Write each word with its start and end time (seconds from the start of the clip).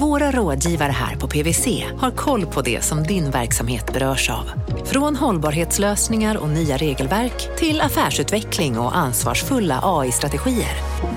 våra 0.00 0.30
rådgivare 0.30 0.92
här 0.92 1.16
på 1.16 1.28
PWC 1.28 1.84
har 1.98 2.10
koll 2.10 2.46
på 2.46 2.62
det 2.62 2.84
som 2.84 3.02
din 3.02 3.30
verksamhet 3.30 3.92
berörs 3.92 4.30
av. 4.30 4.50
Från 4.84 5.16
hållbarhetslösningar 5.16 6.36
och 6.36 6.48
nya 6.48 6.76
regelverk 6.76 7.56
till 7.58 7.80
affärsutveckling 7.80 8.78
och 8.78 8.96
ansvarsfulla 8.96 9.80
AI-strategier. 9.82 10.76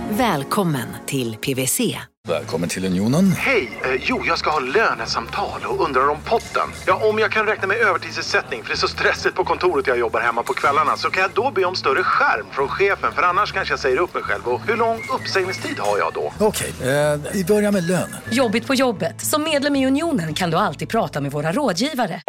Välkommen 0.10 0.88
till 1.06 1.36
PWC. 1.36 1.98
Välkommen 2.28 2.70
till 2.70 2.86
Unionen. 2.86 3.32
Hej! 3.32 3.80
Eh, 3.84 4.02
jo, 4.02 4.24
jag 4.28 4.38
ska 4.38 4.50
ha 4.50 4.60
lönesamtal 4.60 5.62
och 5.66 5.86
undrar 5.86 6.10
om 6.10 6.18
potten. 6.26 6.70
Ja, 6.88 7.10
om 7.10 7.20
jag 7.20 7.32
kan 7.32 7.46
räkna 7.46 7.68
med 7.68 7.78
övertidsersättning 7.78 8.64
för 8.64 8.70
det 8.70 8.76
är 8.76 8.78
så 8.78 8.88
stressigt 8.88 9.36
på 9.36 9.44
kontoret 9.44 9.88
jag 9.88 10.00
jobbar 10.00 10.22
hemma 10.22 10.44
på 10.44 10.54
kvällarna 10.54 10.98
så 10.98 11.10
kan 11.10 11.22
jag 11.22 11.32
då 11.34 11.52
be 11.52 11.66
om 11.66 11.76
större 11.76 12.04
skärm 12.04 12.46
från 12.52 12.68
chefen 12.68 13.12
för 13.12 13.22
annars 13.22 13.52
kanske 13.52 13.72
jag 13.72 13.80
säger 13.80 13.98
upp 13.98 14.14
mig 14.14 14.24
själv. 14.24 14.48
Och 14.48 14.62
hur 14.68 14.78
lång 14.78 15.02
uppsägningstid 15.16 15.80
har 15.80 15.98
jag 15.98 16.14
då? 16.14 16.34
Okej, 16.40 16.74
eh, 16.82 17.20
vi 17.34 17.46
börjar 17.46 17.72
med 17.72 17.84
lön. 17.84 18.16
Jobbigt 18.32 18.66
på 18.70 18.76
jobbet. 18.76 19.22
Som 19.22 19.44
medlem 19.44 19.76
i 19.76 19.88
Unionen 19.88 20.34
kan 20.34 20.52
du 20.52 20.58
alltid 20.58 20.90
prata 20.90 21.22
med 21.22 21.32
våra 21.32 21.52
rådgivare. 21.52 22.22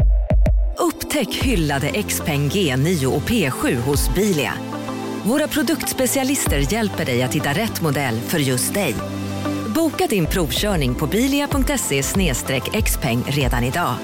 Upptäck 0.79 1.35
hyllade 1.35 2.03
XPeng 2.03 2.49
G9 2.49 3.07
och 3.07 3.23
P7 3.23 3.77
hos 3.77 4.15
Bilia. 4.15 4.53
Våra 5.25 5.49
produktspecialister 5.49 6.73
hjälper 6.73 7.05
dig 7.05 7.23
att 7.23 7.35
hitta 7.35 7.53
rätt 7.53 7.83
modell 7.83 8.21
för 8.21 8.39
just 8.39 8.75
dig. 8.75 8.95
Boka 9.75 10.07
din 10.07 10.27
provkörning 10.27 10.95
på 10.95 11.07
bilia.se 11.07 12.03
xpeng 12.83 13.23
redan 13.27 13.65
idag. 13.65 13.95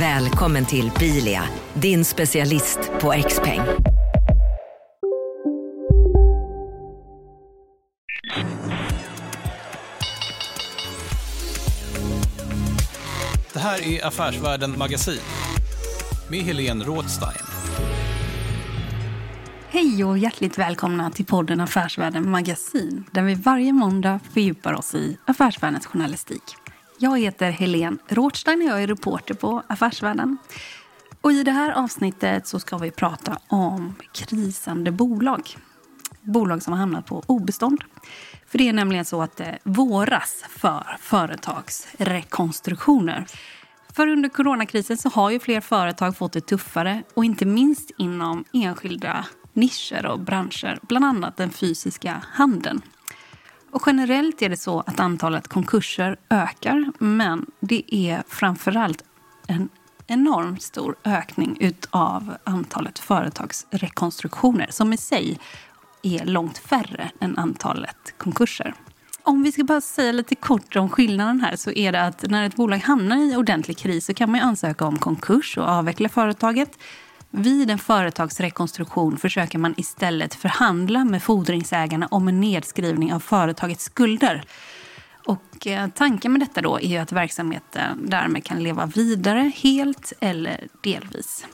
Välkommen 0.00 0.64
till 0.64 0.90
Bilia, 0.98 1.42
din 1.74 2.04
specialist 2.04 2.78
på 3.00 3.12
XPeng. 3.28 3.60
peng 3.60 4.01
här 13.62 13.88
är 13.88 14.06
Affärsvärlden 14.06 14.78
Magasin 14.78 15.20
med 16.30 16.40
Helene 16.40 16.84
Rådstein. 16.84 17.46
Hej 19.68 20.04
och 20.04 20.18
hjärtligt 20.18 20.58
välkomna 20.58 21.10
till 21.10 21.24
podden 21.24 21.60
Affärsvärlden 21.60 22.30
Magasin 22.30 23.04
där 23.12 23.22
vi 23.22 23.34
varje 23.34 23.72
måndag 23.72 24.20
fördjupar 24.34 24.72
oss 24.72 24.94
i 24.94 25.18
affärsvärldens 25.24 25.86
journalistik. 25.86 26.42
Jag 26.98 27.20
heter 27.20 27.50
Helene 27.50 27.96
Rådstein 28.08 28.62
och 28.62 28.68
jag 28.68 28.82
är 28.82 28.86
reporter 28.86 29.34
på 29.34 29.62
Affärsvärlden. 29.66 30.38
Och 31.20 31.32
I 31.32 31.42
det 31.42 31.52
här 31.52 31.72
avsnittet 31.72 32.46
så 32.46 32.60
ska 32.60 32.78
vi 32.78 32.90
prata 32.90 33.38
om 33.48 33.94
krisande 34.12 34.90
bolag. 34.90 35.56
Bolag 36.20 36.62
som 36.62 36.72
har 36.72 36.80
hamnat 36.80 37.06
på 37.06 37.22
obestånd. 37.26 37.84
För 38.52 38.58
det 38.58 38.68
är 38.68 38.72
nämligen 38.72 39.04
så 39.04 39.22
att 39.22 39.36
det 39.36 39.58
våras 39.64 40.44
för 40.48 40.96
företagsrekonstruktioner. 41.00 43.26
För 43.92 44.06
under 44.06 44.28
coronakrisen 44.28 44.96
så 44.96 45.08
har 45.08 45.30
ju 45.30 45.40
fler 45.40 45.60
företag 45.60 46.16
fått 46.16 46.32
det 46.32 46.40
tuffare 46.40 47.02
och 47.14 47.24
inte 47.24 47.44
minst 47.44 47.90
inom 47.98 48.44
enskilda 48.52 49.26
nischer 49.52 50.06
och 50.06 50.20
branscher, 50.20 50.78
bland 50.82 51.04
annat 51.04 51.36
den 51.36 51.50
fysiska 51.50 52.22
handeln. 52.32 52.82
Och 53.70 53.82
generellt 53.86 54.42
är 54.42 54.48
det 54.48 54.56
så 54.56 54.80
att 54.80 55.00
antalet 55.00 55.48
konkurser 55.48 56.16
ökar 56.30 56.92
men 56.98 57.46
det 57.60 57.94
är 57.94 58.22
framförallt 58.28 59.04
en 59.46 59.68
enormt 60.06 60.62
stor 60.62 60.96
ökning 61.04 61.72
av 61.90 62.34
antalet 62.44 62.98
företagsrekonstruktioner 62.98 64.66
som 64.70 64.92
i 64.92 64.96
sig 64.96 65.38
är 66.02 66.24
långt 66.24 66.58
färre 66.58 67.10
än 67.20 67.38
antalet 67.38 68.14
konkurser. 68.18 68.74
Om 69.22 69.42
vi 69.42 69.52
ska 69.52 69.64
bara 69.64 69.80
säga 69.80 70.12
lite 70.12 70.34
kort 70.34 70.76
om 70.76 70.88
skillnaden 70.88 71.40
här 71.40 71.56
så 71.56 71.70
är 71.70 71.92
det 71.92 72.02
att 72.02 72.22
när 72.30 72.46
ett 72.46 72.56
bolag 72.56 72.78
hamnar 72.78 73.16
i 73.16 73.36
ordentlig 73.36 73.78
kris 73.78 74.06
så 74.06 74.14
kan 74.14 74.30
man 74.30 74.40
ansöka 74.40 74.84
om 74.84 74.98
konkurs 74.98 75.58
och 75.58 75.68
avveckla 75.68 76.08
företaget. 76.08 76.78
Vid 77.30 77.70
en 77.70 77.78
företagsrekonstruktion 77.78 79.16
försöker 79.16 79.58
man 79.58 79.74
istället 79.76 80.34
förhandla 80.34 81.04
med 81.04 81.22
fordringsägarna 81.22 82.06
om 82.10 82.28
en 82.28 82.40
nedskrivning 82.40 83.14
av 83.14 83.20
företagets 83.20 83.84
skulder. 83.84 84.44
Och 85.26 85.66
eh, 85.66 85.88
tanken 85.88 86.32
med 86.32 86.40
detta 86.40 86.60
då 86.60 86.80
är 86.80 87.00
att 87.00 87.12
verksamheten 87.12 88.06
därmed 88.06 88.44
kan 88.44 88.62
leva 88.62 88.86
vidare 88.86 89.52
helt 89.56 90.12
eller 90.20 90.66
delvis. 90.80 91.46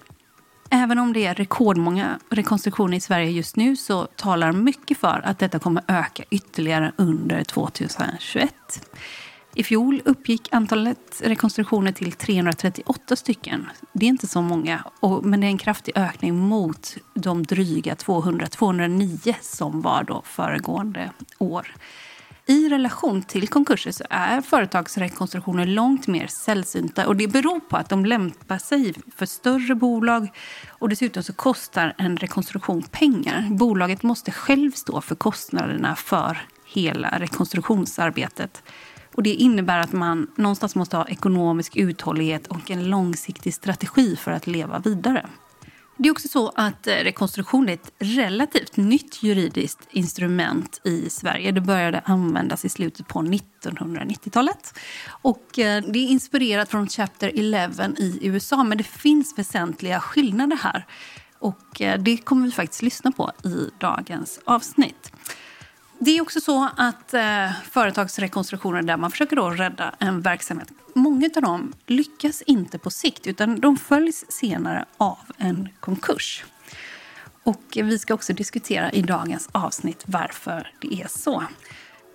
Även 0.70 0.98
om 0.98 1.12
det 1.12 1.26
är 1.26 1.34
rekordmånga 1.34 2.18
rekonstruktioner 2.30 2.96
i 2.96 3.00
Sverige 3.00 3.30
just 3.30 3.56
nu 3.56 3.76
så 3.76 4.06
talar 4.06 4.52
mycket 4.52 4.98
för 4.98 5.20
att 5.24 5.38
detta 5.38 5.58
kommer 5.58 5.82
öka 5.88 6.24
ytterligare 6.30 6.92
under 6.96 7.44
2021. 7.44 8.54
I 9.54 9.62
fjol 9.62 10.02
uppgick 10.04 10.48
antalet 10.50 11.22
rekonstruktioner 11.24 11.92
till 11.92 12.12
338 12.12 13.16
stycken. 13.16 13.66
Det 13.92 14.06
är 14.06 14.08
inte 14.08 14.26
så 14.26 14.42
många, 14.42 14.84
men 15.22 15.40
det 15.40 15.46
är 15.46 15.48
en 15.48 15.58
kraftig 15.58 15.96
ökning 15.96 16.38
mot 16.38 16.96
de 17.14 17.42
dryga 17.42 17.94
200-209 17.94 19.34
som 19.40 19.80
var 19.80 20.02
då 20.02 20.22
föregående 20.24 21.10
år. 21.38 21.74
I 22.50 22.68
relation 22.68 23.22
till 23.22 23.48
konkurser 23.48 23.92
så 23.92 24.04
är 24.10 24.40
företagsrekonstruktioner 24.40 25.66
långt 25.66 26.06
mer 26.06 26.26
sällsynta 26.26 27.06
och 27.06 27.16
det 27.16 27.28
beror 27.28 27.60
på 27.60 27.76
att 27.76 27.88
de 27.88 28.04
lämpar 28.04 28.58
sig 28.58 28.94
för 29.16 29.26
större 29.26 29.74
bolag 29.74 30.28
och 30.68 30.88
dessutom 30.88 31.22
så 31.22 31.32
kostar 31.32 31.94
en 31.98 32.16
rekonstruktion 32.16 32.82
pengar. 32.82 33.48
Bolaget 33.50 34.02
måste 34.02 34.30
själv 34.30 34.72
stå 34.72 35.00
för 35.00 35.14
kostnaderna 35.14 35.96
för 35.96 36.38
hela 36.66 37.18
rekonstruktionsarbetet. 37.18 38.62
Och 39.14 39.22
det 39.22 39.34
innebär 39.34 39.78
att 39.78 39.92
man 39.92 40.30
någonstans 40.36 40.74
måste 40.74 40.96
ha 40.96 41.08
ekonomisk 41.08 41.76
uthållighet 41.76 42.46
och 42.46 42.70
en 42.70 42.90
långsiktig 42.90 43.54
strategi 43.54 44.16
för 44.16 44.30
att 44.30 44.46
leva 44.46 44.78
vidare. 44.78 45.26
Det 46.00 46.08
är 46.08 46.12
också 46.12 46.28
så 46.28 46.48
att 46.48 46.86
eh, 46.86 46.94
rekonstruktion 46.94 47.68
är 47.68 47.72
ett 47.72 47.92
relativt 47.98 48.76
nytt 48.76 49.22
juridiskt 49.22 49.78
instrument 49.90 50.80
i 50.84 51.10
Sverige. 51.10 51.52
Det 51.52 51.60
började 51.60 52.00
användas 52.04 52.64
i 52.64 52.68
slutet 52.68 53.08
på 53.08 53.22
1990-talet. 53.22 54.78
Och 55.08 55.58
eh, 55.58 55.82
det 55.82 55.98
är 55.98 56.08
inspirerat 56.08 56.68
från 56.68 56.88
Chapter 56.88 57.32
11 57.34 57.88
i 57.98 58.18
USA, 58.22 58.64
men 58.64 58.78
det 58.78 58.84
finns 58.84 59.38
väsentliga 59.38 60.00
skillnader 60.00 60.56
här. 60.56 60.86
Och 61.38 61.80
eh, 61.80 61.98
det 62.00 62.16
kommer 62.16 62.46
vi 62.46 62.52
faktiskt 62.52 62.82
lyssna 62.82 63.12
på 63.12 63.32
i 63.44 63.70
dagens 63.80 64.40
avsnitt. 64.44 65.12
Det 66.00 66.18
är 66.18 66.22
också 66.22 66.40
så 66.40 66.68
att 66.76 67.14
eh, 67.14 67.52
företagsrekonstruktioner 67.70 68.82
där 68.82 68.96
man 68.96 69.10
försöker 69.10 69.36
då 69.36 69.50
rädda 69.50 69.94
en 69.98 70.20
verksamhet, 70.20 70.68
många 70.94 71.30
av 71.36 71.42
dem 71.42 71.72
lyckas 71.86 72.42
inte 72.42 72.78
på 72.78 72.90
sikt 72.90 73.26
utan 73.26 73.60
de 73.60 73.76
följs 73.76 74.24
senare 74.28 74.84
av 74.96 75.18
en 75.38 75.68
konkurs. 75.80 76.44
Och 77.42 77.62
vi 77.74 77.98
ska 77.98 78.14
också 78.14 78.32
diskutera 78.32 78.92
i 78.92 79.02
dagens 79.02 79.48
avsnitt 79.52 80.04
varför 80.06 80.72
det 80.80 81.02
är 81.02 81.08
så. 81.08 81.44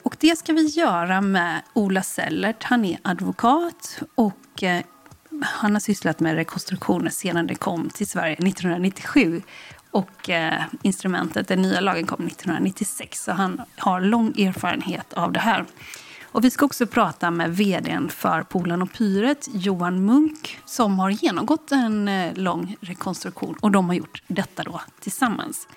Och 0.03 0.15
det 0.19 0.39
ska 0.39 0.53
vi 0.53 0.65
göra 0.65 1.21
med 1.21 1.61
Ola 1.73 2.03
Sellert. 2.03 2.63
Han 2.63 2.85
är 2.85 2.99
advokat 3.01 4.01
och 4.15 4.63
eh, 4.63 4.83
han 5.41 5.73
har 5.73 5.79
sysslat 5.79 6.19
med 6.19 6.35
rekonstruktioner 6.35 7.09
sedan 7.09 7.47
det 7.47 7.55
kom 7.55 7.89
till 7.89 8.07
Sverige 8.07 8.33
1997. 8.33 9.41
Och 9.93 10.29
eh, 10.29 10.63
instrumentet, 10.81 11.47
den 11.47 11.61
nya 11.61 11.79
lagen 11.79 12.05
kom 12.05 12.27
1996, 12.27 13.23
så 13.23 13.31
han 13.31 13.61
har 13.77 14.01
lång 14.01 14.27
erfarenhet 14.27 15.13
av 15.13 15.31
det 15.31 15.39
här. 15.39 15.65
Och 16.23 16.43
vi 16.43 16.49
ska 16.51 16.65
också 16.65 16.87
prata 16.87 17.31
med 17.31 17.55
vd 17.57 17.99
för 18.09 18.43
Polen 18.43 18.81
och 18.81 18.93
Pyret, 18.93 19.49
Johan 19.53 20.05
Munk, 20.05 20.59
som 20.65 20.99
har 20.99 21.09
genomgått 21.09 21.71
en 21.71 22.07
eh, 22.07 22.33
lång 22.35 22.75
rekonstruktion. 22.81 23.55
Och 23.61 23.71
de 23.71 23.87
har 23.87 23.95
gjort 23.95 24.23
detta 24.27 24.63
då 24.63 24.81
tillsammans. 24.99 25.67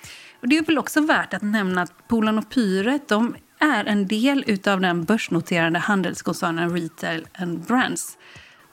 Och 0.41 0.49
det 0.49 0.59
är 0.59 0.63
väl 0.63 0.79
också 0.79 1.01
värt 1.01 1.35
att 1.35 1.43
nämna 1.43 1.83
att 1.83 2.09
Polen 2.09 2.39
och 2.39 2.51
Pyret 2.51 3.09
de 3.09 3.35
är 3.59 3.85
en 3.85 4.07
del 4.07 4.59
av 4.67 4.81
den 4.81 5.05
börsnoterade 5.05 5.79
handelskoncernen 5.79 6.77
Retail 6.77 7.27
and 7.39 7.61
Brands 7.61 8.19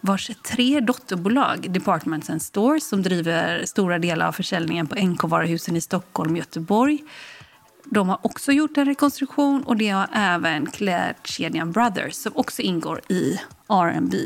vars 0.05 0.31
tre 0.43 0.79
dotterbolag, 0.79 1.71
Departments 1.71 2.29
and 2.29 2.41
Stores 2.41 2.87
som 2.87 3.01
driver 3.01 3.65
stora 3.65 3.99
delar 3.99 4.27
av 4.27 4.31
försäljningen 4.31 4.87
på 4.87 4.95
NK-varuhusen 4.95 5.75
i 5.75 5.81
Stockholm 5.81 6.31
och 6.31 6.37
Göteborg. 6.37 7.03
De 7.85 8.09
har 8.09 8.19
också 8.21 8.51
gjort 8.51 8.77
en 8.77 8.85
rekonstruktion 8.85 9.63
och 9.63 9.77
det 9.77 9.89
har 9.89 10.07
även 10.13 10.65
klädkedjan 10.65 11.71
Brothers 11.71 12.13
som 12.13 12.31
också 12.35 12.61
ingår 12.61 13.01
i 13.07 13.39
R&B. 13.69 14.17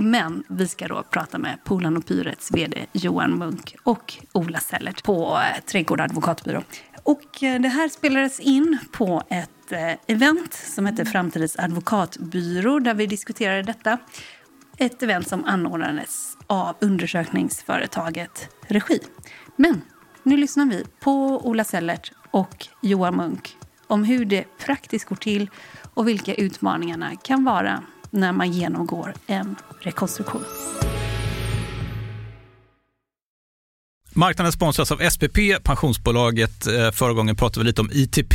Men 0.00 0.44
vi 0.48 0.68
ska 0.68 0.88
då 0.88 1.02
prata 1.10 1.38
med 1.38 1.58
Polan 1.64 1.96
och 1.96 2.06
Pyrets 2.06 2.50
vd 2.50 2.86
Johan 2.92 3.38
Munk 3.38 3.76
och 3.82 4.14
Ola 4.32 4.58
Sellert 4.58 5.02
på 5.02 5.38
eh, 5.38 5.64
Trädgård 5.64 6.00
advokatbyrå. 6.00 6.62
Och 7.02 7.42
eh, 7.42 7.60
det 7.60 7.68
här 7.68 7.88
spelades 7.88 8.40
in 8.40 8.78
på 8.92 9.22
ett 9.28 9.72
eh, 9.72 9.92
event 10.06 10.54
som 10.54 10.86
heter 10.86 11.04
Framtidens 11.04 11.58
advokatbyrå 11.58 12.78
där 12.78 12.94
vi 12.94 13.06
diskuterade 13.06 13.62
detta. 13.62 13.98
Ett 14.78 15.02
event 15.02 15.28
som 15.28 15.44
anordnades 15.44 16.36
av 16.46 16.76
undersökningsföretaget 16.80 18.48
Regi. 18.68 18.98
Men 19.56 19.80
Nu 20.22 20.36
lyssnar 20.36 20.66
vi 20.66 20.84
på 21.00 21.40
Ola 21.46 21.64
Sellert 21.64 22.12
och 22.30 22.66
Johan 22.82 23.16
Munk 23.16 23.56
om 23.86 24.04
hur 24.04 24.24
det 24.24 24.44
praktiskt 24.58 25.04
går 25.04 25.16
till 25.16 25.50
och 25.94 26.08
vilka 26.08 26.34
utmaningarna 26.34 27.16
kan 27.16 27.44
vara 27.44 27.82
när 28.10 28.32
man 28.32 28.52
genomgår 28.52 29.14
en 29.26 29.56
rekonstruktion. 29.80 30.44
Marknaden 34.12 34.52
sponsras 34.52 34.92
av 34.92 35.10
SPP, 35.10 35.38
pensionsbolaget. 35.62 36.66
Eh, 36.66 36.90
förra 36.90 37.12
gången 37.12 37.36
pratade 37.36 37.64
vi 37.64 37.66
lite 37.66 37.80
om 37.80 37.90
ITP. 37.92 38.34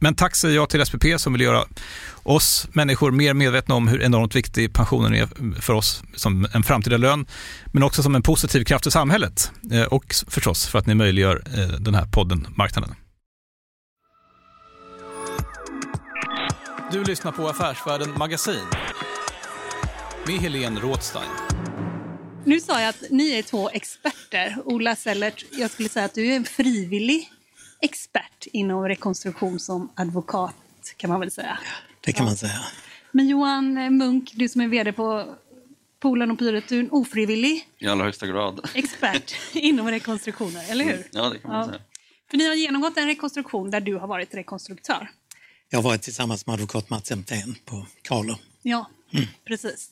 men 0.00 0.14
tack 0.14 0.36
säger 0.36 0.54
jag 0.54 0.68
till 0.68 0.86
SPP 0.86 1.04
som 1.16 1.32
vill 1.32 1.42
göra 1.42 1.64
oss 2.22 2.68
människor 2.72 3.10
mer 3.10 3.34
medvetna 3.34 3.74
om 3.74 3.88
hur 3.88 4.02
enormt 4.02 4.34
viktig 4.34 4.72
pensionen 4.72 5.14
är 5.14 5.60
för 5.60 5.72
oss 5.72 6.02
som 6.14 6.48
en 6.54 6.62
framtida 6.62 6.96
lön, 6.96 7.26
men 7.72 7.82
också 7.82 8.02
som 8.02 8.14
en 8.14 8.22
positiv 8.22 8.64
kraft 8.64 8.86
i 8.86 8.90
samhället 8.90 9.52
eh, 9.72 9.82
och 9.82 10.14
förstås 10.28 10.66
för 10.66 10.78
att 10.78 10.86
ni 10.86 10.94
möjliggör 10.94 11.42
eh, 11.56 11.80
den 11.80 11.94
här 11.94 12.06
podden 12.06 12.46
Marknaden. 12.56 12.94
Du 16.92 17.04
lyssnar 17.04 17.32
på 17.32 17.48
Affärsvärlden 17.48 18.18
Magasin 18.18 18.64
med 20.26 20.36
Helene 20.40 20.80
Rådstein. 20.80 21.30
Nu 22.44 22.60
sa 22.60 22.80
jag 22.80 22.88
att 22.88 23.02
ni 23.10 23.38
är 23.38 23.42
två 23.42 23.70
experter. 23.70 24.56
Ola 24.64 24.96
Sellert, 24.96 25.44
jag 25.52 25.70
skulle 25.70 25.88
säga 25.88 26.04
att 26.04 26.14
du 26.14 26.26
är 26.26 26.36
en 26.36 26.44
frivillig 26.44 27.32
expert 27.80 28.46
inom 28.46 28.88
rekonstruktion 28.88 29.60
som 29.60 29.92
advokat, 29.94 30.54
kan 30.96 31.10
man 31.10 31.20
väl 31.20 31.30
säga. 31.30 31.58
Det 32.00 32.12
kan 32.12 32.24
man 32.24 32.36
säga. 32.36 32.60
Men 33.12 33.28
Johan 33.28 33.96
Munk, 33.96 34.32
du 34.34 34.48
som 34.48 34.60
är 34.60 34.68
vd 34.68 34.92
på 34.92 35.34
Polen 36.00 36.30
och 36.30 36.38
Pyret, 36.38 36.68
du 36.68 36.76
är 36.76 36.80
en 36.80 36.90
ofrivillig 36.90 37.68
I 37.78 37.86
allra 37.86 38.04
högsta 38.04 38.26
grad. 38.26 38.70
expert 38.74 39.34
inom 39.54 39.88
rekonstruktioner, 39.88 40.70
eller 40.70 40.84
hur? 40.84 41.08
Ja, 41.10 41.28
det 41.28 41.38
kan 41.38 41.50
man 41.50 41.60
ja. 41.60 41.66
säga. 41.66 41.80
För 42.30 42.36
ni 42.36 42.48
har 42.48 42.54
genomgått 42.54 42.96
en 42.96 43.06
rekonstruktion 43.06 43.70
där 43.70 43.80
du 43.80 43.94
har 43.94 44.06
varit 44.06 44.34
rekonstruktör. 44.34 45.10
Jag 45.70 45.78
har 45.78 45.82
varit 45.82 46.02
tillsammans 46.02 46.46
med 46.46 46.54
advokat 46.54 46.90
Mats 46.90 47.10
Emthén 47.10 47.54
på 47.64 47.86
Carlo. 48.02 48.34
Ja, 48.62 48.90
mm. 49.12 49.26
precis. 49.44 49.90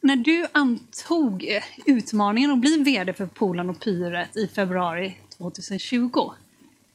När 0.00 0.16
du 0.16 0.46
antog 0.52 1.60
utmaningen 1.86 2.50
att 2.50 2.58
bli 2.58 2.82
vd 2.82 3.12
för 3.12 3.26
Polen 3.26 3.70
och 3.70 3.80
Pyret 3.80 4.36
i 4.36 4.48
februari 4.48 5.16
2020, 5.36 6.32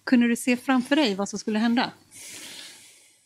kunde 0.06 0.28
du 0.28 0.36
se 0.36 0.58
framför 0.58 0.96
dig 0.96 1.16
vad 1.16 1.30
som 1.30 1.40
skulle 1.40 1.60
hända? 1.60 1.92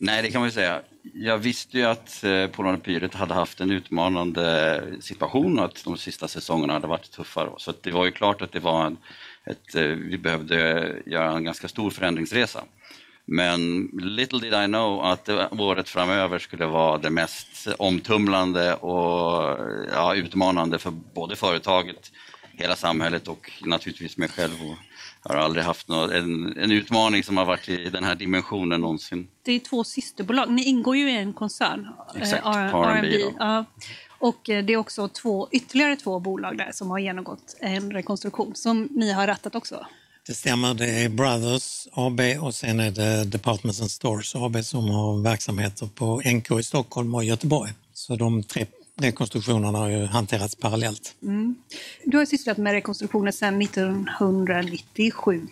Nej, 0.00 0.22
det 0.22 0.30
kan 0.30 0.40
man 0.40 0.48
ju 0.48 0.52
säga. 0.52 0.82
Jag 1.14 1.38
visste 1.38 1.78
ju 1.78 1.84
att 1.84 2.24
eh, 2.24 2.46
Polarna 2.46 2.78
Pyret 2.78 3.14
hade 3.14 3.34
haft 3.34 3.60
en 3.60 3.70
utmanande 3.70 4.76
eh, 4.76 5.00
situation 5.00 5.58
och 5.58 5.64
att 5.64 5.84
de 5.84 5.96
sista 5.96 6.28
säsongerna 6.28 6.72
hade 6.72 6.86
varit 6.86 7.10
tuffare. 7.10 7.50
Så 7.56 7.72
det 7.82 7.90
var 7.90 8.04
ju 8.04 8.10
klart 8.10 8.42
att 8.42 8.52
det 8.52 8.60
var 8.60 8.86
en, 8.86 8.96
ett, 9.44 9.74
eh, 9.74 9.82
vi 9.82 10.18
behövde 10.18 10.78
eh, 10.78 11.12
göra 11.12 11.32
en 11.32 11.44
ganska 11.44 11.68
stor 11.68 11.90
förändringsresa. 11.90 12.64
Men 13.24 13.90
little 13.92 14.38
did 14.38 14.54
I 14.54 14.66
know 14.66 15.04
att 15.04 15.28
året 15.50 15.88
framöver 15.88 16.38
skulle 16.38 16.66
vara 16.66 16.98
det 16.98 17.10
mest 17.10 17.68
omtumlande 17.78 18.74
och 18.74 19.58
ja, 19.92 20.14
utmanande 20.14 20.78
för 20.78 20.90
både 20.90 21.36
företaget, 21.36 22.12
hela 22.52 22.76
samhället 22.76 23.28
och 23.28 23.52
naturligtvis 23.64 24.16
mig 24.16 24.28
själv 24.28 24.54
och 24.62 24.76
jag 25.24 25.34
har 25.34 25.40
aldrig 25.40 25.64
haft 25.64 25.88
något, 25.88 26.10
en, 26.10 26.58
en, 26.58 26.72
utmaning 26.72 27.24
som 27.24 27.36
har 27.36 27.44
varit 27.44 27.68
i 27.68 27.90
den 27.90 28.04
här 28.04 28.14
dimensionen 28.14 28.80
någonsin. 28.80 29.28
Det 29.42 29.52
är 29.52 29.58
två 29.58 29.84
systerbolag. 29.84 30.50
Ni 30.50 30.64
ingår 30.64 30.96
ju 30.96 31.10
i 31.10 31.16
en 31.16 31.32
koncern, 31.32 31.88
Exakt, 32.16 32.46
eh, 32.46 32.74
R&B. 32.74 33.34
Ja. 33.38 33.64
Och 34.18 34.50
eh, 34.50 34.64
det 34.64 34.72
är 34.72 34.76
också 34.76 35.08
två, 35.08 35.48
ytterligare 35.50 35.96
två 35.96 36.20
bolag 36.20 36.58
där 36.58 36.70
som 36.72 36.90
har 36.90 36.98
genomgått 36.98 37.56
en 37.60 37.92
rekonstruktion 37.92 38.54
som 38.54 38.88
ni 38.90 39.12
har 39.12 39.26
rattat 39.26 39.54
också. 39.54 39.86
Det 40.26 40.34
stämmer, 40.34 40.74
det 40.74 40.86
är 40.86 41.08
Brothers 41.08 41.88
AB 41.92 42.20
och 42.40 42.54
sen 42.54 42.80
är 42.80 42.90
det 42.90 43.24
Departments 43.24 43.80
and 43.80 43.90
Stores 43.90 44.34
AB 44.34 44.64
som 44.64 44.90
har 44.90 45.22
verksamheter 45.22 45.86
på 45.86 46.22
NK 46.24 46.50
i 46.50 46.62
Stockholm 46.62 47.14
och 47.14 47.24
Göteborg. 47.24 47.72
Så 47.92 48.16
de 48.16 48.42
tre 48.42 48.66
rekonstruktionerna 48.98 49.78
har 49.78 49.88
ju 49.88 50.06
hanterats 50.06 50.54
parallellt. 50.54 51.14
Mm. 51.22 51.54
Du 52.04 52.16
har 52.16 52.24
sysslat 52.24 52.58
med 52.58 52.72
rekonstruktioner 52.72 53.32
sedan 53.32 53.62
1997. 53.62 55.46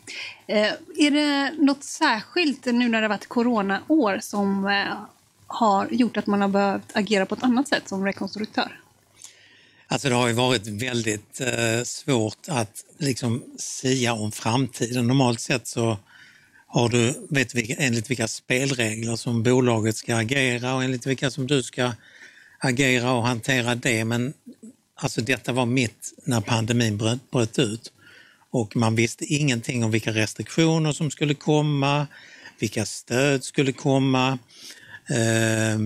Eh, 0.47 0.67
är 0.97 1.11
det 1.11 1.53
något 1.59 1.85
särskilt 1.85 2.65
nu 2.65 2.89
när 2.89 3.01
det 3.01 3.05
har 3.05 3.09
varit 3.09 3.29
coronaår 3.29 4.19
som 4.23 4.67
eh, 4.67 4.97
har 5.47 5.89
gjort 5.91 6.17
att 6.17 6.27
man 6.27 6.41
har 6.41 6.49
behövt 6.49 6.97
agera 6.97 7.27
på 7.27 7.35
ett 7.35 7.43
annat 7.43 7.69
sätt 7.69 7.89
som 7.89 8.05
rekonstruktör? 8.05 8.81
Alltså 9.89 10.09
det 10.09 10.15
har 10.15 10.29
ju 10.29 10.35
varit 10.35 10.67
väldigt 10.67 11.41
eh, 11.41 11.83
svårt 11.85 12.49
att 12.49 12.85
liksom 12.99 13.45
sia 13.59 14.13
om 14.13 14.33
framtiden. 14.33 15.07
Normalt 15.07 15.41
sett 15.41 15.67
så 15.67 15.99
har 16.67 16.89
du, 16.89 17.27
vet 17.31 17.55
vilka, 17.55 17.75
enligt 17.75 18.11
vilka 18.11 18.29
spelregler 18.29 19.17
som 19.17 19.43
bolaget 19.43 19.97
ska 19.97 20.17
agera 20.17 20.75
och 20.75 20.85
enligt 20.85 21.07
vilka 21.07 21.31
som 21.31 21.47
du 21.47 21.63
ska 21.63 21.93
agera 22.59 23.13
och 23.13 23.23
hantera 23.23 23.75
det. 23.75 24.05
Men 24.05 24.35
alltså 24.95 25.21
detta 25.21 25.53
var 25.53 25.67
mitt 25.67 26.15
när 26.25 26.41
pandemin 26.41 26.97
bröt, 26.97 27.31
bröt 27.31 27.59
ut 27.59 27.93
och 28.51 28.77
man 28.77 28.95
visste 28.95 29.25
ingenting 29.25 29.85
om 29.85 29.91
vilka 29.91 30.11
restriktioner 30.11 30.93
som 30.93 31.11
skulle 31.11 31.35
komma, 31.35 32.07
vilka 32.59 32.87
stöd 32.87 33.45
skulle 33.45 33.73
komma, 33.73 34.39
eh, 35.11 35.79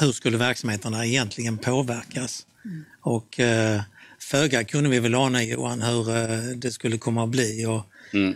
hur 0.00 0.12
skulle 0.12 0.36
verksamheterna 0.36 1.06
egentligen 1.06 1.58
påverkas? 1.58 2.46
Mm. 2.64 2.84
Och 3.00 3.40
eh, 3.40 3.82
föga 4.18 4.64
kunde 4.64 4.90
vi 4.90 5.00
väl 5.00 5.14
ana 5.14 5.42
Johan 5.42 5.82
hur 5.82 6.16
eh, 6.16 6.56
det 6.56 6.70
skulle 6.70 6.98
komma 6.98 7.24
att 7.24 7.30
bli. 7.30 7.66
Och 7.66 7.86
mm. 8.12 8.34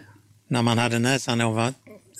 När 0.48 0.62
man 0.62 0.78
hade 0.78 0.98
näsan 0.98 1.40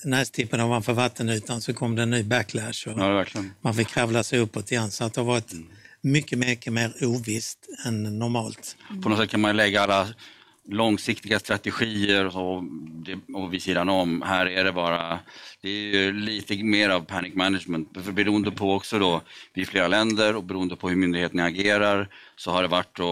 nästippen 0.05 0.61
ovanför 0.61 0.93
vattenytan 0.93 1.61
så 1.61 1.75
kom 1.75 1.97
det 1.97 2.03
en 2.03 2.11
ny 2.11 2.23
backlash 2.23 2.89
och 2.89 2.99
Ja, 2.99 3.25
man 3.61 3.75
fick 3.75 3.89
kravla 3.89 4.23
sig 4.23 4.39
uppåt 4.39 4.73
igen. 4.73 4.91
Så 4.91 5.05
att 5.05 5.15
det 5.15 5.21
har 5.21 5.27
varit 5.27 5.53
mycket, 6.01 6.39
mycket 6.39 6.73
mer 6.73 6.93
ovisst 7.01 7.59
än 7.87 8.19
normalt. 8.19 8.77
På 9.03 9.09
något 9.09 9.19
sätt 9.19 9.31
kan 9.31 9.41
man 9.41 9.57
lägga 9.57 9.83
alla 9.83 10.09
långsiktiga 10.69 11.39
strategier 11.39 12.37
och, 12.37 12.65
det, 13.05 13.19
och 13.35 13.55
vid 13.55 13.63
sidan 13.63 13.89
om. 13.89 14.23
Här 14.23 14.47
är 14.47 14.65
det 14.65 14.73
bara, 14.73 15.19
det 15.61 15.69
är 15.69 15.95
ju 15.95 16.13
lite 16.13 16.63
mer 16.63 16.91
av 16.91 17.01
panic 17.01 17.35
management. 17.35 17.89
För 18.05 18.13
beroende 18.13 18.51
på 18.51 18.75
också 18.75 18.99
då, 18.99 19.21
vi 19.55 19.63
är 19.63 19.67
flera 19.67 19.89
länder 19.89 20.37
och 20.37 20.45
beroende 20.45 20.77
på 20.77 20.89
hur 20.89 20.97
myndigheterna 20.97 21.45
agerar 21.45 22.09
så 22.37 22.51
har 22.51 22.63
det 22.63 22.69
varit 22.69 22.97
då, 22.97 23.05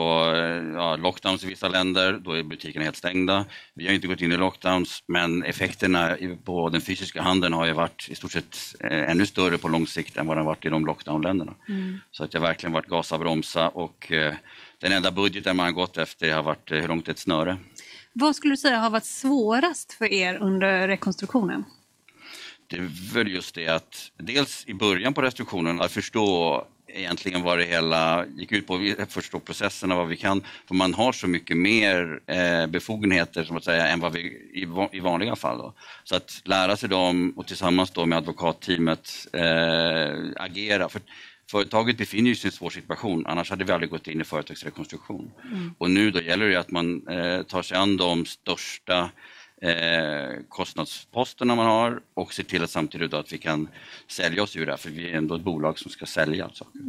ja, 0.74 0.96
lockdowns 0.96 1.44
i 1.44 1.46
vissa 1.46 1.68
länder, 1.68 2.20
då 2.24 2.32
är 2.32 2.42
butikerna 2.42 2.84
helt 2.84 2.96
stängda. 2.96 3.44
Vi 3.74 3.86
har 3.86 3.94
inte 3.94 4.06
gått 4.06 4.20
in 4.20 4.32
i 4.32 4.36
lockdowns 4.36 5.02
men 5.06 5.42
effekterna 5.42 6.16
på 6.44 6.68
den 6.68 6.80
fysiska 6.80 7.22
handeln 7.22 7.54
har 7.54 7.66
ju 7.66 7.72
varit 7.72 8.08
i 8.10 8.14
stort 8.14 8.32
sett 8.32 8.56
eh, 8.80 9.10
ännu 9.10 9.26
större 9.26 9.58
på 9.58 9.68
lång 9.68 9.86
sikt 9.86 10.16
än 10.16 10.26
vad 10.26 10.36
den 10.36 10.46
varit 10.46 10.64
i 10.64 10.68
de 10.68 10.86
lockdownländerna. 10.86 11.54
Så 12.10 12.24
att 12.24 12.34
har 12.34 12.40
verkligen 12.40 12.72
varit 12.72 12.86
gasa 12.86 13.18
bromsa 13.18 13.68
och 13.68 14.12
eh, 14.12 14.34
den 14.80 14.92
enda 14.92 15.10
budgeten 15.10 15.56
man 15.56 15.66
har 15.66 15.72
gått 15.72 15.98
efter 15.98 16.32
har 16.32 16.42
varit 16.42 16.70
eh, 16.70 16.78
hur 16.78 16.88
långt 16.88 17.08
ett 17.08 17.18
snöre. 17.18 17.58
Vad 18.12 18.36
skulle 18.36 18.52
du 18.52 18.56
säga 18.56 18.78
har 18.78 18.90
varit 18.90 19.04
svårast 19.04 19.92
för 19.92 20.12
er 20.12 20.34
under 20.34 20.88
rekonstruktionen? 20.88 21.64
Det 22.66 22.76
är 22.76 23.14
väl 23.14 23.28
just 23.28 23.54
det 23.54 23.68
att 23.68 24.10
dels 24.16 24.64
i 24.66 24.74
början 24.74 25.14
på 25.14 25.22
restriktionen 25.22 25.80
att 25.80 25.92
förstå 25.92 26.66
egentligen 26.94 27.42
vad 27.42 27.58
det 27.58 27.64
hela 27.64 28.26
gick 28.26 28.52
ut 28.52 28.66
på, 28.66 28.94
förstå 29.08 29.40
processerna, 29.40 29.94
vad 29.94 30.08
vi 30.08 30.16
kan, 30.16 30.42
för 30.68 30.74
man 30.74 30.94
har 30.94 31.12
så 31.12 31.28
mycket 31.28 31.56
mer 31.56 32.20
eh, 32.26 32.66
befogenheter 32.66 33.44
som 33.44 33.56
att 33.56 33.64
säga 33.64 33.88
än 33.88 34.00
vad 34.00 34.12
vi 34.12 34.50
i 34.92 35.00
vanliga 35.00 35.36
fall. 35.36 35.58
Då. 35.58 35.74
Så 36.04 36.16
att 36.16 36.42
lära 36.44 36.76
sig 36.76 36.88
dem 36.88 37.32
och 37.36 37.46
tillsammans 37.46 37.90
då 37.90 38.06
med 38.06 38.18
advokatteamet 38.18 39.26
eh, 39.32 40.42
agera. 40.44 40.88
För 40.88 41.00
Företaget 41.50 41.98
befinner 41.98 42.34
sig 42.34 42.48
i 42.48 42.48
en 42.48 42.52
svår 42.52 42.70
situation, 42.70 43.26
annars 43.26 43.50
hade 43.50 43.64
vi 43.64 43.72
aldrig 43.72 43.90
gått 43.90 44.06
in 44.06 44.20
i 44.20 44.24
företagsrekonstruktion. 44.24 45.32
Och 45.78 45.90
nu 45.90 46.10
då 46.10 46.20
gäller 46.20 46.48
det 46.48 46.56
att 46.56 46.70
man 46.70 47.08
eh, 47.08 47.42
tar 47.42 47.62
sig 47.62 47.76
an 47.76 47.96
de 47.96 48.26
största 48.26 49.10
eh, 49.62 50.42
kostnadsposterna 50.48 51.54
man 51.54 51.66
har 51.66 52.00
och 52.14 52.32
ser 52.32 52.42
till 52.42 52.64
att 52.64 52.70
samtidigt 52.70 53.14
att 53.14 53.32
vi 53.32 53.38
kan 53.38 53.68
sälja 54.08 54.42
oss 54.42 54.56
ur 54.56 54.66
det 54.66 54.72
här, 54.72 54.76
för 54.76 54.90
vi 54.90 55.10
är 55.10 55.16
ändå 55.16 55.34
ett 55.34 55.42
bolag 55.42 55.78
som 55.78 55.90
ska 55.90 56.06
sälja 56.06 56.50
saker. 56.52 56.80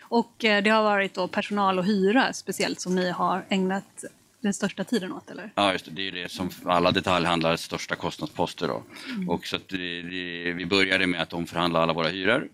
Och 0.00 0.44
eh, 0.44 0.62
det 0.62 0.70
har 0.70 0.82
varit 0.82 1.14
då 1.14 1.28
personal 1.28 1.78
och 1.78 1.84
hyra 1.84 2.32
speciellt 2.32 2.80
som 2.80 2.94
ni 2.94 3.10
har 3.10 3.44
ägnat 3.48 4.04
den 4.40 4.54
största 4.54 4.84
tiden 4.84 5.12
åt, 5.12 5.30
eller? 5.30 5.52
Ja, 5.54 5.72
just 5.72 5.84
det. 5.84 5.90
Det 5.90 6.08
är 6.08 6.12
det 6.12 6.30
som 6.30 6.50
alla 6.64 6.90
detaljhandlares 6.90 7.62
största 7.62 7.94
kostnadsposter. 7.94 8.68
Då. 8.68 8.82
Och 9.28 9.46
så 9.46 9.56
det, 9.68 10.02
det, 10.02 10.52
vi 10.52 10.66
började 10.66 11.06
med 11.06 11.22
att 11.22 11.32
omförhandla 11.32 11.78
alla 11.78 11.92
våra 11.92 12.08
hyror 12.08 12.48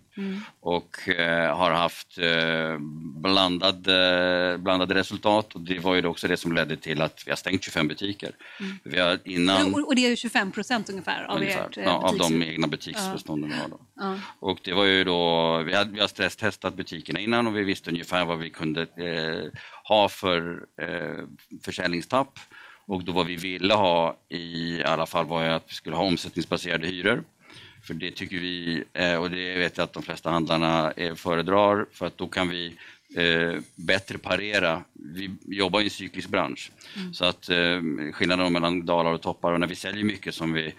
och 0.59 1.09
eh, 1.09 1.57
har 1.57 1.71
haft 1.71 2.17
eh, 2.17 2.77
blandade, 3.21 4.57
blandade 4.59 4.93
resultat 4.93 5.55
och 5.55 5.61
det 5.61 5.79
var 5.79 5.95
ju 5.95 6.05
också 6.05 6.27
det 6.27 6.37
som 6.37 6.51
ledde 6.51 6.77
till 6.77 7.01
att 7.01 7.23
vi 7.25 7.31
har 7.31 7.35
stängt 7.35 7.63
25 7.63 7.87
butiker. 7.87 8.31
Vi 8.83 8.99
har 8.99 9.19
innan... 9.23 9.73
Och, 9.73 9.87
och 9.87 9.95
det 9.95 10.05
är 10.05 10.09
ju 10.09 10.15
25 10.15 10.51
procent 10.51 10.89
ungefär 10.89 11.23
av 11.23 11.37
Ungefär, 11.37 11.65
ert 11.65 11.77
eh, 11.77 11.83
ja, 11.83 11.91
av 11.91 12.17
de 12.17 12.43
egna 12.43 12.67
butiksbestånden 12.67 13.49
vi 13.49 13.55
har. 13.55 13.67
Då. 13.69 13.79
Och 14.39 14.59
det 14.63 14.73
var 14.73 14.85
ju 14.85 15.03
då, 15.03 15.57
vi, 15.63 15.75
hade, 15.75 15.91
vi 15.91 15.99
har 15.99 16.07
stresstestat 16.07 16.75
butikerna 16.75 17.19
innan 17.19 17.47
och 17.47 17.57
vi 17.57 17.63
visste 17.63 17.89
ungefär 17.89 18.25
vad 18.25 18.39
vi 18.39 18.49
kunde 18.49 18.81
eh, 18.81 19.59
ha 19.83 20.09
för 20.09 20.65
eh, 20.81 21.25
försäljningstapp. 21.63 22.39
Och 22.87 23.03
då 23.03 23.11
vad 23.11 23.25
vi 23.25 23.35
ville 23.35 23.73
ha 23.73 24.17
i 24.29 24.83
alla 24.83 25.05
fall 25.05 25.25
var 25.25 25.43
att 25.43 25.63
vi 25.67 25.73
skulle 25.73 25.95
ha 25.95 26.03
omsättningsbaserade 26.03 26.87
hyror. 26.87 27.23
För 27.87 27.93
det 27.93 28.11
tycker 28.11 28.39
vi, 28.39 28.83
eh, 28.93 29.15
och 29.15 29.29
det 29.29 29.57
vet 29.57 29.77
jag 29.77 29.83
att 29.83 29.93
de 29.93 30.03
flesta 30.03 30.29
handlarna 30.29 30.91
eh, 30.91 31.15
föredrar, 31.15 31.85
för 31.91 32.05
att 32.05 32.17
då 32.17 32.27
kan 32.27 32.49
vi 32.49 32.75
eh, 33.15 33.59
bättre 33.75 34.17
parera. 34.17 34.83
Vi 34.93 35.31
jobbar 35.47 35.81
i 35.81 35.83
en 35.83 35.89
cyklisk 35.89 36.29
bransch. 36.29 36.71
Så 37.13 37.25
att 37.25 37.49
eh, 37.49 37.81
skillnaden 38.13 38.53
mellan 38.53 38.85
dalar 38.85 39.11
och 39.13 39.21
toppar 39.21 39.53
och 39.53 39.59
när 39.59 39.67
vi 39.67 39.75
säljer 39.75 40.03
mycket 40.03 40.35
som 40.35 40.53
vi 40.53 40.73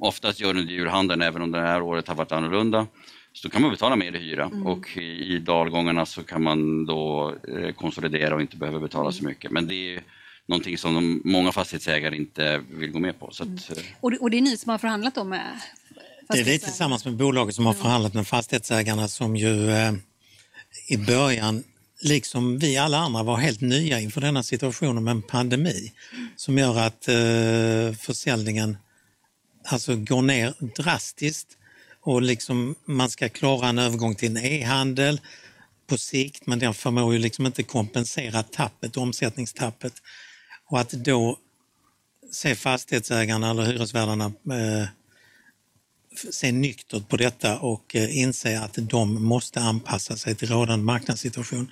oftast 0.00 0.40
gör 0.40 0.50
under 0.50 0.72
julhandeln, 0.72 1.22
även 1.22 1.42
om 1.42 1.50
det 1.50 1.60
här 1.60 1.82
året 1.82 2.08
har 2.08 2.14
varit 2.14 2.32
annorlunda, 2.32 2.86
så 3.32 3.48
kan 3.50 3.62
man 3.62 3.70
betala 3.70 3.96
mer 3.96 4.12
i 4.12 4.18
hyra 4.18 4.50
och 4.64 4.96
i, 4.96 5.34
i 5.34 5.38
dalgångarna 5.38 6.06
så 6.06 6.22
kan 6.22 6.42
man 6.42 6.86
då 6.86 7.34
eh, 7.48 7.72
konsolidera 7.74 8.34
och 8.34 8.40
inte 8.40 8.56
behöva 8.56 8.80
betala 8.80 9.12
så 9.12 9.24
mycket. 9.24 9.50
Men 9.50 9.66
det 9.66 9.94
är 9.94 10.02
någonting 10.46 10.78
som 10.78 10.94
de, 10.94 11.22
många 11.24 11.52
fastighetsägare 11.52 12.16
inte 12.16 12.62
vill 12.70 12.90
gå 12.90 12.98
med 12.98 13.18
på. 13.18 13.26
Att, 13.26 13.40
eh, 13.40 13.84
Och, 14.00 14.10
det, 14.10 14.18
och 14.18 14.30
det 14.30 14.36
är 14.36 14.42
ni 14.42 14.56
som 14.56 14.70
har 14.70 14.78
förhandlat 14.78 15.26
med 15.26 15.60
Det 16.32 16.40
är 16.40 16.44
vi 16.44 16.58
tillsammans 16.58 17.04
med 17.04 17.16
bolaget 17.16 17.54
som 17.54 17.66
har 17.66 17.72
förhandlat 17.72 18.14
med 18.14 18.26
fastighetsägarna 18.26 19.08
som 19.08 19.36
ju 19.36 19.70
eh, 19.70 19.92
i 20.88 20.96
början, 20.96 21.64
liksom 22.00 22.58
vi 22.58 22.76
alla 22.76 22.98
andra, 22.98 23.22
var 23.22 23.36
helt 23.36 23.60
nya 23.60 24.00
inför 24.00 24.20
denna 24.20 24.42
situationen 24.42 25.04
med 25.04 25.10
en 25.10 25.22
pandemi 25.22 25.92
som 26.36 26.58
gör 26.58 26.78
att 26.78 27.08
eh, 27.08 27.98
försäljningen 27.98 28.76
alltså 29.64 29.96
går 29.96 30.22
ner 30.22 30.54
drastiskt 30.76 31.48
och 32.02 32.22
liksom 32.22 32.74
man 32.84 33.10
ska 33.10 33.28
klara 33.28 33.68
en 33.68 33.78
övergång 33.78 34.14
till 34.14 34.36
en 34.36 34.44
e-handel 34.44 35.20
på 35.86 35.98
sikt 35.98 36.46
men 36.46 36.58
den 36.58 36.74
förmår 36.74 37.12
ju 37.12 37.18
liksom 37.18 37.46
inte 37.46 37.62
kompensera 37.62 38.42
tappet, 38.42 38.96
omsättningstappet. 38.96 39.92
Och 40.70 40.80
att 40.80 40.90
då 40.90 41.38
se 42.32 42.54
fastighetsägarna 42.54 43.50
eller 43.50 43.62
hyresvärdarna 43.62 44.24
eh, 44.24 44.88
se 46.30 46.52
nyktert 46.52 47.08
på 47.08 47.16
detta 47.16 47.58
och 47.58 47.96
eh, 47.96 48.18
inse 48.18 48.60
att 48.60 48.74
de 48.74 49.24
måste 49.24 49.60
anpassa 49.60 50.16
sig 50.16 50.34
till 50.34 50.48
rådande 50.48 50.84
marknadssituation. 50.84 51.70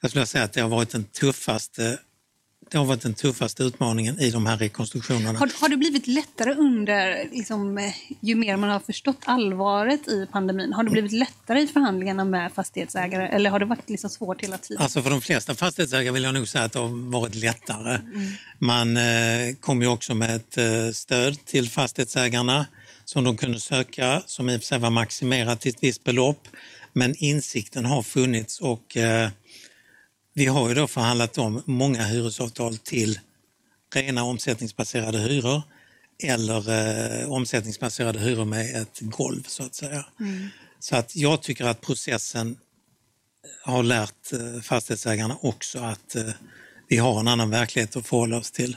Jag 0.00 0.10
skulle 0.10 0.26
säga 0.26 0.44
att 0.44 0.52
det 0.52 0.60
har 0.60 0.68
varit 0.68 0.90
den 0.90 1.04
tuffaste 1.04 1.98
det 2.70 2.78
har 2.78 2.84
varit 2.84 3.02
den 3.02 3.14
tuffaste 3.14 3.62
utmaningen 3.62 4.20
i 4.20 4.30
de 4.30 4.46
här 4.46 4.56
rekonstruktionerna. 4.56 5.38
Har, 5.38 5.50
har 5.60 5.68
det 5.68 5.76
blivit 5.76 6.06
lättare 6.06 6.54
under, 6.54 7.28
liksom, 7.32 7.78
eh, 7.78 7.92
ju 8.20 8.34
mer 8.34 8.56
man 8.56 8.70
har 8.70 8.80
förstått 8.80 9.18
allvaret 9.24 10.08
i 10.08 10.26
pandemin, 10.32 10.72
har 10.72 10.84
det 10.84 10.90
blivit 10.90 11.12
lättare 11.12 11.60
i 11.60 11.66
förhandlingarna 11.66 12.24
med 12.24 12.52
fastighetsägare 12.52 13.28
eller 13.28 13.50
har 13.50 13.58
det 13.58 13.64
varit 13.64 13.90
liksom 13.90 14.10
svårt 14.10 14.42
hela 14.42 14.58
tiden? 14.58 14.82
Alltså 14.82 15.02
för 15.02 15.10
de 15.10 15.20
flesta 15.20 15.54
fastighetsägare 15.54 16.12
vill 16.12 16.22
jag 16.22 16.34
nog 16.34 16.48
säga 16.48 16.64
att 16.64 16.72
det 16.72 16.78
har 16.78 17.10
varit 17.10 17.34
lättare. 17.34 18.00
Man 18.58 18.96
eh, 18.96 19.54
kom 19.60 19.82
ju 19.82 19.88
också 19.88 20.14
med 20.14 20.36
ett 20.36 20.58
eh, 20.58 20.90
stöd 20.92 21.44
till 21.44 21.70
fastighetsägarna 21.70 22.66
som 23.12 23.24
de 23.24 23.36
kunde 23.36 23.60
söka, 23.60 24.22
som 24.26 24.48
i 24.48 24.56
och 24.56 24.60
för 24.60 24.66
sig 24.66 24.78
var 24.78 24.90
maximerat 24.90 25.60
till 25.60 25.70
ett 25.70 25.82
visst 25.82 26.04
belopp. 26.04 26.48
Men 26.92 27.14
insikten 27.16 27.84
har 27.84 28.02
funnits 28.02 28.60
och 28.60 28.96
eh, 28.96 29.30
vi 30.34 30.46
har 30.46 30.68
ju 30.68 30.74
då 30.74 30.86
förhandlat 30.86 31.38
om 31.38 31.62
många 31.66 32.02
hyresavtal 32.02 32.76
till 32.76 33.20
rena 33.94 34.24
omsättningsbaserade 34.24 35.18
hyror 35.18 35.62
eller 36.22 36.70
eh, 37.22 37.32
omsättningsbaserade 37.32 38.18
hyror 38.18 38.44
med 38.44 38.82
ett 38.82 39.00
golv 39.00 39.42
så 39.46 39.62
att 39.62 39.74
säga. 39.74 40.06
Så 40.78 40.96
att 40.96 41.16
jag 41.16 41.42
tycker 41.42 41.64
att 41.64 41.80
processen 41.80 42.56
har 43.62 43.82
lärt 43.82 44.32
eh, 44.32 44.60
fastighetsägarna 44.60 45.36
också 45.42 45.78
att 45.78 46.16
eh, 46.16 46.30
vi 46.90 46.96
har 46.96 47.20
en 47.20 47.28
annan 47.28 47.50
verklighet 47.50 47.96
att 47.96 48.06
förhålla 48.06 48.36
oss 48.36 48.50
till. 48.50 48.76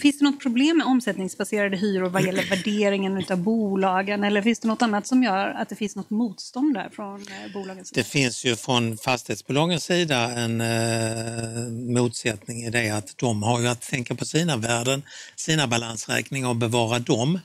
Finns 0.00 0.18
det 0.18 0.24
något 0.24 0.42
problem 0.42 0.78
med 0.78 0.86
omsättningsbaserade 0.86 1.76
hyror 1.76 2.08
vad 2.08 2.22
gäller 2.22 2.42
värderingen 2.50 3.24
av 3.30 3.38
bolagen 3.38 4.24
eller 4.24 4.42
finns 4.42 4.58
det 4.58 4.68
något 4.68 4.82
annat 4.82 5.06
som 5.06 5.22
gör 5.22 5.48
att 5.48 5.68
det 5.68 5.76
finns 5.76 5.96
något 5.96 6.10
motstånd 6.10 6.74
där 6.74 6.88
från 6.92 7.20
eh, 7.20 7.52
bolagens 7.52 7.88
sida? 7.88 8.00
Det 8.00 8.08
finns 8.08 8.44
ju 8.44 8.56
från 8.56 8.98
fastighetsbolagens 8.98 9.84
sida 9.84 10.16
en 10.16 10.60
eh, 10.60 11.70
motsättning 11.70 12.62
i 12.62 12.70
det 12.70 12.90
att 12.90 13.18
de 13.18 13.42
har 13.42 13.60
ju 13.60 13.68
att 13.68 13.80
tänka 13.80 14.14
på 14.14 14.24
sina 14.24 14.56
värden, 14.56 15.02
sina 15.36 15.66
balansräkningar 15.66 16.48
och 16.48 16.56
bevara 16.56 16.98
dem. 16.98 17.38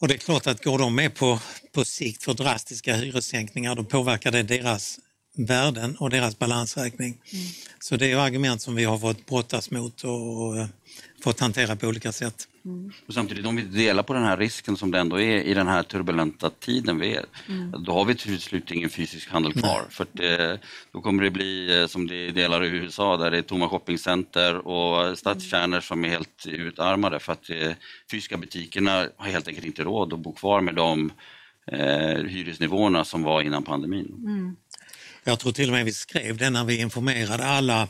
Och 0.00 0.08
det 0.08 0.14
är 0.14 0.18
klart 0.18 0.46
att 0.46 0.64
går 0.64 0.78
de 0.78 0.94
med 0.94 1.14
på, 1.14 1.38
på 1.72 1.84
sikt 1.84 2.24
för 2.24 2.34
drastiska 2.34 2.96
hyressänkningar 2.96 3.74
då 3.74 3.84
påverkar 3.84 4.30
det 4.30 4.42
deras 4.42 4.98
värden 5.36 5.96
och 5.96 6.10
deras 6.10 6.38
balansräkning. 6.38 7.18
Så 7.80 7.96
det 7.96 8.06
är 8.06 8.08
ju 8.08 8.20
argument 8.20 8.62
som 8.62 8.74
vi 8.74 8.84
har 8.84 8.98
fått 8.98 9.26
brottas 9.26 9.70
mot 9.70 10.04
och 10.04 10.58
eh, 10.58 10.66
fått 11.22 11.40
hantera 11.40 11.76
på 11.76 11.86
olika 11.86 12.12
sätt. 12.12 12.48
Och 13.06 13.14
samtidigt 13.14 13.46
om 13.46 13.56
vi 13.56 13.62
delar 13.62 14.02
på 14.02 14.14
den 14.14 14.22
här 14.22 14.36
risken 14.36 14.76
som 14.76 14.90
det 14.90 14.98
ändå 14.98 15.20
är 15.20 15.40
i 15.42 15.54
den 15.54 15.66
här 15.66 15.82
turbulenta 15.82 16.50
tiden 16.50 16.98
vi 16.98 17.14
är, 17.14 17.24
då 17.78 17.92
har 17.92 18.04
vi 18.04 18.14
till 18.14 18.40
slut 18.40 18.70
ingen 18.70 18.90
fysisk 18.90 19.30
handel 19.30 19.52
kvar. 19.52 19.82
För 19.90 20.04
att, 20.04 20.20
eh, 20.20 20.60
då 20.92 21.00
kommer 21.00 21.22
det 21.22 21.30
bli 21.30 21.80
eh, 21.80 21.86
som 21.86 22.06
det 22.06 22.16
är 22.16 22.32
delar 22.32 22.64
i 22.64 22.68
USA 22.68 23.16
där 23.16 23.30
det 23.30 23.38
är 23.38 23.42
tomma 23.42 23.68
shoppingcenter 23.68 24.66
och 24.66 25.18
stadskärnor 25.18 25.80
som 25.80 26.04
är 26.04 26.08
helt 26.08 26.46
utarmade 26.46 27.20
för 27.20 27.32
att 27.32 27.50
eh, 27.50 27.72
fysiska 28.10 28.36
butikerna 28.36 29.06
har 29.16 29.30
helt 29.30 29.48
enkelt 29.48 29.66
inte 29.66 29.84
råd 29.84 30.12
att 30.12 30.20
bo 30.20 30.32
kvar 30.32 30.60
med 30.60 30.74
de 30.74 31.12
eh, 31.72 32.24
hyresnivåerna 32.24 33.04
som 33.04 33.22
var 33.22 33.42
innan 33.42 33.62
pandemin. 33.62 34.56
Jag 35.24 35.38
tror 35.38 35.52
till 35.52 35.68
och 35.68 35.72
med 35.74 35.84
vi 35.84 35.92
skrev 35.92 36.36
det 36.36 36.50
när 36.50 36.64
vi 36.64 36.80
informerade 36.80 37.44
alla 37.44 37.88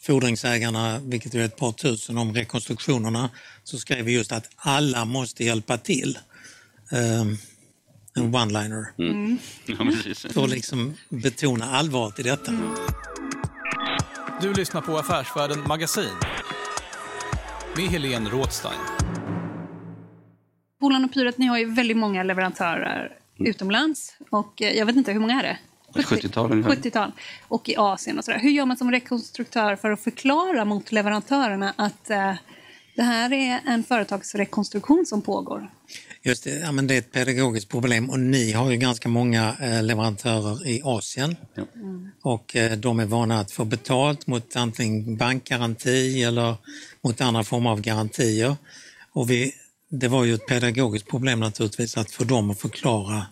fordringsägarna, 0.00 0.98
vilket 0.98 1.34
är 1.34 1.40
ett 1.40 1.56
par 1.56 1.72
tusen, 1.72 2.18
om 2.18 2.34
rekonstruktionerna. 2.34 3.30
Så 3.64 3.78
skrev 3.78 4.04
vi 4.04 4.12
just 4.12 4.32
att 4.32 4.50
alla 4.56 5.04
måste 5.04 5.44
hjälpa 5.44 5.78
till. 5.78 6.18
eh, 6.92 7.20
en 8.14 8.34
one-liner. 8.34 8.84
Mm. 8.98 9.38
Precis. 9.66 10.32
För 10.32 10.44
att 10.44 10.50
liksom 10.50 10.96
betona 11.08 11.64
allvaret 11.64 12.18
i 12.18 12.22
detta. 12.22 12.52
Du 14.40 14.52
lyssnar 14.54 14.80
på 14.80 14.98
Affärsvärlden 14.98 15.68
Magasin 15.68 16.14
med 17.76 17.88
Helene 17.88 18.30
Rådstein. 18.30 18.80
Polarn 20.80 21.04
och 21.04 21.12
Pyret, 21.14 21.38
ni 21.38 21.46
har 21.46 21.58
ju 21.58 21.74
väldigt 21.74 21.96
många 21.96 22.22
leverantörer 22.22 23.16
utomlands. 23.38 24.16
Och 24.30 24.62
eh, 24.62 24.76
jag 24.78 24.86
vet 24.86 24.96
inte, 24.96 25.12
hur 25.12 25.20
många 25.20 25.38
är 25.38 25.42
det? 25.42 25.58
Ett 25.94 26.06
70-tal 26.06 26.52
ungefär. 26.52 26.76
70-tal. 26.76 27.12
Och 27.48 27.68
i 27.68 27.76
Asien 27.76 28.18
och 28.18 28.24
sådär. 28.24 28.38
Hur 28.38 28.50
gör 28.50 28.66
man 28.66 28.76
som 28.76 28.90
rekonstruktör 28.90 29.76
för 29.76 29.90
att 29.90 30.00
förklara 30.00 30.64
mot 30.64 30.92
leverantörerna 30.92 31.74
att 31.76 32.10
eh, 32.10 32.34
det 32.96 33.02
här 33.02 33.32
är 33.32 33.60
en 33.66 33.84
företagsrekonstruktion 33.84 35.06
som 35.06 35.22
pågår? 35.22 35.70
Just 36.22 36.44
det, 36.44 36.50
ja, 36.50 36.72
men 36.72 36.86
det 36.86 36.94
är 36.94 36.98
ett 36.98 37.12
pedagogiskt 37.12 37.68
problem 37.68 38.10
och 38.10 38.20
ni 38.20 38.52
har 38.52 38.70
ju 38.70 38.76
ganska 38.76 39.08
många 39.08 39.56
eh, 39.60 39.82
leverantörer 39.82 40.66
i 40.68 40.82
Asien. 40.84 41.36
Ja. 41.54 41.62
Och 42.22 42.56
eh, 42.56 42.72
de 42.72 43.00
är 43.00 43.06
vana 43.06 43.40
att 43.40 43.52
få 43.52 43.64
betalt 43.64 44.26
mot 44.26 44.56
antingen 44.56 45.16
bankgaranti 45.16 46.24
eller 46.24 46.54
mot 47.02 47.20
andra 47.20 47.44
former 47.44 47.70
av 47.70 47.80
garantier. 47.80 48.56
Och 49.12 49.30
vi, 49.30 49.52
det 49.90 50.08
var 50.08 50.24
ju 50.24 50.34
ett 50.34 50.46
pedagogiskt 50.46 51.08
problem 51.08 51.40
naturligtvis 51.40 51.96
att 51.96 52.10
få 52.10 52.24
dem 52.24 52.50
att 52.50 52.60
förklara 52.60 53.26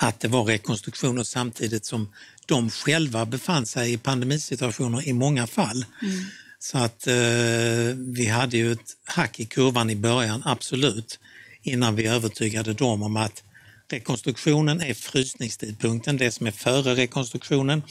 att 0.00 0.20
det 0.20 0.28
var 0.28 0.44
rekonstruktioner 0.44 1.22
samtidigt 1.22 1.86
som 1.86 2.12
de 2.46 2.70
själva 2.70 3.26
befann 3.26 3.66
sig 3.66 3.92
i 3.92 3.98
pandemisituationer 3.98 5.08
i 5.08 5.12
många 5.12 5.46
fall. 5.46 5.84
Så 6.58 6.78
att 6.78 7.06
eh, 7.06 7.14
vi 7.96 8.26
hade 8.26 8.56
ju 8.56 8.72
ett 8.72 8.96
hack 9.04 9.40
i 9.40 9.44
kurvan 9.44 9.90
i 9.90 9.96
början, 9.96 10.42
absolut, 10.44 11.18
innan 11.62 11.96
vi 11.96 12.06
övertygade 12.06 12.72
dem 12.72 13.02
om 13.02 13.16
att 13.16 13.42
rekonstruktionen 13.90 14.80
är 14.80 14.94
frysningstidpunkten, 14.94 16.16
det 16.16 16.30
som 16.30 16.46
är 16.46 16.50
före 16.50 16.94
rekonstruktionen 16.94 17.82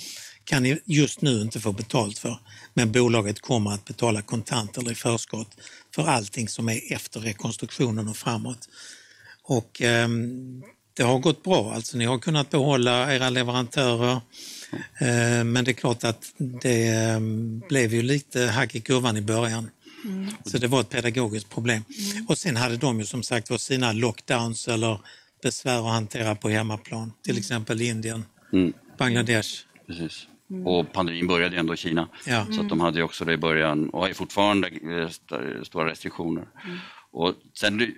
kan 0.43 0.63
ni 0.63 0.79
just 0.85 1.21
nu 1.21 1.41
inte 1.41 1.59
få 1.59 1.71
betalt 1.71 2.17
för. 2.17 2.39
Men 2.73 2.91
bolaget 2.91 3.41
kommer 3.41 3.71
att 3.71 3.85
betala 3.85 4.21
kontant 4.21 4.77
eller 4.77 4.91
i 4.91 4.95
förskott 4.95 5.57
för 5.95 6.07
allting 6.07 6.47
som 6.49 6.69
är 6.69 6.93
efter 6.93 7.19
rekonstruktionen 7.19 8.07
och 8.07 8.17
framåt. 8.17 8.69
Och 9.43 9.81
ehm, 9.81 10.63
det 10.93 11.03
har 11.03 11.19
gått 11.19 11.43
bra, 11.43 11.73
alltså 11.73 11.97
ni 11.97 12.05
har 12.05 12.19
kunnat 12.19 12.49
behålla 12.49 13.15
era 13.15 13.29
leverantörer. 13.29 14.11
Eh, 14.97 15.43
men 15.43 15.65
det 15.65 15.71
är 15.71 15.73
klart 15.73 16.03
att 16.03 16.33
det 16.37 16.87
ehm, 16.87 17.61
blev 17.69 17.93
ju 17.93 18.01
lite 18.01 18.41
hack 18.45 18.75
i 18.75 18.79
kurvan 18.81 19.17
i 19.17 19.21
början. 19.21 19.69
Så 20.45 20.57
det 20.57 20.67
var 20.67 20.81
ett 20.81 20.89
pedagogiskt 20.89 21.49
problem. 21.49 21.83
Och 22.27 22.37
sen 22.37 22.55
hade 22.55 22.77
de 22.77 22.99
ju 22.99 23.05
som 23.05 23.23
sagt 23.23 23.49
var 23.49 23.57
sina 23.57 23.91
lockdowns 23.91 24.67
eller 24.67 24.99
besvär 25.43 25.77
att 25.87 25.93
hantera 25.93 26.35
på 26.35 26.49
hemmaplan, 26.49 27.11
till 27.23 27.37
exempel 27.37 27.81
Indien, 27.81 28.25
Mm. 28.53 28.73
Bangladesh. 28.97 29.49
Precis. 29.87 30.27
Och 30.65 30.93
pandemin 30.93 31.27
började 31.27 31.57
ändå 31.57 31.73
i 31.73 31.77
Kina. 31.77 32.07
Ja. 32.27 32.45
Så 32.51 32.61
att 32.61 32.69
de 32.69 32.79
hade 32.79 32.97
ju 32.97 33.03
också 33.03 33.25
det 33.25 33.33
i 33.33 33.37
början 33.37 33.89
och 33.89 34.01
har 34.01 34.13
fortfarande 34.13 34.67
eh, 34.67 35.05
st- 35.07 35.65
stora 35.65 35.91
restriktioner. 35.91 36.47
Och 37.11 37.33
sen, 37.53 37.95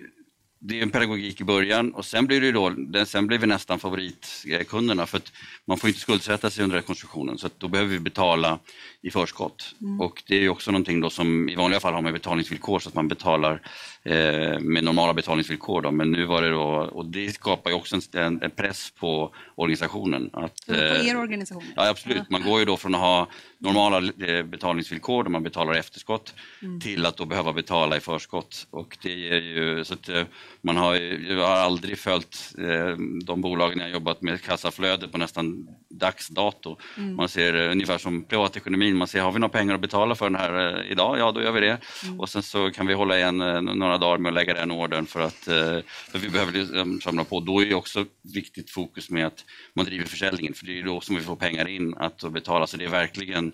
det 0.58 0.78
är 0.78 0.82
en 0.82 0.90
pedagogik 0.90 1.40
i 1.40 1.44
början 1.44 1.94
och 1.94 2.04
sen 2.04 2.26
blir 2.26 2.40
det 2.40 2.52
då, 2.52 2.74
sen 3.04 3.26
blir 3.26 3.38
vi 3.38 3.46
nästan 3.46 3.78
favoritkunderna 3.78 5.06
för 5.06 5.16
att 5.16 5.32
man 5.64 5.78
får 5.78 5.88
inte 5.88 6.00
skuldsätta 6.00 6.50
sig 6.50 6.64
under 6.64 6.76
rekonstruktionen 6.76 7.38
så 7.38 7.48
då 7.58 7.68
behöver 7.68 7.90
vi 7.90 8.00
betala 8.00 8.58
i 9.02 9.10
förskott. 9.10 9.74
Och 10.00 10.22
det 10.26 10.44
är 10.44 10.48
också 10.48 10.70
någonting 10.70 11.00
då 11.00 11.10
som 11.10 11.48
i 11.48 11.56
vanliga 11.56 11.80
fall 11.80 11.94
har 11.94 12.02
man 12.02 12.12
betalningsvillkor 12.12 12.78
så 12.78 12.88
att 12.88 12.94
man 12.94 13.08
betalar 13.08 13.62
eh, 14.02 14.60
med 14.60 14.84
normala 14.84 15.14
betalningsvillkor. 15.14 15.82
Då. 15.82 15.90
Men 15.90 16.10
nu 16.10 16.24
var 16.24 16.42
det 16.42 16.50
då, 16.50 16.64
och 16.92 17.06
det 17.06 17.34
skapar 17.34 17.70
ju 17.70 17.76
också 17.76 17.96
en, 18.12 18.42
en 18.42 18.50
press 18.50 18.90
på 18.90 19.34
organisationen. 19.54 20.30
Att, 20.32 20.66
På 20.66 20.74
eh, 20.74 21.08
er 21.08 21.16
organisation? 21.16 21.64
Ja, 21.76 21.88
absolut. 21.88 22.30
Man 22.30 22.42
går 22.42 22.58
ju 22.58 22.64
då 22.64 22.76
från 22.76 22.94
att 22.94 23.00
ha 23.00 23.28
normala 23.58 24.12
eh, 24.26 24.42
betalningsvillkor 24.44 25.22
där 25.24 25.30
man 25.30 25.42
betalar 25.42 25.74
efterskott 25.74 26.34
till 26.82 27.06
att 27.06 27.16
då 27.16 27.24
behöva 27.24 27.52
betala 27.52 27.96
i 27.96 28.00
förskott. 28.00 28.66
Och 28.70 28.98
det 29.02 29.28
är 29.28 29.40
ju, 29.40 29.84
så 29.84 29.94
att, 29.94 30.08
eh, 30.08 30.22
man 30.66 30.76
har, 30.76 30.94
ju- 30.94 31.26
jag 31.28 31.46
har 31.46 31.56
aldrig 31.56 31.98
följt 31.98 32.54
eh, 32.58 32.96
de 33.24 33.40
bolagen 33.40 33.78
jag 33.78 33.90
jobbat 33.90 34.22
med 34.22 34.42
kassaflöde 34.42 35.08
på 35.08 35.18
nästan 35.18 35.68
dagsdato. 35.90 36.76
Man 37.16 37.28
ser 37.28 37.54
eh, 37.54 37.70
ungefär 37.70 37.98
som 37.98 38.24
privatekonomin, 38.24 38.96
man 38.96 39.08
ser 39.08 39.20
har 39.20 39.32
vi 39.32 39.38
några 39.38 39.52
pengar 39.58 39.74
att 39.74 39.80
betala 39.80 40.14
för 40.14 40.24
den 40.30 40.40
här 40.40 40.76
eh, 40.84 40.90
idag? 40.92 41.18
Ja, 41.18 41.32
då 41.32 41.42
gör 41.42 41.52
vi 41.52 41.60
det. 41.60 41.78
Och 42.18 42.28
sen 42.28 42.42
så 42.42 42.70
kan 42.70 42.86
vi 42.86 42.94
hålla 42.94 43.18
igen 43.18 43.40
eh, 43.40 43.60
några 43.62 43.98
dagar 43.98 44.18
med 44.18 44.28
att 44.30 44.34
lägga 44.34 44.54
den 44.54 44.70
ordern 44.70 45.06
för 45.06 45.20
att 45.20 45.48
eh, 45.48 45.78
för 46.10 46.18
vi 46.18 46.28
behöver 46.28 46.52
liksom 46.52 47.00
samla 47.00 47.24
på. 47.24 47.40
Då 47.40 47.60
är 47.60 47.66
ju 47.66 47.74
också 47.74 48.04
viktigt 48.34 48.70
fokus 48.70 49.10
med 49.10 49.26
att 49.26 49.44
man 49.74 49.84
driver 49.86 50.04
försäljningen 50.04 50.54
för 50.54 50.66
det 50.66 50.72
är 50.72 50.76
ju 50.76 50.82
då 50.82 51.00
som 51.00 51.16
vi 51.16 51.22
får 51.22 51.36
pengar 51.36 51.68
in 51.68 51.94
att 51.96 52.32
betala. 52.32 52.66
Så 52.66 52.76
det 52.76 52.84
är 52.84 52.88
verkligen 52.88 53.52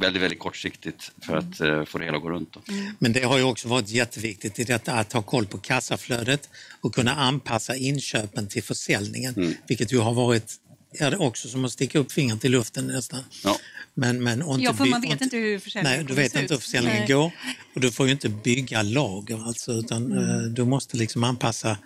väldigt, 0.00 0.22
väldigt 0.22 0.38
kortsiktigt 0.38 1.12
för 1.22 1.36
att 1.36 1.60
eh, 1.60 1.84
få 1.84 1.98
det 1.98 2.04
hela 2.04 2.16
att 2.16 2.22
gå 2.22 2.30
runt. 2.30 2.52
Då. 2.52 2.60
Men 2.98 3.12
det 3.12 3.22
har 3.22 3.38
ju 3.38 3.44
också 3.44 3.68
varit 3.68 3.88
jätteviktigt 3.88 4.58
i 4.58 4.64
detta 4.64 4.92
att 4.92 5.12
ha 5.12 5.22
koll 5.22 5.46
på 5.46 5.58
kassaflödet 5.58 6.48
och 6.80 6.94
kunna 6.94 7.14
anpassa 7.14 7.76
inköpen 7.76 8.48
till 8.48 8.62
försäljningen, 8.62 9.54
vilket 9.66 9.92
ju 9.92 9.98
har 9.98 10.14
varit 10.14 10.60
ja, 10.92 11.10
det 11.10 11.16
är 11.16 11.22
också 11.22 11.48
som 11.48 11.64
att 11.64 11.72
sticka 11.72 11.98
upp 11.98 12.12
fingret 12.12 12.44
i 12.44 12.48
luften 12.48 12.86
nästan. 12.86 13.20
Ja. 13.44 13.58
Men, 13.94 14.22
men, 14.22 14.42
och 14.42 14.54
inte 14.54 14.64
Ja, 14.64 14.74
för 14.74 14.84
man 14.84 15.00
vet 15.00 15.20
inte 15.20 15.36
hur 15.36 15.58
försäljningen 15.58 15.98
Nej, 15.98 16.06
du 16.06 16.14
vet 16.14 16.34
inte 16.34 16.44
ut. 16.44 16.50
hur 16.50 16.56
försäljningen 16.56 16.98
Nej. 16.98 17.08
går 17.08 17.32
och 17.74 17.80
du 17.80 17.92
får 17.92 18.06
ju 18.06 18.12
inte 18.12 18.28
bygga 18.28 18.82
lager 18.82 19.46
alltså, 19.46 19.72
utan 19.72 20.12
eh, 20.12 20.42
du 20.42 20.64
måste 20.64 20.96
liksom 20.96 21.24
anpassa 21.24 21.78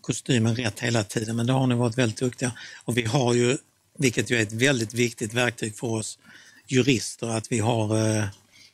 kostymen 0.00 0.56
rätt 0.56 0.80
hela 0.80 1.04
tiden. 1.04 1.36
Men 1.36 1.46
det 1.46 1.52
har 1.52 1.66
ni 1.66 1.74
varit 1.74 1.98
väldigt 1.98 2.18
duktiga. 2.18 2.52
Och 2.84 2.98
vi 2.98 3.02
har 3.02 3.34
ju, 3.34 3.56
vilket 3.98 4.30
ju 4.30 4.36
är 4.36 4.42
ett 4.42 4.52
väldigt 4.52 4.94
viktigt 4.94 5.34
verktyg 5.34 5.76
för 5.76 5.86
oss 5.86 6.18
jurister, 6.66 7.26
att 7.26 7.52
vi 7.52 7.58
har 7.58 7.98
eh, 7.98 8.24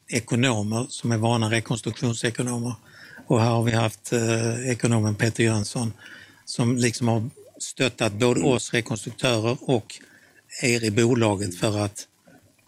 ekonomer 0.08 0.86
som 0.88 1.12
är 1.12 1.16
vana 1.16 1.50
rekonstruktionsekonomer. 1.50 2.74
Och 3.26 3.40
här 3.40 3.50
har 3.50 3.62
vi 3.62 3.72
haft 3.72 4.12
eh, 4.12 4.70
ekonomen 4.70 5.14
Peter 5.14 5.44
Jönsson 5.44 5.92
som 6.44 6.76
liksom 6.76 7.08
har 7.08 7.30
stöttat 7.58 8.12
både 8.12 8.40
oss 8.40 8.72
rekonstruktörer 8.74 9.56
och 9.60 9.94
er 10.62 10.84
i 10.84 10.90
bolaget 10.90 11.58
för 11.58 11.78
att 11.78 12.06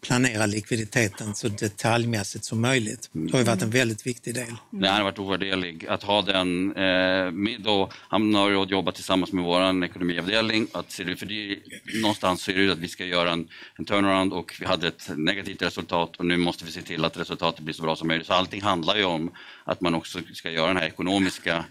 planera 0.04 0.46
likviditeten 0.46 1.34
så 1.34 1.48
detaljmässigt 1.48 2.44
som 2.44 2.60
möjligt. 2.60 3.10
Det 3.12 3.32
har 3.32 3.38
ju 3.38 3.44
varit 3.44 3.62
en 3.62 3.70
väldigt 3.70 4.06
viktig 4.06 4.34
del. 4.34 4.54
Det 4.70 4.88
har 4.88 5.02
varit 5.02 5.18
ovärderlig 5.18 5.86
att 5.86 6.02
ha 6.02 6.22
den. 6.22 6.76
Eh, 6.76 7.30
med 7.30 7.60
då, 7.60 7.90
han 8.08 8.34
har 8.34 8.50
ju 8.50 8.64
jobbat 8.64 8.94
tillsammans 8.94 9.32
med 9.32 9.44
vår 9.44 9.84
ekonomiavdelning. 9.84 10.66
Att, 10.72 10.92
se 10.92 11.04
det- 11.04 11.16
för 11.16 11.26
det, 11.26 11.58
någonstans 12.00 12.42
så 12.42 12.50
är 12.50 12.54
det 12.66 12.72
att 12.72 12.78
vi 12.78 12.88
ska 12.88 13.04
göra 13.04 13.32
en, 13.32 13.48
en 13.78 13.84
turnaround 13.84 14.32
och 14.32 14.56
vi 14.60 14.66
hade 14.66 14.88
ett 14.88 15.10
negativt 15.16 15.62
resultat 15.62 16.16
och 16.16 16.26
nu 16.26 16.36
måste 16.36 16.64
vi 16.64 16.70
se 16.72 16.82
till 16.82 17.04
att 17.04 17.16
resultatet 17.16 17.60
blir 17.64 17.74
så 17.74 17.82
bra 17.82 17.96
som 17.96 18.08
möjligt. 18.08 18.26
Så 18.26 18.32
allting 18.32 18.62
handlar 18.62 18.96
ju 18.96 19.04
om 19.04 19.30
att 19.64 19.80
man 19.80 19.94
också 19.94 20.18
ska 20.32 20.50
göra 20.50 20.66
den 20.68 20.76
här 20.76 20.86
ekonomiska 20.86 21.64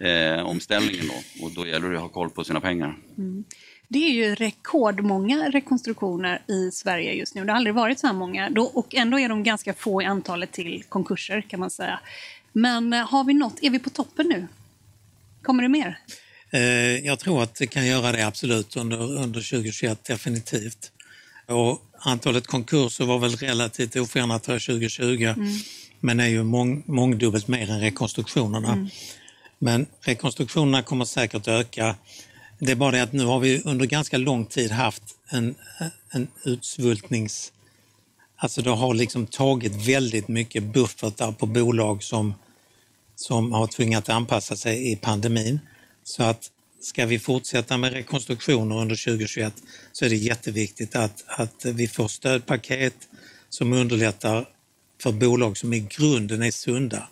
eh, 0.00 0.46
omställningen 0.46 1.04
då 1.08 1.44
och 1.46 1.52
då 1.54 1.66
gäller 1.66 1.88
det 1.90 1.96
att 1.96 2.02
ha 2.02 2.08
koll 2.08 2.30
på 2.30 2.44
sina 2.44 2.60
pengar. 2.60 2.96
Det 3.92 3.98
är 3.98 4.10
ju 4.12 4.34
rekordmånga 4.34 5.50
rekonstruktioner 5.50 6.42
i 6.46 6.70
Sverige 6.70 7.12
just 7.12 7.34
nu. 7.34 7.44
Det 7.44 7.52
har 7.52 7.56
aldrig 7.56 7.74
varit 7.74 7.98
så 7.98 8.06
här 8.06 8.14
många. 8.14 8.50
Då, 8.50 8.62
och 8.64 8.94
ändå 8.94 9.20
är 9.20 9.28
de 9.28 9.42
ganska 9.42 9.74
få 9.74 10.02
i 10.02 10.04
antalet 10.04 10.52
till 10.52 10.84
konkurser 10.88 11.40
kan 11.48 11.60
man 11.60 11.70
säga. 11.70 12.00
Men 12.52 12.92
eh, 12.92 13.08
har 13.10 13.24
vi 13.24 13.34
nått, 13.34 13.58
är 13.62 13.70
vi 13.70 13.78
på 13.78 13.90
toppen 13.90 14.26
nu? 14.28 14.46
Kommer 15.42 15.62
det 15.62 15.68
mer? 15.68 15.98
Eh, 16.50 16.60
Jag 17.06 17.18
tror 17.18 17.42
att 17.42 17.54
det 17.54 17.66
kan 17.66 17.86
göra 17.86 18.12
det 18.12 18.26
absolut 18.26 18.76
under, 18.76 19.02
under 19.02 19.50
2021, 19.50 20.04
definitivt. 20.04 20.92
Och 21.46 21.82
antalet 21.98 22.46
konkurser 22.46 23.04
var 23.04 23.18
väl 23.18 23.36
relativt 23.36 23.96
oförändrat 23.96 24.46
för 24.46 24.58
2020, 24.58 25.34
men 26.00 26.20
är 26.20 26.26
ju 26.26 26.42
mång, 26.42 26.82
mångdubbelt 26.86 27.48
mer 27.48 27.70
än 27.70 27.80
rekonstruktionerna. 27.80 28.88
Men 29.58 29.86
rekonstruktionerna 30.00 30.82
kommer 30.82 31.04
säkert 31.04 31.48
öka. 31.48 31.96
Det 32.62 32.72
är 32.72 32.76
bara 32.76 32.90
det 32.90 33.02
att 33.02 33.12
nu 33.12 33.24
har 33.24 33.40
vi 33.40 33.62
under 33.64 33.86
ganska 33.86 34.18
lång 34.18 34.46
tid 34.46 34.70
haft 34.70 35.02
en, 35.28 35.54
en 36.10 36.28
utsvultnings... 36.44 37.52
Alltså 38.36 38.62
det 38.62 38.70
har 38.70 38.94
liksom 38.94 39.26
tagit 39.26 39.88
väldigt 39.88 40.28
mycket 40.28 40.62
buffertar 40.62 41.32
på 41.32 41.46
bolag 41.46 42.02
som, 42.02 42.34
som 43.16 43.52
har 43.52 43.66
tvingats 43.66 44.08
anpassa 44.08 44.56
sig 44.56 44.92
i 44.92 44.96
pandemin. 44.96 45.60
Så 46.04 46.22
att 46.22 46.50
ska 46.80 47.06
vi 47.06 47.18
fortsätta 47.18 47.76
med 47.76 47.92
rekonstruktioner 47.92 48.76
under 48.76 49.04
2021 49.04 49.54
så 49.92 50.04
är 50.04 50.08
det 50.08 50.16
jätteviktigt 50.16 50.96
att, 50.96 51.24
att 51.26 51.64
vi 51.64 51.88
får 51.88 52.08
stödpaket 52.08 52.94
som 53.48 53.72
underlättar 53.72 54.48
för 55.02 55.12
bolag 55.12 55.56
som 55.56 55.72
i 55.72 55.80
grunden 55.80 56.42
är 56.42 56.50
sunda 56.50 57.08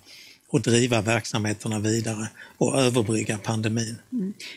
och 0.50 0.61
driva 0.61 1.00
verksamheterna 1.00 1.78
vidare 1.78 2.28
och 2.58 2.80
överbrygga 2.80 3.38
pandemin. 3.38 3.98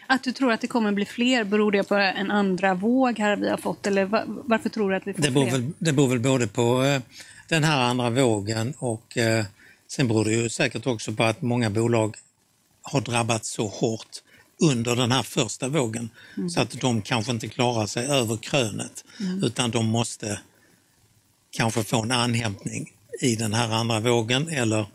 Att 0.08 0.24
du 0.24 0.32
tror 0.32 0.52
att 0.52 0.62
det 0.62 0.68
kommer 0.68 0.92
bli 0.92 1.06
fler, 1.06 1.44
beror 1.44 1.72
det 1.72 1.84
på 1.84 1.96
en 1.96 2.32
andra 2.32 2.74
våg 2.74 3.20
här 3.20 3.36
vi 3.36 3.50
har 3.50 3.58
fått? 3.58 3.88
Eller 3.88 4.06
va- 4.06 4.24
varför 4.28 4.70
tror 4.70 4.90
du 4.90 4.96
att 4.96 5.08
vi 5.08 5.14
får 5.14 5.22
Det 5.22 5.32
beror, 5.32 5.44
fler? 5.50 5.52
väl, 5.60 5.72
det 5.80 5.94
beror 5.94 6.08
väl 6.08 6.20
både 6.20 6.48
på 6.48 6.84
eh, 6.84 7.02
den 7.50 7.64
här 7.64 7.82
andra 7.82 8.10
vågen 8.10 8.74
och 8.78 9.18
eh, 9.18 9.46
sen 9.88 10.08
beror 10.08 10.26
det 10.26 10.32
ju 10.32 10.50
säkert 10.50 10.88
också 10.88 11.14
på 11.14 11.24
att 11.24 11.42
många 11.42 11.70
bolag 11.70 12.16
har 12.82 13.02
drabbats 13.02 13.50
så 13.54 13.68
hårt 13.68 14.08
under 14.64 14.96
den 14.96 15.12
här 15.12 15.24
första 15.24 15.68
vågen 15.68 16.10
så 16.50 16.62
att 16.62 16.72
de 16.82 17.02
kanske 17.02 17.32
inte 17.32 17.48
klarar 17.48 17.86
sig 17.88 18.06
över 18.08 18.38
krönet 18.38 19.06
utan 19.44 19.72
de 19.72 19.86
måste 19.86 20.40
kanske 21.52 21.84
få 21.84 22.02
en 22.02 22.12
anhämtning 22.12 22.92
i 23.22 23.36
den 23.36 23.54
här 23.54 23.70
andra 23.74 24.00
vågen 24.00 24.50
eller 24.50 24.86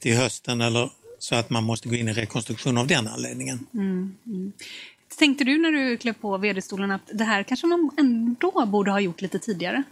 till 0.00 0.16
hösten 0.16 0.60
eller 0.60 0.90
så 1.18 1.34
att 1.34 1.50
man 1.50 1.64
måste 1.64 1.88
gå 1.88 1.94
in 1.94 2.08
i 2.08 2.12
rekonstruktion 2.12 2.78
av 2.78 2.86
den 2.86 3.08
anledningen. 3.08 3.66
Tänkte 5.18 5.44
du 5.44 5.58
när 5.58 5.70
du 5.70 5.96
klev 5.96 6.12
på 6.12 6.38
vd-stolen 6.38 6.90
att 6.90 7.10
det 7.12 7.24
här 7.24 7.42
kanske 7.42 7.66
man 7.66 7.90
ändå 7.98 8.66
borde 8.66 8.90
ha 8.90 9.00
gjort 9.00 9.20
lite 9.20 9.38
tidigare? 9.38 9.82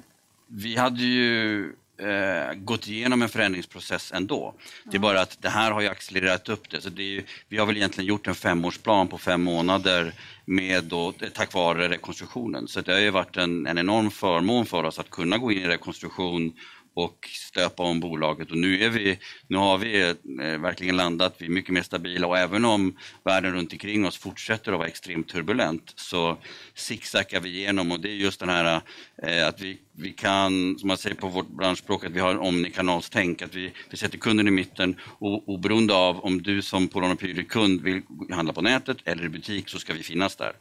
Vi 0.47 0.77
hade 0.77 1.03
ju 1.03 1.64
eh, 1.99 2.55
gått 2.55 2.88
igenom 2.88 3.23
en 3.23 3.29
förändringsprocess 3.29 4.12
ändå. 4.12 4.55
Det 4.85 4.97
är 4.97 5.01
bara 5.01 5.21
att 5.21 5.42
det 5.42 5.49
här 5.49 5.71
har 5.71 5.81
ju 5.81 5.88
accelererat 5.88 6.49
upp 6.49 6.71
det. 6.71 6.81
Så 6.81 6.88
det 6.88 7.03
är 7.03 7.11
ju, 7.11 7.23
vi 7.49 7.59
har 7.59 7.66
väl 7.66 7.77
egentligen 7.77 8.09
gjort 8.09 8.27
en 8.27 8.35
femårsplan 8.35 9.09
på 9.09 9.18
fem 9.18 9.42
månader 9.42 10.14
med 10.44 10.85
då, 10.85 11.12
tack 11.35 11.55
vare 11.55 11.88
rekonstruktionen. 11.88 12.68
Så 12.68 12.81
det 12.81 12.92
har 12.92 13.01
ju 13.01 13.11
varit 13.11 13.37
en, 13.37 13.66
en 13.66 13.79
enorm 13.79 14.11
förmån 14.11 14.66
för 14.66 14.85
oss 14.85 14.99
att 14.99 15.11
kunna 15.11 15.38
gå 15.38 15.53
in 15.53 15.59
i 15.59 15.66
rekonstruktion 15.66 16.53
och 16.94 17.29
stöpa 17.33 17.83
om 17.83 18.01
bolaget. 18.01 18.51
Och 18.51 18.59
nu, 18.59 18.85
är 18.85 18.88
vi, 18.88 19.18
nu 19.46 19.57
har 19.57 19.79
vi 19.79 20.03
eh, 20.03 20.59
verkligen 20.59 20.96
landat, 20.96 21.35
vi 21.38 21.46
är 21.46 21.51
mycket 21.51 21.74
mer 21.74 21.83
stabila. 21.83 22.27
Och 22.27 22.38
även 22.38 22.64
om 22.64 22.96
världen 23.24 23.53
runt 23.53 23.72
omkring 23.72 24.07
oss 24.07 24.16
fortsätter 24.18 24.72
att 24.72 24.79
vara 24.79 24.88
extremt 24.88 25.29
turbulent 25.29 25.92
så 25.96 26.37
zigzaggar 26.74 27.40
vi 27.40 27.48
igenom. 27.48 27.92
Och 27.92 28.01
det 28.01 28.09
är 28.09 28.14
just 28.14 28.40
den 28.40 28.48
här 28.48 28.81
eh, 29.22 29.48
att 29.48 29.61
vi, 29.61 29.79
vi 29.92 30.12
kan, 30.12 30.79
som 30.79 30.88
man 30.88 30.98
säger 30.98 31.16
på 31.16 31.29
vårt 31.29 31.48
branschspråk, 31.48 32.05
att 32.05 32.12
vi 32.12 32.20
har 32.20 32.31
en 32.31 32.38
omnikanalstänk, 32.38 33.42
att 33.42 33.55
vi, 33.55 33.72
vi 33.90 33.96
sätter 33.96 34.18
kunden 34.18 34.48
i 34.48 34.51
mitten. 34.51 34.96
Och 35.01 35.48
oberoende 35.48 35.94
av 35.94 36.20
om 36.24 36.42
du 36.42 36.62
som 36.62 36.88
Polonopyri-kund 36.88 37.81
vill 37.81 38.03
handla 38.31 38.53
på 38.53 38.62
nätet 38.62 38.96
eller 39.05 39.24
i 39.24 39.29
butik 39.29 39.68
så 39.68 39.79
ska 39.79 39.92
vi 39.94 40.03
finnas 40.03 40.37
där. 40.37 40.53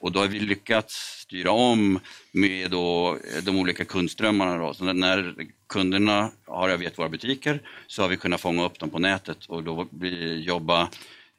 Och 0.00 0.12
då 0.12 0.20
har 0.20 0.26
vi 0.26 0.40
lyckats 0.40 1.23
styra 1.34 1.50
om 1.50 2.00
med 2.32 2.70
då, 2.70 3.18
eh, 3.36 3.44
de 3.44 3.58
olika 3.58 3.84
kundströmmarna. 3.84 4.58
Då. 4.58 4.74
Så 4.74 4.84
när 4.92 5.34
kunderna 5.68 6.30
har 6.46 6.68
övergett 6.68 6.98
våra 6.98 7.08
butiker 7.08 7.62
så 7.86 8.02
har 8.02 8.08
vi 8.08 8.16
kunnat 8.16 8.40
fånga 8.40 8.64
upp 8.64 8.78
dem 8.78 8.90
på 8.90 8.98
nätet 8.98 9.44
och 9.48 9.62
då 9.62 9.86
vi 9.90 10.42
jobba 10.42 10.88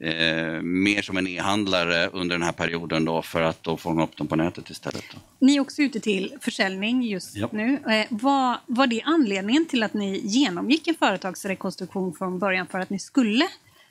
eh, 0.00 0.62
mer 0.62 1.02
som 1.02 1.16
en 1.16 1.26
e-handlare 1.26 2.08
under 2.12 2.34
den 2.34 2.42
här 2.42 2.52
perioden 2.52 3.04
då 3.04 3.22
för 3.22 3.42
att 3.42 3.62
då 3.62 3.76
fånga 3.76 4.02
upp 4.04 4.16
dem 4.16 4.26
på 4.26 4.36
nätet 4.36 4.70
istället. 4.70 5.04
Då. 5.14 5.18
Ni 5.46 5.56
är 5.56 5.60
också 5.60 5.82
ute 5.82 6.00
till 6.00 6.34
försäljning 6.40 7.02
just 7.02 7.36
Ja. 7.36 7.48
nu. 7.52 7.78
Eh, 7.90 8.06
vad 8.10 8.56
var 8.66 8.86
det 8.86 9.02
anledningen 9.04 9.66
till 9.66 9.82
att 9.82 9.94
ni 9.94 10.20
genomgick 10.24 10.88
en 10.88 10.94
företagsrekonstruktion 10.94 12.14
från 12.14 12.38
början 12.38 12.66
för 12.66 12.78
att 12.78 12.90
ni 12.90 12.98
skulle 12.98 13.48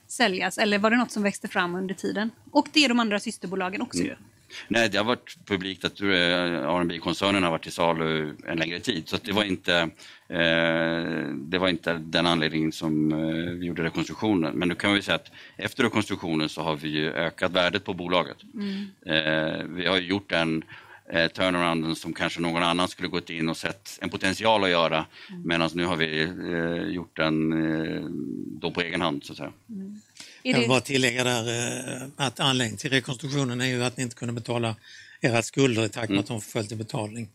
säljas? 0.07 0.57
Eller 0.57 0.79
var 0.79 0.91
det 0.91 0.97
något 0.97 1.11
som 1.11 1.23
växte 1.23 1.47
fram 1.47 1.75
under 1.75 1.95
tiden? 1.95 2.31
Och 2.51 2.67
det 2.73 2.85
är 2.85 2.89
de 2.89 2.99
andra 2.99 3.19
systerbolagen 3.19 3.81
också 3.81 4.03
ju. 4.03 4.15
Nej, 4.67 4.89
det 4.89 4.97
har 4.97 5.05
varit 5.05 5.37
publikt 5.45 5.85
att 5.85 6.01
eh, 6.01 6.05
rb 6.07 6.99
koncernen 6.99 7.43
har 7.43 7.51
varit 7.51 7.63
till 7.63 7.71
salu 7.71 8.35
en 8.47 8.57
längre 8.57 8.79
tid 8.79 9.09
så 9.09 9.17
det 9.23 9.31
var 9.31 9.43
inte 9.43 9.75
eh, 10.29 11.29
det 11.35 11.57
var 11.59 11.69
inte 11.69 11.93
den 11.93 12.27
anledningen 12.27 12.71
som 12.71 13.11
eh, 13.11 13.51
vi 13.51 13.65
gjorde 13.65 13.83
rekonstruktionen. 13.83 14.53
Men 14.55 14.69
nu 14.69 14.75
kan 14.75 14.93
vi 14.93 15.01
säga 15.01 15.15
att 15.15 15.31
efter 15.57 15.83
rekonstruktionen 15.83 16.49
så 16.49 16.61
har 16.61 16.75
vi 16.75 17.07
ökat 17.07 17.51
värdet 17.51 17.83
på 17.83 17.93
bolaget. 17.93 18.37
Eh, 19.05 19.63
vi 19.69 19.87
har 19.87 19.97
ju 19.97 20.07
gjort 20.07 20.29
den 20.29 20.63
eh, 21.09 21.27
turnarounden 21.27 21.95
som 21.95 22.13
kanske 22.13 22.41
någon 22.41 22.63
annan 22.63 22.87
skulle 22.87 23.09
gått 23.09 23.29
in 23.29 23.49
och 23.49 23.57
sett 23.57 23.99
en 24.01 24.09
potential 24.09 24.63
att 24.63 24.69
göra 24.69 25.05
medan 25.43 25.69
nu 25.73 25.85
har 25.85 25.95
vi 25.95 26.21
eh, 26.23 26.93
gjort 26.93 27.15
den 27.17 27.51
då 28.59 28.71
på 28.71 28.81
egen 28.81 29.01
hand 29.01 29.23
så 29.23 29.33
att 29.33 29.37
säga. 29.37 29.53
Är 29.69 30.04
Jag 30.47 30.53
vill 30.53 30.61
det, 30.61 30.67
bara 30.67 30.81
tillägga 30.81 31.23
där 31.23 32.01
eh, 32.01 32.07
att 32.15 32.39
anledningen 32.39 32.77
till 32.77 32.89
rekonstruktionen 32.89 33.61
är 33.61 33.65
ju 33.65 33.83
att 33.83 33.97
ni 33.97 34.03
inte 34.03 34.15
kunde 34.15 34.33
betala 34.33 34.75
era 35.21 35.41
skulder 35.41 35.85
i 35.85 35.89
takt 35.89 36.09
med 36.09 36.19
att 36.19 36.27
de 36.27 36.41
förföll 36.41 36.67
till 36.67 36.77
betalning. 36.77 37.29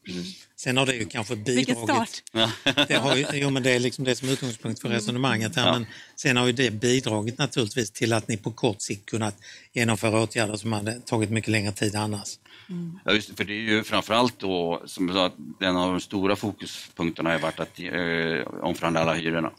Sen 0.63 0.77
har 0.77 0.87
det 0.87 0.95
ju 0.95 1.05
kanske 1.05 1.35
vilken 1.35 1.75
bidragit 1.75 2.23
start! 2.33 2.89
Det, 2.89 2.95
har 2.95 3.17
ju, 3.17 3.27
jo, 3.33 3.51
men 3.51 3.63
det 3.63 3.71
är 3.71 3.81
liksom 3.81 4.05
det 4.05 4.15
som 4.15 4.29
är 4.29 4.33
utgångspunkt 4.33 4.81
för 4.81 4.89
resonemanget 4.89 5.57
här. 5.57 5.67
Ja. 5.67 5.73
Men 5.73 5.87
sen 6.17 6.37
har 6.37 6.47
ju 6.47 6.53
det 6.53 6.71
bidragit 6.71 7.39
naturligtvis 7.39 7.91
till 7.91 8.13
att 8.13 8.29
ni 8.29 8.37
på 8.37 8.51
kort 8.51 8.83
sikt 8.83 9.11
kunnat 9.11 9.37
genomföra 9.73 10.23
åtgärder 10.23 10.57
som 10.57 10.73
hade 10.73 11.01
tagit 11.01 11.31
mycket 11.31 11.51
längre 11.51 11.73
tid 11.73 11.97
annars. 11.97 12.39
Ja, 13.05 13.13
just 13.13 13.29
det, 13.29 13.37
för 13.37 13.45
det 13.45 13.53
är 13.53 13.63
ju 13.63 13.83
framförallt 13.85 14.39
då, 14.39 14.83
som 14.87 15.09
jag 15.09 15.17
sa, 15.17 15.27
att 15.27 15.37
en 15.61 15.77
av 15.77 15.91
de 15.91 16.01
stora 16.01 16.37
fokuspunkterna 16.37 17.31
har 17.31 17.39
varit 17.39 17.61
att 17.61 17.81
eh, 17.81 18.65
omförhandla 18.65 19.01
alla 19.01 19.15
hyrorna. 19.15 19.51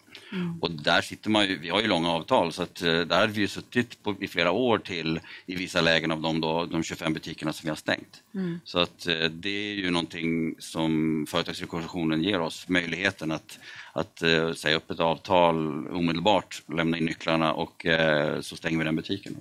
Och 0.62 0.72
där 0.72 1.02
sitter 1.02 1.30
man 1.30 1.48
ju, 1.48 1.60
vi 1.60 1.70
har 1.70 1.82
ju 1.82 1.88
långa 1.88 2.10
avtal 2.10 2.54
så 2.54 2.64
att 2.64 2.82
eh, 2.82 3.00
där 3.00 3.20
har 3.20 3.28
vi 3.28 3.42
ju 3.42 3.48
suttit 3.48 4.04
på, 4.04 4.16
i 4.20 4.28
flera 4.28 4.52
år 4.52 4.78
till 4.78 5.20
i 5.46 5.56
vissa 5.56 5.82
lägen 5.82 6.12
av 6.12 6.22
de, 6.22 6.42
då, 6.42 6.66
de 6.66 6.84
25 6.84 7.14
butikerna 7.14 7.54
som 7.54 7.66
vi 7.66 7.70
har 7.70 7.76
stängt. 7.76 8.24
Så 8.64 8.80
att 8.80 9.08
eh, 9.08 9.24
det 9.24 9.50
är 9.50 9.74
ju 9.74 9.90
någonting 9.90 10.56
som 10.60 10.91
företagsrekonstruktionen 11.30 12.24
ger 12.24 12.40
oss, 12.40 12.68
möjligheten 12.68 13.32
att, 13.32 13.60
att 13.94 14.22
eh, 14.22 14.54
säga 14.54 14.76
upp 14.76 14.92
ett 14.92 15.00
avtal 15.00 15.88
omedelbart, 15.88 16.64
lämna 16.74 16.98
in 16.98 17.06
nycklarna 17.06 17.54
och 17.54 17.86
eh, 17.86 18.42
så 18.42 18.56
stänger 18.56 18.78
vi 18.78 18.84
den 18.84 18.96
butiken. 18.96 19.38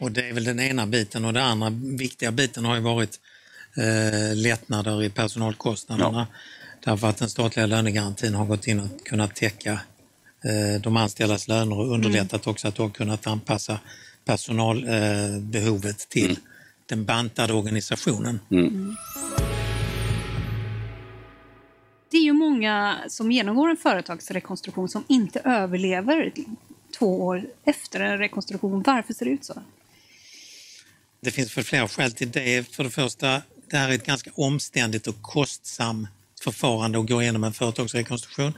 Och 0.00 0.12
det 0.12 0.28
är 0.28 0.32
väl 0.32 0.44
den 0.44 0.60
ena 0.60 0.86
biten. 0.86 1.24
Och 1.24 1.32
den 1.32 1.42
andra 1.42 1.70
viktiga 1.98 2.32
biten 2.32 2.64
har 2.64 2.74
ju 2.74 2.80
varit 2.80 3.20
eh, 3.76 4.36
lättnader 4.36 5.02
i 5.02 5.10
personalkostnaderna. 5.10 6.26
Därför 6.84 7.08
att 7.08 7.16
den 7.16 7.30
statliga 7.30 7.66
lönegarantin 7.66 8.34
har 8.34 8.44
gått 8.44 8.66
in 8.66 8.80
och 8.80 9.06
kunnat 9.06 9.34
täcka 9.34 9.80
eh, 10.44 10.80
de 10.82 10.96
anställdas 10.96 11.48
löner 11.48 11.78
och 11.78 11.92
underlättat 11.92 12.46
också 12.46 12.68
att 12.68 12.74
de 12.74 12.82
har 12.82 12.90
kunnat 12.90 13.26
anpassa 13.26 13.78
personalbehovet 14.24 15.34
eh, 15.34 15.40
behovet 15.40 16.08
till 16.08 16.38
den 16.86 17.04
bantade 17.04 17.52
organisationen. 17.52 18.40
Det 22.16 22.20
är 22.20 22.24
ju 22.24 22.32
många 22.32 22.98
som 23.08 23.32
genomgår 23.32 23.68
en 23.68 23.76
företagsrekonstruktion 23.76 24.88
som 24.88 25.04
inte 25.08 25.40
överlever 25.40 26.32
två 26.98 27.22
år 27.22 27.46
efter 27.64 28.00
en 28.00 28.18
rekonstruktion. 28.18 28.82
Varför 28.86 29.14
ser 29.14 29.24
det 29.24 29.30
ut 29.30 29.44
så? 29.44 29.62
Det 31.20 31.30
finns 31.30 31.56
väl 31.56 31.64
flera 31.64 31.88
skäl 31.88 32.12
till 32.12 32.30
det. 32.30 32.68
För 32.68 32.84
det 32.84 32.90
första, 32.90 33.42
det 33.70 33.76
här 33.76 33.88
är 33.90 33.94
ett 33.94 34.06
ganska 34.06 34.30
omständigt 34.34 35.06
och 35.06 35.22
kostsamt 35.22 36.08
förfarande 36.40 36.98
att 36.98 37.06
gå 37.08 37.22
igenom 37.22 37.44
en 37.44 37.52
företagsrekonstruktion. 37.52 38.52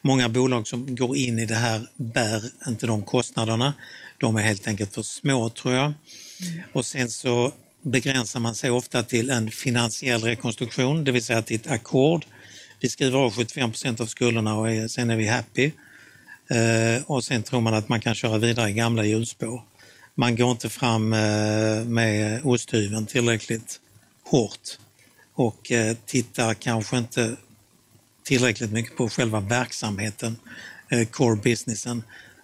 Många 0.00 0.28
bolag 0.28 0.66
som 0.66 0.96
går 0.96 1.16
in 1.16 1.38
i 1.38 1.46
det 1.46 1.54
här 1.54 1.88
bär 1.96 2.42
inte 2.68 2.86
de 2.86 3.02
kostnaderna. 3.02 3.74
De 4.18 4.36
är 4.36 4.42
helt 4.42 4.68
enkelt 4.68 4.94
för 4.94 5.02
små 5.02 5.48
tror 5.48 5.74
jag. 5.74 5.92
Och 6.72 6.86
sen 6.86 7.10
så 7.10 7.52
begränsar 7.82 8.40
man 8.40 8.54
sig 8.54 8.70
ofta 8.70 9.02
till 9.02 9.30
en 9.30 9.50
finansiell 9.50 10.22
rekonstruktion, 10.22 11.04
det 11.04 11.12
vill 11.12 11.24
säga 11.24 11.42
till 11.42 11.56
ett 11.56 11.70
ackord. 11.70 12.24
Vi 12.82 12.88
skriver 12.88 13.18
av 13.18 13.32
75% 13.32 14.00
av 14.00 14.06
skulderna 14.06 14.54
och 14.54 14.70
är, 14.70 14.88
sen 14.88 15.10
är 15.10 15.16
vi 15.16 15.26
happy. 15.26 15.70
Eh, 16.50 17.02
och 17.06 17.24
sen 17.24 17.42
tror 17.42 17.60
man 17.60 17.74
att 17.74 17.88
man 17.88 18.00
kan 18.00 18.14
köra 18.14 18.38
vidare 18.38 18.70
i 18.70 18.72
gamla 18.72 19.04
hjulspår. 19.04 19.62
Man 20.14 20.36
går 20.36 20.50
inte 20.50 20.68
fram 20.68 21.12
eh, 21.12 21.84
med 21.84 22.40
osthyveln 22.44 23.06
tillräckligt 23.06 23.80
hårt 24.24 24.78
och 25.34 25.72
eh, 25.72 25.96
tittar 26.06 26.54
kanske 26.54 26.98
inte 26.98 27.36
tillräckligt 28.24 28.72
mycket 28.72 28.96
på 28.96 29.08
själva 29.08 29.40
verksamheten, 29.40 30.36
eh, 30.88 31.04
core 31.04 31.36
businessen, 31.36 32.02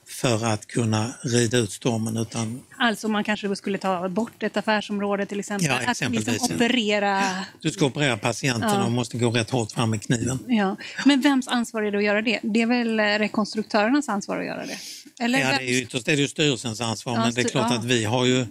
för 0.08 0.44
att 0.44 0.66
kunna 0.66 1.14
rida 1.22 1.58
ut 1.58 1.72
stormen 1.72 2.16
utan 2.16 2.62
Alltså 2.78 3.08
man 3.08 3.24
kanske 3.24 3.56
skulle 3.56 3.78
ta 3.78 4.08
bort 4.08 4.42
ett 4.42 4.56
affärsområde 4.56 5.26
till 5.26 5.40
exempel. 5.40 5.66
Ja, 5.66 5.90
att 5.90 6.10
liksom 6.10 6.54
operera. 6.54 7.22
du 7.60 7.70
ska 7.70 7.86
operera 7.86 8.16
patienten 8.16 8.70
Ja. 8.70 8.84
och 8.84 8.92
måste 8.92 9.18
gå 9.18 9.30
rätt 9.30 9.50
hårt 9.50 9.72
fram 9.72 9.90
med 9.90 10.02
kniven. 10.02 10.38
Ja. 10.48 10.76
Men 11.04 11.20
vems 11.20 11.48
ansvar 11.48 11.82
är 11.82 11.90
det 11.92 11.98
att 11.98 12.04
göra 12.04 12.22
det? 12.22 12.40
Det 12.42 12.62
är 12.62 12.66
väl 12.66 13.00
rekonstruktörernas 13.00 14.08
ansvar 14.08 14.38
att 14.38 14.46
göra 14.46 14.66
det? 14.66 14.78
Eller 15.24 15.38
Ja, 15.38 15.48
det 15.58 15.64
är 15.64 15.72
ju 15.72 15.82
ytterst 15.82 16.08
är 16.08 16.16
det 16.16 16.22
ju 16.22 16.28
styrelsens 16.28 16.80
ansvar 16.80 17.14
Ja, 17.14 17.20
men 17.20 17.34
det 17.34 17.40
är 17.40 17.48
klart 17.48 17.70
ja. 17.70 17.76
att 17.78 17.84
vi 17.84 18.04
har 18.04 18.24
ju 18.24 18.46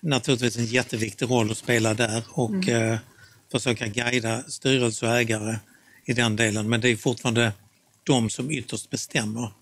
naturligtvis 0.00 0.56
en 0.56 0.66
jätteviktig 0.66 1.30
roll 1.30 1.50
att 1.50 1.58
spela 1.58 1.94
där 1.94 2.22
och 2.30 2.68
eh, 2.68 2.98
försöka 3.52 3.86
guida 3.86 4.42
styrelse 4.42 5.06
och 5.06 5.16
ägare 5.16 5.56
i 6.04 6.12
den 6.12 6.36
delen. 6.36 6.68
Men 6.68 6.80
det 6.80 6.88
är 6.88 6.96
fortfarande 6.96 7.52
de 8.04 8.30
som 8.30 8.50
ytterst 8.50 8.90
bestämmer. 8.90 9.52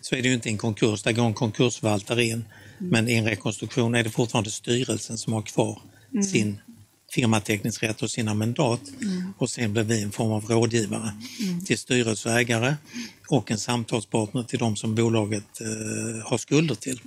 Så 0.00 0.14
är 0.14 0.22
det 0.22 0.28
ju 0.28 0.34
inte 0.34 0.48
en 0.48 0.58
konkurs, 0.58 1.02
där 1.02 1.12
går 1.12 1.26
en 1.26 1.34
konkursförvaltare 1.34 2.24
in. 2.24 2.44
Men 2.78 3.08
i 3.08 3.14
en 3.14 3.24
rekonstruktion 3.24 3.94
är 3.94 4.04
det 4.04 4.10
fortfarande 4.10 4.50
styrelsen 4.50 5.18
som 5.18 5.32
har 5.32 5.42
kvar 5.42 5.82
sin 6.32 6.60
firmateckningsrätt 7.12 8.02
och 8.02 8.10
sina 8.10 8.34
mandat 8.34 8.80
och 9.38 9.50
sen 9.50 9.72
blir 9.72 9.82
vi 9.82 10.02
en 10.02 10.12
form 10.12 10.32
av 10.32 10.44
rådgivare 10.44 11.12
till 11.66 11.78
styrelse 11.78 12.30
och 13.28 13.50
en 13.50 13.58
samtalspartner 13.58 14.42
till 14.42 14.58
de 14.58 14.76
som 14.76 14.94
bolaget 14.94 15.60
eh, 15.60 16.28
har 16.28 16.38
skulder 16.38 16.74
till. 16.74 17.00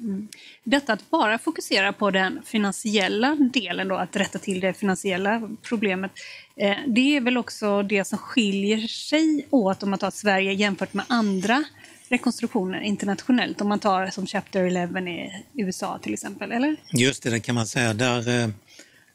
Detta 0.64 0.94
att 0.94 1.10
bara 1.10 1.38
fokusera 1.38 1.94
på 1.94 2.12
den 2.12 2.40
finansiella 2.46 3.36
delen, 3.54 3.88
då, 3.88 3.96
att 3.96 4.16
rätta 4.16 4.40
till 4.40 4.60
det 4.60 4.74
finansiella 4.74 5.50
problemet, 5.62 6.12
eh, 6.56 6.76
det 6.88 7.18
är 7.18 7.22
väl 7.22 7.38
också 7.38 7.84
det 7.84 8.06
som 8.06 8.18
skiljer 8.18 8.88
sig 8.88 9.48
åt 9.50 9.84
om 9.84 9.90
man 9.90 10.00
tar 10.00 10.12
Sverige 10.12 10.54
jämfört 10.54 10.94
med 10.94 11.06
andra 11.08 11.64
rekonstruktioner 12.12 12.82
internationellt? 12.82 13.62
Om 13.62 13.70
man 13.70 13.80
tar 13.80 14.08
som 14.08 14.28
Chapter 14.28 14.64
11 14.64 15.00
i 15.00 15.46
USA 15.54 16.00
till 16.02 16.14
exempel, 16.14 16.52
eller? 16.52 16.76
Just 16.94 17.24
det, 17.24 17.30
det 17.30 17.40
kan 17.40 17.56
man 17.56 17.68
säga. 17.68 17.94
Där 17.94 18.44
eh, 18.44 18.50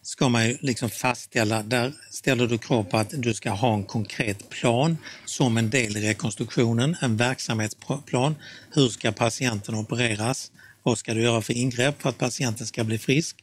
ska 0.06 0.28
man 0.28 0.48
ju 0.48 0.56
liksom 0.60 0.90
fastställa, 0.90 1.62
där 1.62 1.92
ställer 2.10 2.46
du 2.46 2.58
krav 2.58 2.84
på 2.84 2.96
att 2.96 3.10
du 3.10 3.34
ska 3.34 3.50
ha 3.50 3.74
en 3.74 3.84
konkret 3.84 4.48
plan 4.48 4.96
som 5.24 5.56
en 5.56 5.70
del 5.70 5.96
i 5.96 6.08
rekonstruktionen, 6.08 6.96
en 7.00 7.16
verksamhetsplan. 7.16 8.34
Hur 8.70 8.88
ska 8.88 9.12
patienten 9.12 9.74
opereras? 9.74 10.52
Vad 10.82 10.98
ska 10.98 11.14
du 11.14 11.22
göra 11.22 11.42
för 11.42 11.52
ingrepp 11.52 12.02
för 12.02 12.08
att 12.08 12.18
patienten 12.18 12.66
ska 12.66 12.84
bli 12.84 12.98
frisk? 12.98 13.36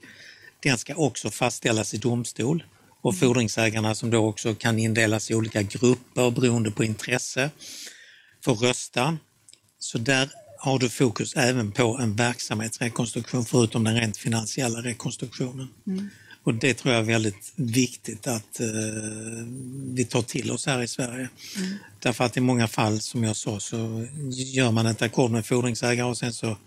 Den 0.60 0.78
ska 0.78 0.95
också 0.95 1.30
fastställas 1.30 1.93
i 1.93 1.97
domstol 1.97 2.63
och 3.02 3.17
fordringsägarna 3.17 3.95
som 3.95 4.10
då 4.10 4.26
också 4.26 4.56
kan 4.56 4.80
indelas 4.80 5.32
i 5.32 5.36
olika 5.36 5.62
grupper 5.62 6.32
beroende 6.32 6.71
på 6.71 6.84
intresse 6.84 7.49
får 8.43 8.56
rösta. 8.56 9.17
Så 9.80 9.97
där 9.97 10.30
har 10.58 10.80
du 10.80 10.89
fokus 10.89 11.36
även 11.36 11.71
på 11.71 11.97
en 12.02 12.15
verksamhetsrekonstruktion 12.15 13.45
förutom 13.45 13.84
den 13.84 13.95
rent 13.95 14.17
finansiella 14.17 14.80
rekonstruktionen. 14.80 15.67
Mm. 15.88 16.10
Och 16.43 16.53
det 16.53 16.73
tror 16.73 16.93
jag 16.93 17.03
är 17.03 17.08
väldigt 17.08 17.53
viktigt 17.56 18.27
att 18.27 18.60
eh, 18.60 18.67
vi 19.93 20.06
tar 20.06 20.21
till 20.21 20.51
oss 20.51 20.65
här 20.65 20.82
i 20.82 20.88
Sverige. 20.88 21.29
Mm. 21.58 21.77
Därför 21.99 22.23
att 22.23 22.38
i 22.38 22.39
många 22.39 22.67
fall, 22.67 22.99
som 22.99 23.23
jag 23.23 23.36
sa, 23.36 23.60
så 23.60 24.08
gör 24.32 24.71
man 24.71 24.86
ett 24.86 25.01
ackord 25.01 25.32
med 25.32 25.45
fordringsägare 25.45 26.08
och 26.10 26.17
sen 26.17 26.34
så 26.34 26.58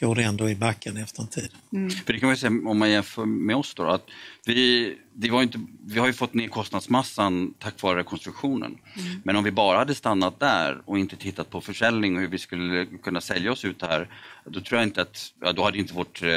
går 0.00 0.14
det 0.14 0.22
ändå 0.22 0.50
i 0.50 0.54
backen 0.54 0.96
efter 0.96 1.22
en 1.22 1.28
tid. 1.28 1.48
Mm. 1.72 1.90
För 1.90 2.12
det 2.12 2.18
kan 2.18 2.26
man 2.26 2.36
säga 2.36 2.50
om 2.50 2.78
man 2.78 2.90
jämför 2.90 3.24
med 3.24 3.56
oss 3.56 3.74
då, 3.74 3.86
att 3.86 4.06
vi, 4.46 4.96
det 5.16 5.30
var 5.30 5.42
inte, 5.42 5.60
vi 5.86 6.00
har 6.00 6.06
ju 6.06 6.12
fått 6.12 6.34
ner 6.34 6.48
kostnadsmassan 6.48 7.54
tack 7.58 7.82
vare 7.82 7.98
rekonstruktionen. 7.98 8.78
Mm. 8.96 9.20
Men 9.24 9.36
om 9.36 9.44
vi 9.44 9.50
bara 9.50 9.78
hade 9.78 9.94
stannat 9.94 10.40
där 10.40 10.82
och 10.84 10.98
inte 10.98 11.16
tittat 11.16 11.50
på 11.50 11.60
försäljning 11.60 12.16
och 12.16 12.20
hur 12.20 12.28
vi 12.28 12.38
skulle 12.38 12.86
kunna 12.86 13.20
sälja 13.20 13.52
oss 13.52 13.64
ut 13.64 13.82
här, 13.82 14.08
då 14.44 14.60
tror 14.60 14.80
jag 14.80 14.88
inte 14.88 15.02
att, 15.02 15.32
ja, 15.40 15.52
då 15.52 15.64
hade 15.64 15.78
inte 15.78 15.94
vårt 15.94 16.22
eh, 16.22 16.28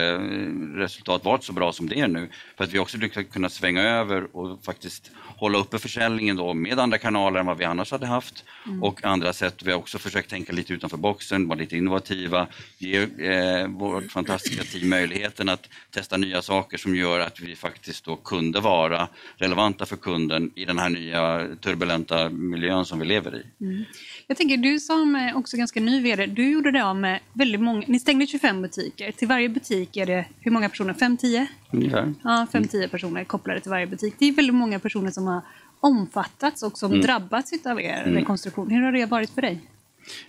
resultat 0.75 1.25
varit 1.25 1.43
så 1.43 1.53
bra 1.53 1.73
som 1.73 1.89
det 1.89 1.99
är 1.99 2.07
nu. 2.07 2.29
För 2.57 2.63
att 2.63 2.73
vi 2.73 2.79
också 2.79 2.97
lyckats 2.97 3.31
kunna 3.31 3.49
svänga 3.49 3.81
över 3.81 4.35
och 4.35 4.63
faktiskt 4.63 5.11
hålla 5.37 5.57
uppe 5.57 5.79
försäljningen 5.79 6.35
då 6.35 6.53
med 6.53 6.79
andra 6.79 6.97
kanaler 6.97 7.39
än 7.39 7.45
vad 7.45 7.57
vi 7.57 7.65
annars 7.65 7.91
hade 7.91 8.05
haft 8.05 8.43
mm. 8.65 8.83
och 8.83 9.05
andra 9.05 9.33
sätt. 9.33 9.63
Vi 9.63 9.71
har 9.71 9.79
också 9.79 9.97
försökt 9.97 10.29
tänka 10.29 10.53
lite 10.53 10.73
utanför 10.73 10.97
boxen, 10.97 11.47
vara 11.47 11.59
lite 11.59 11.77
innovativa, 11.77 12.47
ge 12.77 12.97
eh, 13.03 13.67
vårt 13.67 14.11
fantastiska 14.11 14.63
team 14.63 14.89
möjligheten 14.89 15.49
att 15.49 15.69
testa 15.91 16.17
nya 16.17 16.41
saker 16.41 16.77
som 16.77 16.95
gör 16.95 17.19
att 17.19 17.39
vi 17.39 17.55
faktiskt 17.55 18.05
då 18.05 18.15
kunde 18.15 18.59
vara 18.67 19.07
relevanta 19.35 19.85
för 19.85 19.97
kunden 19.97 20.51
i 20.55 20.65
den 20.65 20.79
här 20.79 20.89
nya 20.89 21.47
turbulenta 21.61 22.29
miljön 22.29 22.85
som 22.85 22.99
vi 22.99 23.05
lever 23.05 23.35
i. 23.35 23.63
Mm. 23.65 23.85
Jag 24.27 24.37
tänker, 24.37 24.57
du 24.57 24.79
som 24.79 25.31
också 25.35 25.57
ganska 25.57 25.79
ny 25.79 26.01
VD, 26.01 26.25
du 26.25 26.51
gjorde 26.51 26.71
det 26.71 26.85
av 26.85 26.95
med 26.95 27.19
väldigt 27.33 27.61
många, 27.61 27.83
ni 27.87 27.99
stängde 27.99 28.27
25 28.27 28.61
butiker. 28.61 29.11
Till 29.11 29.27
varje 29.27 29.49
butik 29.49 29.97
är 29.97 30.05
det 30.05 30.25
hur 30.39 30.51
många 30.51 30.69
personer? 30.69 30.93
5-10? 30.93 31.45
Ungefär. 31.71 32.13
Ja, 32.23 32.47
5-10 32.51 32.87
personer 32.87 33.23
kopplade 33.23 33.59
till 33.59 33.71
varje 33.71 33.87
butik. 33.87 34.15
Det 34.19 34.25
är 34.25 34.33
väldigt 34.33 34.55
många 34.55 34.79
personer 34.79 35.11
som 35.11 35.27
har 35.27 35.41
omfattats 35.79 36.63
och 36.63 36.77
som 36.77 36.91
mm. 36.91 37.03
drabbats 37.05 37.53
av 37.65 37.81
er 37.81 38.03
mm. 38.05 38.15
rekonstruktion. 38.15 38.71
Hur 38.71 38.81
har 38.81 38.91
det 38.91 39.05
varit 39.05 39.29
för 39.29 39.41
dig? 39.41 39.61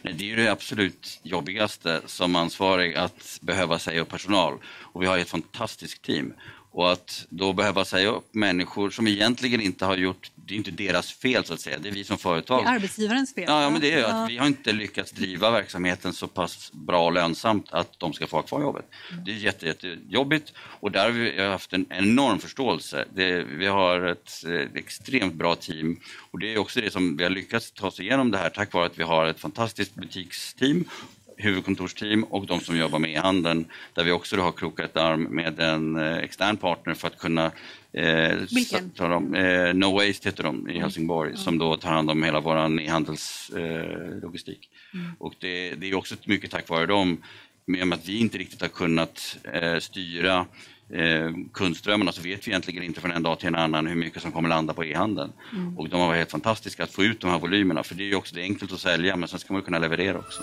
Det 0.03 0.33
är 0.33 0.37
det 0.37 0.49
absolut 0.49 1.21
jobbigaste 1.23 2.01
som 2.07 2.37
ansvarig 2.37 2.95
att 2.95 3.39
behöva 3.41 3.79
säga 3.79 4.01
upp 4.01 4.09
personal. 4.09 4.55
Och 4.93 5.03
vi 5.03 5.07
har 5.07 5.19
ett 5.19 5.31
fantastiskt 5.31 6.03
team. 6.03 6.33
Och 6.71 6.93
att 6.93 7.27
då 7.29 7.53
behöva 7.53 7.85
säga 7.85 8.09
upp 8.09 8.35
människor 8.35 8.91
som 8.91 9.07
egentligen 9.07 9.61
inte 9.61 9.85
har 9.85 9.97
gjort, 9.97 10.31
det 10.35 10.55
är 10.55 10.57
inte 10.57 10.71
deras 10.71 11.13
fel 11.13 11.45
så 11.45 11.55
att 11.55 11.61
säga, 11.61 11.79
det 11.79 11.89
är 11.89 11.93
vi 11.93 12.05
som 12.05 12.19
företag. 12.19 12.65
Det 12.65 12.69
är 12.69 12.75
arbetsgivarens 12.75 13.35
fel. 13.35 13.45
Ja, 13.47 13.63
ja 13.63 13.71
men 13.71 13.81
det 13.81 13.93
är 13.93 14.05
att 14.05 14.31
vi 14.31 14.37
har 14.37 14.47
inte 14.47 14.73
lyckats 14.73 15.13
driva 15.13 15.51
verksamheten 15.51 16.13
så 16.13 16.29
pass 16.29 16.73
bra 16.73 17.05
och 17.05 17.13
lönsamt 17.13 17.73
att 17.73 18.01
de 18.01 18.13
ska 18.13 18.27
få 18.27 18.37
ha 18.37 18.43
kvar 18.43 18.61
jobbet. 18.61 18.85
Mm. 19.13 19.25
Det 19.25 19.31
är 19.31 19.35
jätte, 19.35 19.67
jättejobbigt 19.67 20.53
och 20.59 20.93
där 20.93 21.05
har 21.05 21.11
vi 21.11 21.43
haft 21.43 21.73
en 21.73 21.87
enorm 21.91 22.39
förståelse. 22.39 23.05
Det, 23.15 23.45
vi 23.45 23.67
har 23.67 24.01
ett, 24.01 24.45
ett 24.45 24.77
extremt 24.77 25.35
bra 25.35 25.55
team 25.55 26.01
och 26.31 26.39
det 26.39 26.55
är 26.55 26.59
också 26.59 26.81
det 26.81 26.91
som 26.91 27.17
vi 27.17 27.25
har 27.25 27.31
lyckats 27.31 27.73
ta 27.73 27.87
oss 27.87 28.01
igenom 28.01 28.31
det 28.31 28.39
här 28.39 28.51
tack 28.51 28.73
vare 28.73 28.87
att 28.87 28.99
vi 28.99 29.03
har 29.03 29.27
ett 29.27 29.41
fantastiskt 29.41 29.95
butiksteam 29.95 30.85
huvudkontorsteam 31.39 32.25
och 32.25 32.47
de 32.47 32.61
som 32.61 32.79
jobbar 32.79 32.99
med 32.99 33.11
e-handeln 33.11 33.65
där 33.95 34.05
vi 34.05 34.13
också 34.13 34.37
har 34.37 34.53
krokat 34.53 34.97
arm 34.97 35.23
med 35.23 35.61
en 35.61 35.97
eh, 35.97 36.17
extern 36.17 36.57
partner 36.57 36.95
för 36.95 37.09
att 37.09 37.19
kunna 37.19 37.53
Eh, 37.93 38.37
dem, 38.97 39.35
eh, 39.35 39.75
no 39.75 39.93
Waste 39.93 40.29
heter 40.29 40.43
de 40.43 40.69
i 40.69 40.71
mm. 40.71 40.83
Helsingborg 40.83 41.31
mm. 41.31 41.43
som 41.43 41.59
då 41.59 41.77
tar 41.77 41.91
hand 41.91 42.11
om 42.11 42.23
hela 42.23 42.41
vår 42.41 42.81
e-handelslogistik. 42.81 44.71
Eh, 44.95 45.01
mm. 45.01 45.13
Och 45.19 45.35
det, 45.39 45.75
det, 45.75 45.91
är 45.91 45.95
också 45.95 46.15
mycket 46.25 46.51
tack 46.51 46.69
vare 46.69 46.87
dem, 46.87 47.23
med 47.67 47.93
att 47.93 48.09
vi 48.09 48.19
inte 48.19 48.39
riktigt 48.39 48.61
har 48.61 48.69
kunnat 48.69 49.37
eh, 49.53 49.79
styra 49.79 50.47
eh, 50.93 51.31
kundströmmarna 51.53 52.13
så 52.13 52.23
vet 52.23 52.47
vi 52.47 52.51
egentligen 52.51 52.83
inte 52.83 53.01
från 53.01 53.13
en 53.13 53.23
dag 53.23 53.39
till 53.39 53.49
en 53.49 53.55
annan 53.55 53.87
hur 53.87 53.95
mycket 53.95 54.23
som 54.23 54.33
kommer 54.33 54.49
landa 54.49 54.75
på 54.75 54.85
e-handeln. 54.85 55.33
Mm. 55.53 55.79
Och 55.79 55.89
de 55.89 56.01
har 56.01 56.07
varit 56.07 56.19
helt 56.19 56.31
fantastiska 56.31 56.85
att 56.85 56.93
få 56.93 57.05
ut 57.05 57.21
de 57.21 57.31
här 57.31 57.39
volymerna 57.39 57.83
för 57.83 57.95
det 57.95 58.03
är 58.03 58.09
ju 58.09 58.15
också 58.15 58.35
det 58.35 58.41
är 58.41 58.45
enkelt 58.45 58.73
att 58.73 58.81
sälja 58.81 59.17
men 59.17 59.29
sen 59.29 59.39
ska 59.39 59.53
man 59.53 59.63
kunna 59.63 59.79
leverera 59.79 60.19
också. 60.19 60.43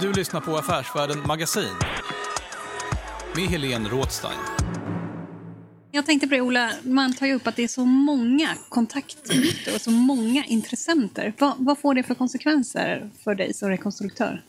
Du 0.00 0.12
lyssnar 0.12 0.40
på 0.40 0.56
Affärsvärlden 0.56 1.26
Magasin 1.26 1.76
med 3.36 3.44
Helene 3.44 3.88
Rådstein. 3.88 4.38
Jag 5.90 6.06
tänkte 6.06 6.28
på 6.28 6.34
det, 6.34 6.40
Ola, 6.40 6.70
man 6.82 7.14
tar 7.14 7.26
ju 7.26 7.34
upp 7.34 7.46
att 7.46 7.56
det 7.56 7.64
är 7.64 7.68
så 7.68 7.84
många 7.84 8.48
kontaktytor 8.68 9.74
och 9.74 9.80
så 9.80 9.90
många 9.90 10.44
intressenter. 10.44 11.32
Vad, 11.38 11.54
vad, 11.58 11.78
får 11.78 11.94
det 11.94 12.02
för 12.02 12.14
konsekvenser 12.14 13.10
för 13.24 13.34
dig 13.34 13.54
som 13.54 13.68
rekonstruktör? 13.68 14.42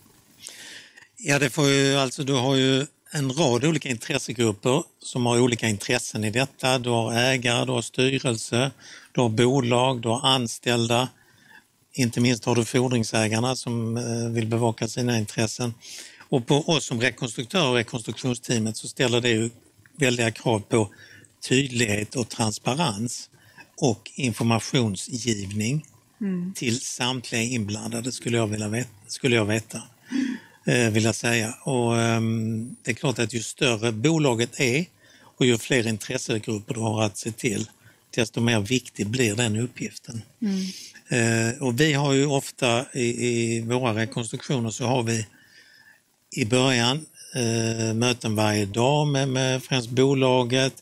Ja, 1.17 1.39
det 1.39 1.49
får 1.49 1.67
ju, 1.67 1.95
alltså, 1.95 2.23
du 2.23 2.34
har 2.34 2.55
ju 2.55 2.86
en 3.12 3.31
rad 3.34 3.65
olika 3.65 3.89
intressegrupper 3.89 4.84
som 4.99 5.25
har 5.25 5.39
olika 5.39 5.67
intressen 5.67 6.23
i 6.23 6.31
detta. 6.31 6.79
Du 6.79 6.89
har 6.89 7.13
ägare, 7.13 7.65
du 7.65 7.71
har 7.71 7.81
styrelse, 7.81 8.71
du 9.12 9.21
har 9.21 9.29
bolag, 9.29 10.01
du 10.01 10.10
har 10.10 10.27
anställda, 10.27 11.08
inte 11.95 12.21
minst 12.21 12.45
har 12.45 12.55
du 12.55 12.65
fordringsägarna 12.65 13.55
som 13.55 13.97
eh, 13.97 14.29
vill 14.29 14.47
bevaka 14.47 14.88
sina 14.88 15.17
intressen. 15.17 15.73
Och 16.29 16.47
på 16.47 16.55
oss 16.55 16.86
som 16.86 17.01
rekonstruktörer 17.01 17.69
och 17.69 17.75
rekonstruktionsteamet 17.75 18.77
så 18.77 18.88
ställer 18.88 19.21
det 19.21 19.29
ju 19.29 19.49
väldiga 19.97 20.31
krav 20.31 20.60
på 20.60 20.89
tydlighet 21.49 22.15
och 22.15 22.29
transparens. 22.29 23.29
och 23.77 24.12
informationsgivning 24.15 25.86
till 26.55 26.81
samtliga 26.81 27.41
inblandade 27.41 28.12
skulle 28.12 28.38
jag 28.38 28.47
vilja 28.47 28.67
veta. 28.67 28.89
Skulle 29.08 29.36
jag 29.36 29.45
veta 29.45 29.81
eh, 30.65 30.89
vill 30.89 31.03
jag 31.03 31.15
säga. 31.15 31.53
Och, 31.63 32.01
ehm, 32.01 32.75
det 32.84 32.91
är 32.91 32.95
klart 32.95 33.19
att 33.19 33.34
ju 33.34 33.43
större 33.43 33.91
bolaget 33.91 34.60
är 34.60 34.86
och 35.38 35.45
ju 35.45 35.58
fler 35.58 35.88
intressegrupper 35.88 36.73
du 36.73 36.79
har 36.79 37.03
att 37.03 37.17
se 37.17 37.31
till, 37.31 37.69
desto 38.15 38.41
mer 38.41 38.60
viktig 38.60 39.08
blir 39.08 39.36
den 39.36 39.55
uppgiften. 39.55 40.21
Eh, 40.41 40.49
Eh, 41.09 41.61
och 41.61 41.79
vi 41.79 41.93
har 41.93 42.13
ju 42.13 42.25
ofta 42.25 42.85
i, 42.93 43.27
i 43.27 43.61
våra 43.61 43.95
rekonstruktioner 43.95 44.69
så 44.69 44.85
har 44.85 45.03
vi 45.03 45.27
i 46.35 46.45
början 46.45 47.05
eh, 47.35 47.93
möten 47.93 48.35
varje 48.35 48.65
dag 48.65 49.07
med, 49.07 49.29
med 49.29 49.63
främst 49.63 49.89
bolaget, 49.89 50.73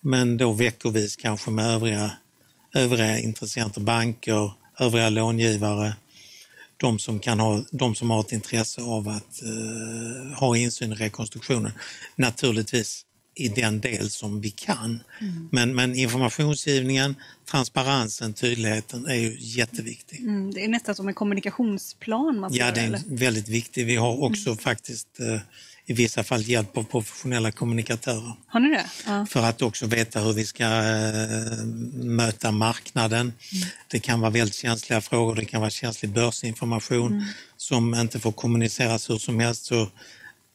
men 0.00 0.36
då 0.36 0.52
veckovis 0.52 1.16
kanske 1.16 1.50
med 1.50 1.66
övriga, 1.66 2.12
övriga 2.74 3.18
intressenter, 3.18 3.80
banker, 3.80 4.52
övriga 4.78 5.08
långivare, 5.08 5.94
de 6.76 6.98
som, 6.98 7.18
kan 7.18 7.40
ha, 7.40 7.64
de 7.70 7.94
som 7.94 8.10
har 8.10 8.20
ett 8.20 8.32
intresse 8.32 8.82
av 8.82 9.08
att 9.08 9.42
eh, 9.42 10.38
ha 10.38 10.56
insyn 10.56 10.92
i 10.92 10.94
rekonstruktionen. 10.94 11.72
Naturligtvis 12.16 13.04
i 13.40 13.48
den 13.48 13.80
del 13.80 14.10
som 14.10 14.40
vi 14.40 14.50
kan. 14.50 15.02
Men, 15.50 15.74
men 15.74 15.94
informationsgivningen, 15.94 17.14
transparensen, 17.50 18.32
tydligheten 18.34 19.06
är 19.06 19.14
ju 19.14 19.36
jätteviktig. 19.40 20.20
Mm, 20.20 20.54
det 20.54 20.64
är 20.64 20.68
nästan 20.68 20.94
som 20.94 21.08
en 21.08 21.14
kommunikationsplan 21.14 22.40
man 22.40 22.54
Ja, 22.54 22.70
det 22.70 22.80
är 22.80 22.86
eller? 22.86 23.00
väldigt 23.06 23.48
viktigt. 23.48 23.86
Vi 23.86 23.96
har 23.96 24.22
också 24.22 24.56
faktiskt 24.56 25.20
eh, 25.20 25.40
i 25.86 25.92
vissa 25.92 26.24
fall 26.24 26.42
hjälp 26.42 26.76
av 26.76 26.82
professionella 26.82 27.52
kommunikatörer 27.52 28.32
Har 28.46 28.60
ni 28.60 28.68
det? 28.68 28.86
Ja. 29.06 29.26
för 29.26 29.42
att 29.42 29.62
också 29.62 29.86
veta 29.86 30.20
hur 30.20 30.32
vi 30.32 30.46
ska 30.46 30.64
eh, 30.64 31.64
möta 31.94 32.50
marknaden. 32.50 33.32
Det 33.88 33.98
kan 33.98 34.20
vara 34.20 34.30
väldigt 34.30 34.54
känsliga 34.54 35.00
frågor, 35.00 35.34
det 35.34 35.44
kan 35.44 35.60
vara 35.60 35.70
känslig 35.70 36.10
börsinformation 36.12 37.24
som 37.56 37.94
inte 37.94 38.20
får 38.20 38.32
kommuniceras 38.32 39.10
hur 39.10 39.18
som 39.18 39.40
helst. 39.40 39.64
Så 39.64 39.88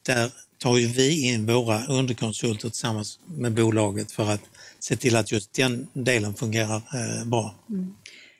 där 0.06 0.30
tar 0.58 0.76
ju 0.76 0.86
vi 0.86 1.32
in 1.32 1.46
våra 1.46 1.86
underkonsulter 1.86 2.68
tillsammans 2.68 3.18
med 3.26 3.52
bolaget 3.52 4.12
för 4.12 4.30
att 4.30 4.42
se 4.78 4.96
till 4.96 5.16
att 5.16 5.32
just 5.32 5.52
den 5.52 5.88
delen 5.92 6.34
fungerar 6.34 6.76
eh, 6.76 7.24
bra. 7.26 7.54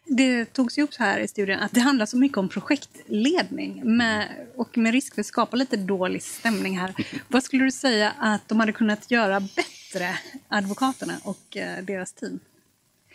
Det 0.08 0.44
togs 0.44 0.78
ju 0.78 0.82
upp 0.82 0.94
här 0.98 1.20
i 1.20 1.28
studien 1.28 1.60
att 1.60 1.72
det 1.72 1.80
handlar 1.80 2.06
så 2.06 2.16
mycket 2.16 2.38
om 2.38 2.48
projektledning 2.48 3.96
med, 3.96 4.28
och 4.56 4.78
med 4.78 4.92
risk 4.92 5.14
för 5.14 5.20
att 5.20 5.26
skapa 5.26 5.56
lite 5.56 5.76
dålig 5.76 6.22
stämning 6.22 6.78
här. 6.78 6.94
Vad 7.28 7.42
skulle 7.42 7.64
du 7.64 7.70
säga 7.70 8.12
att 8.18 8.48
de 8.48 8.60
hade 8.60 8.72
kunnat 8.72 9.10
göra 9.10 9.40
bättre, 9.40 10.18
advokaterna 10.48 11.14
och 11.22 11.56
eh, 11.56 11.84
deras 11.84 12.12
team? 12.12 12.40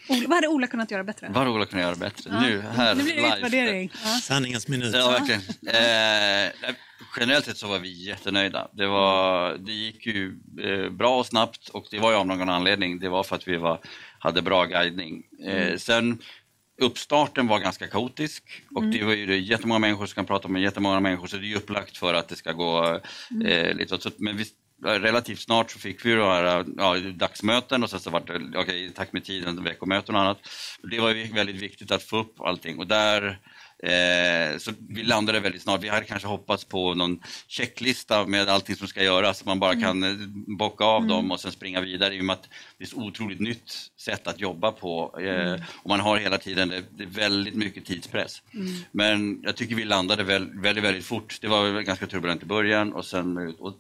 Vad 0.10 0.34
hade 0.34 0.48
Ola 0.48 0.68
kunnat 0.68 0.92
göra 0.92 1.04
bättre? 1.04 1.28
Vad 1.28 1.38
hade 1.38 1.50
Ola 1.50 1.66
kunnat 1.66 1.86
göra 1.86 1.96
bättre? 1.96 2.30
Ja. 2.34 2.42
Nu, 2.42 2.62
här, 2.62 2.96
Nu 2.96 3.04
blir 3.04 3.16
det 3.16 3.22
live. 3.22 3.36
utvärdering. 3.38 3.92
Ja. 4.04 4.10
Sanningens 4.10 4.68
minut. 4.68 4.96
Ja, 4.96 5.10
verkligen. 5.12 5.42
Eh, 5.68 6.76
generellt 7.20 7.46
sett 7.46 7.58
så 7.58 7.68
var 7.68 7.80
vi 7.80 8.06
jättenöjda. 8.08 8.68
Det, 8.74 8.88
var, 8.88 9.58
det 9.58 9.72
gick 9.72 10.06
ju 10.06 10.40
eh, 10.64 10.90
bra 10.90 11.20
och 11.20 11.26
snabbt 11.26 11.70
och 11.70 11.86
det 11.92 12.00
var 12.00 12.12
ju 12.12 12.18
av 12.18 12.28
någon 12.28 12.50
anledning. 12.50 13.00
Det 13.00 13.10
var 13.10 13.24
för 13.24 13.36
att 13.36 13.48
vi 13.48 13.58
var, 13.58 13.80
hade 14.20 14.42
bra 14.42 14.66
guidning. 14.66 15.24
Eh, 15.46 15.78
sen 15.78 16.18
uppstarten 16.82 17.48
var 17.48 17.60
ganska 17.60 17.88
kaotisk 17.88 18.44
och 18.76 18.84
det 18.84 19.04
var 19.04 19.14
ju 19.14 19.26
det 19.26 19.38
jättemånga 19.38 19.80
människor 19.80 20.06
som 20.06 20.16
kan 20.16 20.26
prata 20.26 20.48
med 20.48 20.62
jättemånga 20.62 21.00
människor 21.00 21.28
så 21.28 21.38
det 21.38 21.46
är 21.46 21.48
ju 21.48 21.56
upplagt 21.56 21.98
för 21.98 22.14
att 22.14 22.28
det 22.28 22.36
ska 22.36 22.52
gå 22.52 23.00
eh, 23.46 23.74
lite 23.76 23.98
så, 24.02 24.12
Men 24.18 24.38
vi, 24.38 24.46
relativt 24.84 25.40
snart 25.40 25.72
så 25.72 25.80
fick 25.80 26.06
vi 26.06 26.16
några 26.16 26.66
ja, 26.78 26.98
dagsmöten 27.14 27.84
och 27.84 27.90
sen 27.90 28.00
så 28.00 28.10
var 28.10 28.20
det, 28.20 28.58
okej, 28.58 28.86
i 28.86 28.90
takt 28.90 29.14
med 29.14 29.24
tiden, 29.24 29.64
veckomöten 29.64 30.16
och 30.16 30.22
annat. 30.22 30.38
Det 30.84 31.00
var 31.00 31.36
väldigt 31.36 31.62
viktigt 31.62 31.92
att 31.92 32.04
få 32.04 32.18
upp 32.18 32.42
allting 32.42 32.80
och 32.80 32.88
där 32.88 33.40
Eh, 33.84 34.58
så 34.58 34.72
vi 34.90 35.04
landade 35.04 35.40
väldigt 35.40 35.62
snart. 35.62 35.84
Vi 35.84 35.90
hade 35.90 36.06
kanske 36.06 36.28
hoppats 36.28 36.66
på 36.66 36.94
någon 36.94 37.20
checklista 37.48 38.26
med 38.26 38.50
allting 38.50 38.76
som 38.76 38.88
ska 38.88 39.04
göras, 39.04 39.40
så 39.40 39.46
man 39.46 39.60
bara 39.60 39.76
kan 39.76 40.04
eh, 40.04 40.28
bocka 40.58 40.84
av 40.84 41.08
dem 41.08 41.32
och 41.32 41.40
sen 41.40 41.52
springa 41.52 41.82
vidare 41.82 42.16
i 42.16 42.22
och 42.22 42.26
med 42.26 42.34
att 42.34 42.50
det 42.78 42.84
är 42.84 42.88
ett 42.88 42.94
otroligt 42.94 43.40
nytt 43.40 43.72
sätt 43.98 44.28
att 44.28 44.40
jobba 44.40 44.72
på. 44.72 45.20
Eh, 45.20 45.62
och 45.76 45.90
man 45.90 46.00
har 46.00 46.18
hela 46.18 46.38
tiden, 46.38 46.70
det, 46.70 46.84
det 46.98 47.04
är 47.04 47.08
väldigt 47.08 47.56
mycket 47.56 47.86
tidspress. 47.86 48.42
Men 48.92 49.42
jag 49.44 49.56
tycker 49.56 49.76
vi 49.76 49.86
landade 49.86 50.24
väl, 50.24 50.60
väldigt, 50.60 50.84
väldigt 50.84 51.06
fort. 51.06 51.38
Det 51.42 51.48
var 51.48 51.82
ganska 51.82 52.08
turbulent 52.08 52.44
i 52.44 52.46
början 52.46 52.94
och 52.94 53.06
sen 53.06 53.56
och 53.60 53.76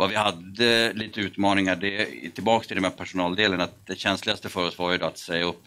vad 0.00 0.10
vi 0.10 0.16
hade 0.16 0.92
lite 0.92 1.20
utmaningar, 1.20 1.76
det 1.76 2.02
är 2.02 2.30
tillbaks 2.30 2.66
till 2.66 2.76
det 2.76 2.80
med 2.80 2.96
personaldelen, 2.96 3.60
att 3.60 3.86
det 3.86 3.98
känsligaste 3.98 4.48
för 4.48 4.66
oss 4.66 4.78
var 4.78 4.92
ju 4.92 5.04
att 5.04 5.18
säga 5.18 5.44
upp 5.44 5.64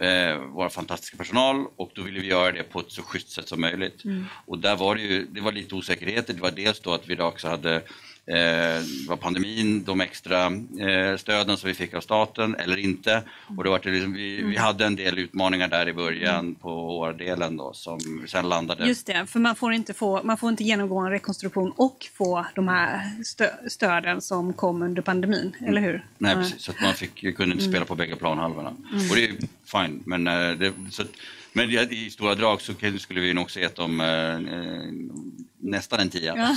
eh, 0.00 0.36
vår 0.36 0.68
fantastiska 0.68 1.16
personal 1.16 1.66
och 1.76 1.90
då 1.94 2.02
ville 2.02 2.20
vi 2.20 2.26
göra 2.26 2.52
det 2.52 2.62
på 2.62 2.80
ett 2.80 2.92
så 2.92 3.02
schysst 3.02 3.30
sätt 3.30 3.48
som 3.48 3.60
möjligt. 3.60 4.02
Och 4.46 4.58
där 4.58 4.76
var 4.76 4.94
det 4.94 5.02
ju, 5.02 5.26
det 5.26 5.40
var 5.40 5.52
lite 5.52 5.74
osäkerheter. 5.74 6.34
Det 6.34 6.40
var 6.40 6.50
dels 6.50 6.80
då 6.80 6.94
att 6.94 7.08
vi 7.08 7.14
då 7.14 7.24
också 7.24 7.48
hade 7.48 7.82
det 8.26 8.82
var 9.08 9.16
pandemin, 9.16 9.84
de 9.84 10.00
extra 10.00 10.46
eh, 10.46 11.16
stöden 11.16 11.56
som 11.56 11.68
vi 11.68 11.74
fick 11.74 11.94
av 11.94 12.00
staten 12.00 12.54
eller 12.54 12.76
inte. 12.76 13.22
Och 13.56 13.64
det 13.64 13.70
var 13.70 13.80
det 13.82 13.90
liksom, 13.90 14.12
vi, 14.12 14.42
vi 14.42 14.56
hade 14.56 14.84
en 14.86 14.96
del 14.96 15.18
utmaningar 15.18 15.68
där 15.68 15.88
i 15.88 15.92
början 15.92 16.54
på 16.54 16.68
vårdelen 16.74 17.56
då 17.56 17.72
som 17.72 18.24
sen 18.26 18.48
landade. 18.48 18.86
Just 18.88 19.06
det, 19.06 19.26
för 19.26 19.40
man 19.40 19.56
får, 19.56 19.72
inte 19.72 19.94
få, 19.94 20.22
man 20.24 20.36
får 20.36 20.50
inte 20.50 20.64
genomgå 20.64 20.98
en 20.98 21.10
rekonstruktion 21.10 21.72
och 21.76 22.06
få 22.14 22.46
de 22.54 22.68
här 22.68 23.00
stö, 23.24 23.48
stöden 23.68 24.20
som 24.20 24.52
kom 24.52 24.82
under 24.82 25.02
pandemin, 25.02 25.56
eller 25.66 25.80
hur? 25.80 26.04
Nej, 26.18 26.32
Ja. 26.32 26.38
precis. 26.38 26.62
Så 26.62 26.70
att 26.70 26.80
man 26.80 26.94
fick, 26.94 27.36
kunde 27.36 27.52
inte 27.54 27.64
spela 27.64 27.84
på 27.84 27.94
bägge 27.94 28.16
planhalvorna. 28.16 28.70
Och 29.10 29.16
det 29.16 29.24
är 29.24 29.32
fine, 29.72 30.02
men, 30.06 30.26
eh, 30.26 30.50
det, 30.58 30.72
så, 30.90 31.02
att- 31.02 31.08
men 31.52 31.70
i 31.92 32.10
stora 32.10 32.34
drag 32.34 32.60
så 32.60 32.72
skulle 32.98 33.20
vi 33.20 33.34
nog 33.34 33.50
dem 33.76 34.00
eh, 34.00 34.06
eh, 34.08 34.80
nästan 35.66 36.00
en 36.00 36.10
tia. 36.10 36.36
Ja, 36.36 36.56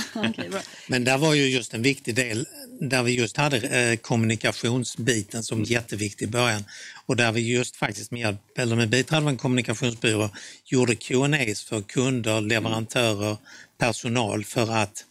bra. 0.50 0.60
Men 0.86 1.04
där 1.04 1.18
var 1.18 1.34
ju 1.34 1.48
just 1.48 1.74
en 1.74 1.82
viktig 1.82 2.14
del 2.14 2.46
där 2.80 3.02
vi 3.02 3.12
just 3.12 3.36
hade 3.36 3.56
eh, 3.56 3.96
kommunikationsbiten 3.96 5.42
som 5.42 5.64
jätteviktig 5.64 6.26
i 6.26 6.28
början 6.28 6.64
och 7.06 7.16
där 7.16 7.32
vi 7.32 7.54
just 7.54 7.76
faktiskt 7.76 8.10
med, 8.10 8.20
hjälp, 8.20 8.58
eller 8.58 8.76
med 8.76 8.88
biträde 8.88 9.22
av 9.22 9.28
en 9.28 9.36
kommunikationsbyrå 9.36 10.30
gjorde 10.64 10.94
Q&As 10.94 11.64
för 11.64 11.82
kunder, 11.82 12.40
leverantörer, 12.40 13.36
personal 13.78 14.44
för 14.44 14.72
att 14.72 15.04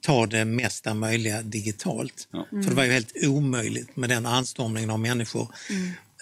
ta 0.00 0.26
det 0.26 0.44
mesta 0.44 0.94
möjliga 0.94 1.42
digitalt. 1.42 2.28
Ja. 2.32 2.46
För 2.50 2.70
det 2.70 2.74
var 2.74 2.84
ju 2.84 2.92
helt 2.92 3.12
omöjligt 3.22 3.96
med 3.96 4.08
den 4.08 4.26
anstormningen 4.26 4.90
av 4.90 5.00
människor 5.00 5.48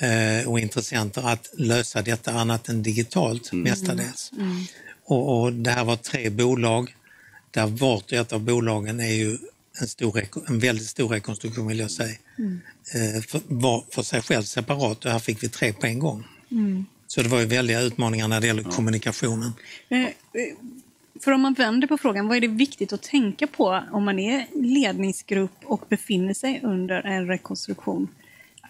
eh, 0.00 0.48
och 0.48 0.60
intressenter 0.60 1.28
att 1.28 1.50
lösa 1.58 2.02
detta 2.02 2.32
annat 2.32 2.68
än 2.68 2.82
digitalt 2.82 3.52
mestadels. 3.52 4.32
Och, 5.12 5.42
och 5.42 5.52
det 5.52 5.70
här 5.70 5.84
var 5.84 5.96
tre 5.96 6.30
bolag 6.30 6.94
där 7.50 7.66
vart 7.66 8.04
och 8.04 8.12
ett 8.12 8.32
av 8.32 8.40
bolagen 8.40 9.00
är 9.00 9.14
ju 9.14 9.38
en, 9.80 9.86
stor, 9.86 10.22
en 10.48 10.58
väldigt 10.58 10.86
stor 10.86 11.08
rekonstruktion 11.08 11.66
vill 11.66 11.78
jag 11.78 11.90
säga. 11.90 12.16
Eh, 12.94 13.22
för, 13.22 13.40
var 13.48 13.84
för 13.90 14.02
sig 14.02 14.22
själv 14.22 14.42
separat 14.42 15.04
och 15.04 15.10
här 15.10 15.18
fick 15.18 15.42
vi 15.42 15.48
tre 15.48 15.72
på 15.72 15.86
en 15.86 15.98
gång. 15.98 16.24
Så 17.06 17.22
det 17.22 17.28
var 17.28 17.40
ju 17.40 17.46
väldiga 17.46 17.80
utmaningar 17.80 18.28
när 18.28 18.40
det 18.40 18.46
gäller 18.46 18.62
kommunikationen. 18.62 19.52
Eh, 19.88 20.02
eh, 20.02 20.10
För 21.20 21.32
om 21.32 21.40
man 21.40 21.54
vänder 21.54 21.88
på 21.88 21.98
frågan, 21.98 22.28
vad 22.28 22.36
är 22.36 22.40
det 22.40 22.48
viktigt 22.48 22.92
att 22.92 23.02
tänka 23.02 23.46
på 23.46 23.82
om 23.92 24.04
man 24.04 24.18
är 24.18 24.46
ledningsgrupp 24.54 25.58
och 25.64 25.84
befinner 25.88 26.34
sig 26.34 26.60
under 26.62 27.06
en 27.06 27.26
rekonstruktion? 27.26 28.08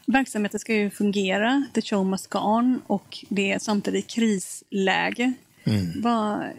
Verksamheten 0.06 0.60
ska 0.60 0.74
ju 0.74 0.90
fungera, 0.90 1.64
the 1.74 1.82
show 1.82 2.06
must 2.06 2.28
go 2.28 2.38
on 2.38 2.82
och 2.86 3.24
det 3.28 3.52
är 3.52 3.58
samtidigt 3.58 4.06
krisläge. 4.06 5.32
Vad, 6.02 6.52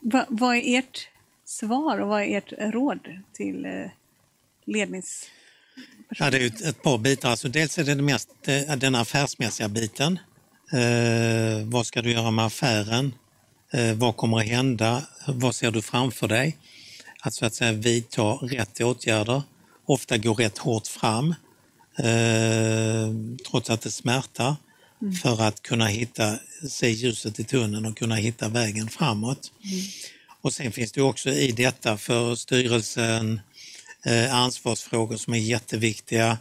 vad, 0.00 0.26
vad 0.28 0.56
är 0.56 0.78
ert 0.78 1.08
svar 1.44 1.98
och 1.98 2.08
vad 2.08 2.22
är 2.22 2.38
ert 2.38 2.52
råd 2.74 2.98
till 3.32 3.64
eh, 3.64 3.90
lednings... 4.64 5.26
Ja, 6.18 6.30
det 6.30 6.38
är 6.38 6.68
ett, 6.68 6.82
par 6.82 6.98
bitar. 6.98 7.30
Alltså 7.30 7.48
dels 7.48 7.78
är 7.78 7.84
det, 7.84 7.94
det 7.94 8.02
mest, 8.02 8.28
eh, 8.46 8.76
den 8.76 8.94
affärsmässiga 8.94 9.68
biten. 9.68 10.18
Eh, 10.72 11.64
vad 11.64 11.86
ska 11.86 12.02
du 12.02 12.12
göra 12.12 12.30
med 12.30 12.44
affären? 12.44 13.14
Eh, 13.72 13.94
vad 13.94 14.16
kommer 14.16 14.38
att 14.38 14.46
hända? 14.46 15.02
Vad 15.26 15.54
ser 15.54 15.70
du 15.70 15.82
framför 15.82 16.28
dig? 16.28 16.56
Att 17.20 17.34
så 17.34 17.46
att 17.46 17.54
säga 17.54 17.72
vidta 17.72 18.22
rätt 18.22 18.80
åtgärder. 18.80 19.42
Ofta 19.84 20.18
gå 20.18 20.34
rätt 20.34 20.58
hårt 20.58 20.86
fram 20.86 21.34
eh, 21.98 23.08
trots 23.50 23.70
att 23.70 23.80
det 23.80 23.90
smärtar 23.90 24.56
för 25.22 25.42
att 25.42 25.62
kunna 25.62 25.86
hitta, 25.86 26.38
se 26.68 26.90
ljuset 26.90 27.40
i 27.40 27.44
tunneln 27.44 27.86
och 27.86 27.96
kunna 27.96 28.14
hitta 28.14 28.48
vägen 28.48 28.88
framåt. 28.88 29.52
Och 30.40 30.52
sen 30.52 30.72
finns 30.72 30.92
det 30.92 31.02
också 31.02 31.30
i 31.30 31.52
detta 31.52 31.96
för 31.96 32.34
styrelsen 32.34 33.40
eh, 34.06 34.34
ansvarsfrågor 34.34 35.16
som 35.16 35.34
är 35.34 35.38
jätteviktiga. 35.38 36.38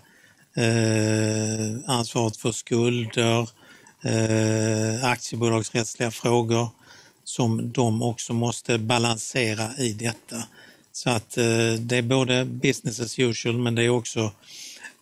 Eh, 0.55 1.89
ansvaret 1.89 2.38
för 2.38 2.51
skulder, 2.51 3.49
eh, 4.03 5.05
aktiebolagsrättsliga 5.05 6.12
frågor 6.12 6.70
som 7.24 7.72
de 7.72 8.01
också 8.01 8.34
måste 8.34 8.78
balansera 8.78 9.78
i 9.78 9.93
detta. 9.93 10.43
Så 10.91 11.09
att 11.09 11.38
eh, 11.38 11.74
det 11.80 11.97
är 11.97 12.01
både 12.01 12.45
business 12.45 12.99
as 12.99 13.20
usual 13.20 13.57
men 13.57 13.76
det 13.76 13.84
är 13.84 13.89
också 13.89 14.32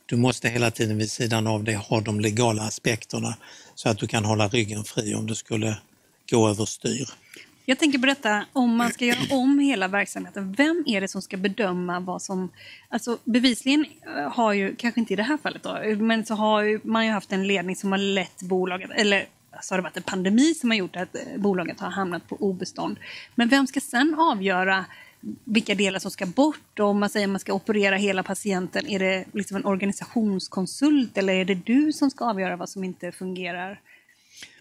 du 0.09 0.15
måste 0.15 0.49
hela 0.49 0.71
tiden 0.71 0.97
vid 0.97 1.11
sidan 1.11 1.47
av 1.47 1.63
det 1.63 1.75
ha 1.75 2.01
de 2.01 2.19
legala 2.19 2.63
aspekterna 2.63 3.35
så 3.75 3.89
att 3.89 3.97
du 3.97 4.07
kan 4.07 4.25
hålla 4.25 4.47
ryggen 4.47 4.83
fri 4.83 5.15
om 5.15 5.27
du 5.27 5.35
skulle 5.35 5.77
gå 6.29 6.49
överstyr. 6.49 7.09
Jag 7.65 7.79
tänker 7.79 7.99
berätta 7.99 8.45
om 8.53 8.75
man 8.75 8.91
ska 8.91 9.05
göra 9.05 9.35
om 9.35 9.59
hela 9.59 9.87
verksamheten, 9.87 10.53
vem 10.53 10.83
är 10.87 11.01
det 11.01 11.07
som 11.07 11.21
ska 11.21 11.37
bedöma 11.37 11.99
vad 11.99 12.21
som... 12.21 12.49
Alltså 12.89 13.17
bevisligen 13.23 13.85
eh, 14.17 14.31
har 14.31 14.53
ju, 14.53 14.75
kanske 14.75 14.99
inte 14.99 15.13
i 15.13 15.15
det 15.15 15.23
här 15.23 15.37
fallet 15.37 15.63
då, 15.63 15.79
men 15.97 16.25
så 16.25 16.35
har 16.35 16.61
ju, 16.61 16.79
man 16.83 17.05
ju 17.05 17.11
haft 17.11 17.31
en 17.31 17.47
ledning 17.47 17.75
som 17.75 17.91
har 17.91 17.99
lett 17.99 18.41
bolaget, 18.41 18.91
eller 18.95 19.25
så 19.61 19.73
har 19.73 19.77
det 19.77 19.83
varit 19.83 19.97
en 19.97 20.03
pandemi 20.03 20.53
som 20.53 20.69
har 20.69 20.77
gjort 20.77 20.95
att 20.95 21.15
eh, 21.15 21.21
bolaget 21.37 21.79
har 21.79 21.89
hamnat 21.89 22.29
på 22.29 22.35
obestånd. 22.35 22.97
Men 23.35 23.49
vem 23.49 23.67
ska 23.67 23.79
sen 23.79 24.15
avgöra 24.15 24.85
vilka 25.43 25.75
delar 25.75 25.99
som 25.99 26.11
ska 26.11 26.25
bort? 26.25 26.79
Och 26.79 26.85
om 26.87 26.99
man 26.99 27.09
säger 27.09 27.25
att 27.27 27.31
man 27.31 27.39
ska 27.39 27.53
operera 27.53 27.95
hela 27.95 28.23
patienten, 28.23 28.87
är 28.87 28.99
det 28.99 29.25
liksom 29.33 29.57
en 29.57 29.65
organisationskonsult 29.65 31.17
eller 31.17 31.33
är 31.33 31.45
det 31.45 31.55
du 31.55 31.93
som 31.93 32.09
ska 32.11 32.25
avgöra 32.25 32.55
vad 32.55 32.69
som 32.69 32.83
inte 32.83 33.11
fungerar? 33.11 33.81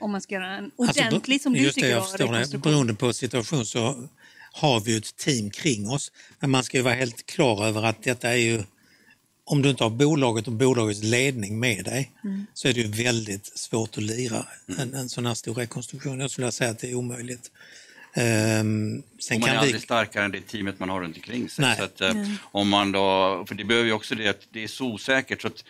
Om 0.01 0.11
man 0.11 0.21
ska 0.21 0.35
göra 0.35 0.57
en 0.57 0.71
Alltså, 0.79 1.01
ordentlig, 1.01 1.41
som 1.41 1.53
du 1.53 1.59
just 1.59 1.75
det, 1.75 1.81
tycker, 1.81 1.95
jag 1.95 2.11
förstår 2.11 2.53
det. 2.53 2.59
Beroende 2.59 2.95
på 2.95 3.13
situation 3.13 3.67
så 3.67 4.09
har 4.53 4.81
vi 4.81 4.97
ett 4.97 5.17
team 5.17 5.51
kring 5.51 5.89
oss. 5.91 6.13
Men 6.41 6.51
man 6.51 6.65
ska 6.65 6.77
ju 6.77 6.83
vara 6.83 6.95
helt 6.95 7.27
klar 7.27 7.67
över 7.67 7.83
att 7.83 8.03
detta 8.03 8.29
är 8.29 8.37
ju, 8.37 8.63
om 9.45 9.63
du 9.63 9.71
inte 9.71 9.85
har 9.85 9.91
bolaget 9.91 10.47
och 10.47 10.53
bolagets 10.53 11.03
ledning 11.03 11.61
med 11.61 11.85
dig, 11.85 12.13
Mm. 12.25 12.47
så 12.55 12.69
är 12.69 12.73
det 12.73 12.81
ju 12.81 13.05
väldigt 13.05 13.47
svårt 13.59 13.99
att 13.99 14.05
lira 14.05 14.47
en, 14.79 14.95
en 14.95 15.09
sån 15.09 15.27
här 15.27 15.35
stor 15.35 15.55
rekonstruktion. 15.55 16.21
Jag 16.21 16.31
skulle 16.31 16.53
säga 16.53 16.71
att 16.71 16.79
det 16.79 16.91
är 16.91 16.95
omöjligt. 16.95 17.51
Sen 18.15 19.03
och 19.35 19.41
man 19.41 19.43
är 19.43 19.47
kan 19.47 19.51
vi... 19.51 19.57
aldrig 19.57 19.83
starkare 19.83 20.25
än 20.25 20.33
det 20.33 20.41
teamet 20.41 20.79
man 20.79 20.89
har 20.89 21.01
runt 21.01 21.17
omkring 21.17 21.49
sig. 21.49 21.65
Nej. 21.65 21.77
Så 21.77 21.85
att, 21.85 22.01
eh, 22.01 22.15
om 22.43 22.69
man 22.69 22.93
då, 22.93 23.45
för 23.49 23.55
det 23.55 23.65
behöver 23.65 23.87
ju 23.87 23.93
också 23.93 24.15
det 24.15 24.29
att 24.29 24.49
det 24.51 24.65
är 24.65 24.69
så 24.69 24.87
osäkert. 24.87 25.43
Så 25.43 25.49
att, 25.49 25.65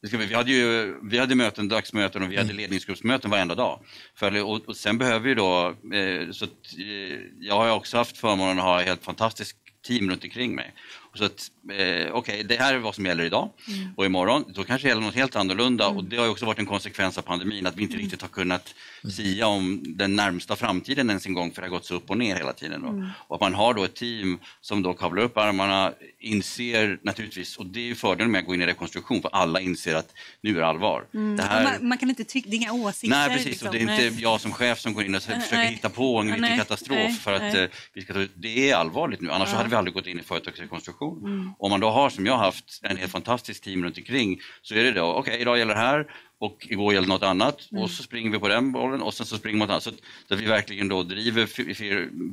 vi, 0.00 0.34
hade 0.34 0.52
ju 0.52 0.94
vi 1.02 1.18
hade 1.18 1.34
möten, 1.34 1.68
dagsmöten 1.68 2.22
och 2.22 2.32
vi 2.32 2.36
hade 2.36 2.52
ledningsgruppsmöten 2.52 3.30
varenda 3.30 3.54
dag. 3.54 3.80
För, 4.16 4.42
och, 4.42 4.68
och 4.68 4.76
sen 4.76 4.98
behöver 4.98 5.28
vi 5.28 5.34
då, 5.34 5.68
eh, 5.68 6.30
så 6.30 6.44
att, 6.44 6.50
eh, 6.78 7.18
jag 7.40 7.54
har 7.54 7.70
också 7.70 7.96
haft 7.96 8.18
förmånen 8.18 8.58
att 8.58 8.64
ha 8.64 8.80
ett 8.80 8.86
helt 8.86 9.04
fantastiskt 9.04 9.56
team 9.86 10.10
runt 10.10 10.24
omkring 10.24 10.54
mig. 10.54 10.74
Så 11.14 11.24
att, 11.24 11.50
eh, 11.70 12.12
okej, 12.12 12.44
det 12.44 12.56
här 12.56 12.74
är 12.74 12.78
vad 12.78 12.94
som 12.94 13.06
gäller 13.06 13.24
idag 13.24 13.50
och 13.96 14.06
imorgon, 14.06 14.44
då 14.48 14.64
kanske 14.64 14.86
det 14.86 14.88
gäller 14.88 15.02
något 15.02 15.14
helt 15.14 15.36
annorlunda 15.36 15.88
och 15.88 16.04
det 16.04 16.16
har 16.16 16.24
ju 16.24 16.30
också 16.30 16.46
varit 16.46 16.58
en 16.58 16.66
konsekvens 16.66 17.18
av 17.18 17.22
pandemin 17.22 17.66
att 17.66 17.76
vi 17.76 17.82
inte 17.82 17.96
riktigt 17.96 18.22
har 18.22 18.28
kunnat 18.28 18.74
sia 19.10 19.46
om 19.46 19.82
den 19.86 20.16
närmsta 20.16 20.56
framtiden 20.56 21.08
ens 21.08 21.26
en 21.26 21.34
gång 21.34 21.52
för 21.52 21.62
det 21.62 21.68
har 21.68 21.70
gått 21.70 21.84
så 21.84 21.94
upp 21.94 22.10
och 22.10 22.18
ner 22.18 22.36
hela 22.36 22.52
tiden. 22.52 22.82
Då. 22.82 23.10
Och 23.28 23.34
att 23.34 23.40
man 23.40 23.54
har 23.54 23.74
då 23.74 23.84
ett 23.84 23.94
team 23.94 24.38
som 24.60 24.82
då 24.82 24.94
kavlar 24.94 25.22
upp 25.22 25.38
armarna, 25.38 25.92
inser 26.20 26.98
naturligtvis, 27.02 27.56
och 27.56 27.66
det 27.66 27.80
är 27.80 27.84
ju 27.84 27.94
fördelen 27.94 28.30
med 28.32 28.38
att 28.38 28.46
gå 28.46 28.54
in 28.54 28.62
i 28.62 28.66
rekonstruktion 28.66 29.22
för 29.22 29.28
alla 29.32 29.60
inser 29.60 29.94
att 29.94 30.12
nu 30.40 30.50
är 30.50 30.60
det 30.60 30.66
allvar. 30.66 31.04
Det 31.12 31.18
Och 31.18 31.48
här, 31.48 31.64
man, 31.64 31.88
man 31.88 31.98
kan 31.98 32.08
inte 32.08 32.24
tycka, 32.24 32.50
det 32.50 32.56
är 32.56 32.58
inga 32.58 32.72
åsikter. 32.72 33.16
Nej, 33.16 33.28
precis. 33.28 33.46
liksom. 33.46 33.68
Och 33.68 33.74
det 33.74 33.78
är 33.78 33.80
inte 33.80 34.10
Nej. 34.10 34.22
jag 34.22 34.40
som 34.40 34.52
chef 34.52 34.80
som 34.80 34.94
går 34.94 35.04
in 35.04 35.14
och 35.14 35.22
försöker 35.22 35.56
nej. 35.56 35.72
hitta 35.72 35.88
på 35.88 36.18
en 36.18 36.26
Nej, 36.26 36.40
liten 36.40 36.58
katastrof 36.58 36.98
nej, 36.98 37.12
för 37.12 37.32
att 37.32 37.42
nej. 37.42 37.62
eh, 37.62 37.68
vi 37.92 38.02
ska 38.02 38.12
ta. 38.12 38.26
Det 38.34 38.70
är 38.70 38.76
allvarligt 38.76 39.20
nu, 39.20 39.30
annars 39.30 39.48
så 39.50 39.56
hade 39.56 39.68
vi 39.68 39.76
aldrig 39.76 39.94
gått 39.94 40.06
in 40.06 40.20
i 40.20 40.22
företagsrekonstruktion. 40.22 41.03
Mm. 41.12 41.50
Om 41.58 41.70
man 41.70 41.80
då 41.80 41.90
har, 41.90 42.10
som 42.10 42.26
jag 42.26 42.36
haft, 42.38 42.80
en 42.82 42.96
helt 42.96 43.12
fantastisk 43.12 43.62
team 43.64 43.84
runt 43.84 43.98
omkring 43.98 44.40
så 44.62 44.74
är 44.74 44.84
det 44.84 44.92
då, 44.92 45.04
okej, 45.06 45.40
idag 45.40 45.58
gäller 45.58 45.74
det 45.74 45.80
här 45.80 46.06
och 46.38 46.66
igår 46.70 46.94
gällde 46.94 47.08
något 47.08 47.22
annat 47.22 47.68
Mm. 47.72 47.82
och 47.82 47.90
så 47.90 48.02
springer 48.02 48.30
vi 48.30 48.38
på 48.38 48.48
den 48.48 48.72
bollen 48.72 49.02
och 49.02 49.14
sen 49.14 49.26
så 49.26 49.36
springer 49.36 49.54
vi 49.56 49.58
mot 49.58 49.70
annat. 49.70 49.82
Så, 49.82 49.90
att- 49.90 50.00
så 50.28 50.34
att 50.34 50.40
vi 50.40 50.46
verkligen 50.46 50.88
då 50.88 51.02
driver 51.02 51.46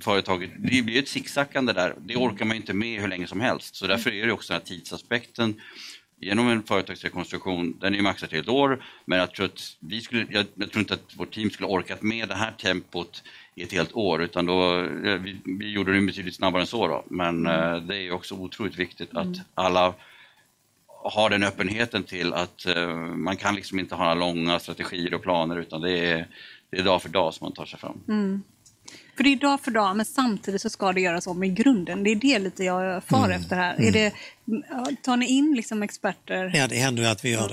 företaget. 0.04 0.50
Det 0.58 0.82
blir 0.82 1.00
ett 1.00 1.08
zigzackande 1.08 1.74
där. 1.74 1.96
Det 2.06 2.16
orkar 2.16 2.46
man 2.46 2.58
inte 2.58 2.74
med 2.74 3.02
hur 3.02 3.08
länge 3.08 3.28
som 3.28 3.42
helst. 3.42 3.76
Så 3.76 3.88
därför 3.88 4.14
är 4.14 4.26
det 4.28 4.34
också 4.34 4.54
den 4.54 4.62
här 4.62 4.68
tidsaspekten 4.68 5.62
genom 6.22 6.48
en 6.48 6.64
företagsrekonstruktion, 6.64 7.78
den 7.80 7.94
är 7.94 7.98
ju 7.98 8.04
maxad 8.04 8.30
till 8.30 8.40
ett 8.40 8.50
år, 8.50 8.84
men 9.06 9.20
jag 9.20 9.34
tror, 9.34 9.46
att 9.46 9.78
vi 9.80 10.02
skulle, 10.02 10.26
jag, 10.30 10.46
jag 10.56 10.72
tror 10.72 10.80
inte 10.80 10.94
att 10.94 11.16
vårt 11.18 11.34
team 11.34 11.50
skulle 11.50 11.68
orkat 11.68 12.02
med 12.02 12.30
det 12.30 12.36
här 12.36 12.52
tempot 12.52 13.24
i 13.56 13.64
ett 13.64 13.72
helt 13.72 13.94
år, 13.94 14.22
utan 14.22 14.46
då, 14.46 14.80
eh, 14.80 15.18
vi, 15.18 15.42
vi 15.46 15.72
gjorde 15.72 15.94
det 15.94 16.02
betydligt 16.02 16.36
snabbare 16.36 16.62
än 16.62 16.68
så. 16.68 16.88
Då. 16.88 17.04
Men 17.08 17.48
eh, 17.48 17.76
det 17.76 17.98
är 17.98 18.12
också 18.12 18.36
otroligt 18.36 18.80
viktigt 18.80 19.16
att 19.16 19.28
alla 19.54 19.94
har 20.88 21.30
den 21.30 21.44
öppenheten 21.44 22.04
till 22.04 22.34
att 22.34 22.66
eh, 22.66 22.96
man 22.98 23.38
kan 23.38 23.56
liksom 23.56 23.80
inte 23.80 23.96
ha 23.96 24.04
några 24.04 24.16
långa 24.16 24.60
strategier 24.60 25.14
och 25.14 25.22
planer, 25.22 25.58
utan 25.58 25.82
det 25.82 25.98
är, 25.98 26.28
det 26.70 26.78
är 26.78 26.84
dag 26.84 27.02
för 27.02 27.10
dag 27.10 27.34
som 27.34 27.46
man 27.46 27.54
tar 27.54 27.66
sig 27.66 27.80
fram. 27.80 28.02
För 29.18 29.24
det 29.24 29.30
är 29.30 29.36
dag 29.36 29.62
för 29.62 29.72
dag, 29.72 29.96
men 29.96 30.06
samtidigt 30.06 30.62
så 30.62 30.70
ska 30.70 30.94
det 30.94 31.02
göras 31.02 31.28
om 31.28 31.44
i 31.44 31.50
grunden. 31.50 32.04
Det 32.04 32.10
är 32.12 32.16
det 32.16 32.40
lite 32.40 32.64
jag 32.64 33.04
far 33.04 33.26
Mm. 33.26 33.42
efter 33.42 33.56
här. 33.56 33.82
Är 33.82 33.92
det, 33.92 34.12
tar 35.04 35.18
ni 35.18 35.26
in 35.26 35.54
liksom 35.56 35.84
experter? 35.84 36.52
Ja, 36.56 36.68
det 36.68 36.76
händer 36.76 37.04
ju 37.04 37.10
att 37.10 37.26
vi 37.26 37.30
gör 37.30 37.50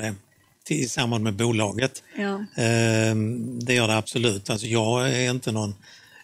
det 0.69 0.75
i 0.75 0.89
samband 0.89 1.25
med 1.25 1.35
bolaget. 1.35 2.03
Ja. 2.17 2.45
Ehm, 2.63 3.59
Det 3.65 3.75
gör 3.75 3.89
det 3.89 3.97
absolut. 3.97 4.51
Alltså 4.51 4.67
jag 4.67 5.11
är 5.13 5.31
inte 5.31 5.53
någon 5.53 5.75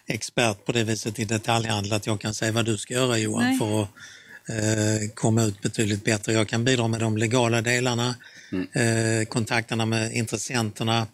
expert 0.07 0.65
på 0.65 0.71
det 0.71 0.83
viset 0.83 1.19
i 1.19 1.25
detaljhandel 1.25 1.93
att 1.93 2.07
jag 2.07 2.19
kan 2.21 2.33
säga 2.33 2.51
vad 2.51 2.65
du 2.65 2.77
ska 2.77 2.93
göra 2.93 3.17
Johan 3.17 3.43
Nej. 3.43 3.59
för 3.59 3.81
att 3.83 3.89
eh, 4.49 5.09
komma 5.13 5.43
ut 5.43 5.61
betydligt 5.61 6.03
bättre. 6.05 6.33
Jag 6.33 6.47
kan 6.47 6.63
bidra 6.65 6.87
med 6.87 6.99
de 6.99 7.17
legala 7.17 7.61
delarna, 7.61 8.15
eh, 8.51 9.25
kontakterna 9.29 9.85
med 9.85 10.13
intressenterna 10.15 11.07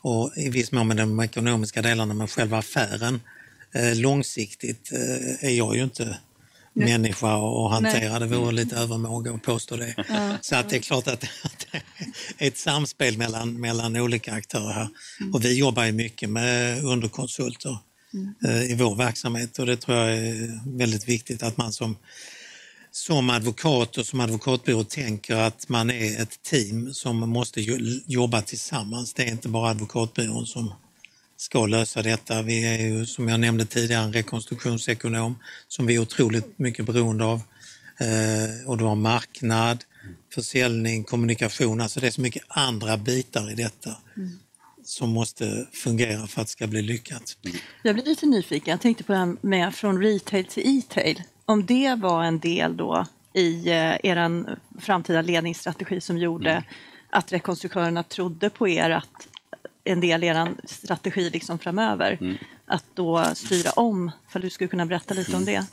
och 0.00 0.32
i 0.36 0.48
viss 0.48 0.72
mån 0.72 0.88
med 0.88 0.96
de 0.96 1.20
ekonomiska 1.20 1.82
delarna 1.82 2.14
med 2.14 2.30
själva 2.30 2.58
affären. 2.58 3.20
Eh, 3.74 3.96
Långsiktigt 3.96 4.92
eh, 4.92 5.44
är 5.48 5.50
jag 5.50 5.76
ju 5.76 5.82
inte 5.84 6.18
människa 6.72 7.34
att 7.66 7.70
hantera. 7.72 8.18
Det 8.18 8.26
vore 8.26 8.52
lite 8.52 8.76
övermåga 8.76 9.32
att 9.32 9.42
påstå 9.42 9.76
det. 9.76 9.94
Så 10.40 10.56
att 10.56 10.68
det 10.70 10.76
är 10.76 10.80
klart 10.80 11.06
att 11.08 11.20
det 11.20 11.28
är 12.38 12.48
ett 12.48 12.58
samspel 12.58 13.18
mellan, 13.18 13.60
mellan 13.60 13.96
olika 13.96 14.32
aktörer 14.32 14.72
här. 14.72 14.88
Och 15.32 15.44
vi 15.44 15.58
jobbar 15.58 15.84
ju 15.84 15.92
mycket 15.92 16.30
med 16.30 16.84
underkonsulter 16.84 17.78
eh, 18.44 18.62
i 18.70 18.74
vår 18.74 18.96
verksamhet 18.96 19.58
och 19.58 19.66
det 19.66 19.76
tror 19.76 19.98
jag 19.98 20.16
är 20.18 20.60
väldigt 20.78 21.08
viktigt 21.08 21.42
att 21.42 21.56
man 21.56 21.72
som, 21.72 21.96
som 22.90 23.30
advokat 23.30 23.98
och 23.98 24.06
som 24.06 24.20
advokatbyrå 24.20 24.84
tänker 24.84 25.36
att 25.36 25.68
man 25.68 25.90
är 25.90 26.22
ett 26.22 26.42
team 26.42 26.94
som 26.94 27.16
måste 27.30 27.60
jo- 27.60 28.00
jobba 28.06 28.42
tillsammans. 28.42 29.14
Det 29.14 29.22
är 29.22 29.30
inte 29.30 29.48
bara 29.48 29.70
advokatbyrån 29.70 30.46
som 30.46 30.72
ska 31.40 31.66
lösa 31.66 32.02
detta. 32.02 32.42
Vi 32.42 32.74
är 32.74 32.78
ju, 32.78 33.06
som 33.06 33.28
jag 33.28 33.40
nämnde 33.40 33.64
tidigare, 33.64 34.04
en 34.04 34.12
rekonstruktionsekonom 34.12 35.38
som 35.68 35.86
vi 35.86 35.94
är 35.94 35.98
otroligt 35.98 36.58
mycket 36.58 36.86
beroende 36.86 37.24
av. 37.24 37.40
Eh, 38.00 38.68
och 38.68 38.78
du 38.78 38.84
har 38.84 38.94
marknad, 38.94 39.84
försäljning, 40.34 41.04
kommunikation, 41.04 41.80
alltså 41.80 42.00
det 42.00 42.06
är 42.06 42.10
så 42.10 42.20
mycket 42.20 42.42
andra 42.48 42.96
bitar 42.96 43.52
i 43.52 43.54
detta 43.54 43.96
som 44.84 45.10
måste 45.10 45.66
fungera 45.72 46.26
för 46.26 46.40
att 46.40 46.46
det 46.46 46.50
ska 46.52 46.66
bli 46.66 46.82
lyckat. 46.82 47.36
Jag 47.82 47.94
blir 47.94 48.04
lite 48.04 48.26
nyfiken. 48.26 48.70
Jag 48.70 48.80
tänkte 48.80 49.04
på 49.04 49.12
det 49.12 49.18
här 49.18 49.36
med 49.40 49.74
från 49.74 50.02
retail 50.02 50.44
till 50.44 50.78
e-tail. 50.78 51.22
Om 51.44 51.66
det 51.66 51.94
var 51.94 52.24
en 52.24 52.38
del 52.38 52.76
då 52.76 53.06
i 53.34 53.68
eh, 53.68 53.96
er 54.02 54.56
framtida 54.80 55.22
ledningsstrategi 55.22 56.00
som 56.00 56.18
gjorde 56.18 56.64
att 57.10 57.32
rekonstruktörerna 57.32 58.02
trodde 58.02 58.50
på 58.50 58.68
er 58.68 58.90
att 58.90 59.28
en 59.84 60.00
del 60.00 60.24
i 60.24 60.26
er 60.26 60.54
strategi 60.64 61.30
liksom 61.30 61.58
framöver. 61.58 62.38
Att 62.66 62.84
då 62.94 63.24
styra 63.34 63.70
om, 63.70 64.10
för 64.28 64.40
du 64.40 64.50
skulle 64.50 64.68
kunna 64.68 64.86
berätta 64.86 65.14
lite 65.14 65.36
om 65.36 65.44
det. 65.44 65.66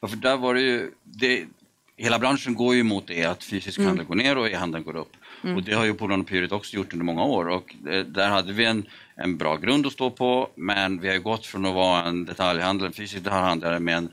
Ja, 0.00 0.08
för 0.08 0.16
där 0.16 0.36
var 0.36 0.54
det 0.54 0.60
ju, 0.60 0.90
det, 1.02 1.44
hela 1.96 2.18
branschen 2.18 2.54
går 2.54 2.74
ju 2.74 2.82
mot 2.82 3.06
det 3.06 3.24
att 3.24 3.44
fysisk 3.44 3.80
handel 3.80 4.06
går 4.06 4.14
ner 4.14 4.38
och 4.38 4.48
e-handeln 4.48 4.84
går 4.84 4.96
upp. 4.96 5.12
Och 5.42 5.62
det 5.62 5.72
har 5.72 5.84
ju 5.84 5.94
Polarn 5.94 6.20
och 6.20 6.26
Pyret 6.26 6.52
också 6.52 6.76
gjort 6.76 6.92
under 6.92 7.04
många 7.04 7.24
år 7.24 7.48
och 7.48 7.74
eh, 7.88 8.04
där 8.04 8.28
hade 8.28 8.52
vi 8.52 8.64
en, 8.64 8.86
en 9.14 9.36
bra 9.36 9.56
grund 9.56 9.86
att 9.86 9.92
stå 9.92 10.10
på 10.10 10.50
men 10.54 11.00
vi 11.00 11.08
har 11.08 11.14
ju 11.14 11.20
gått 11.20 11.46
från 11.46 11.66
att 11.66 11.74
vara 11.74 12.04
en 12.04 12.24
detaljhandel, 12.24 12.86
en 12.86 12.92
fysisk 12.92 13.24
detaljhandlare 13.24 13.80
med 13.80 13.96
en 13.96 14.08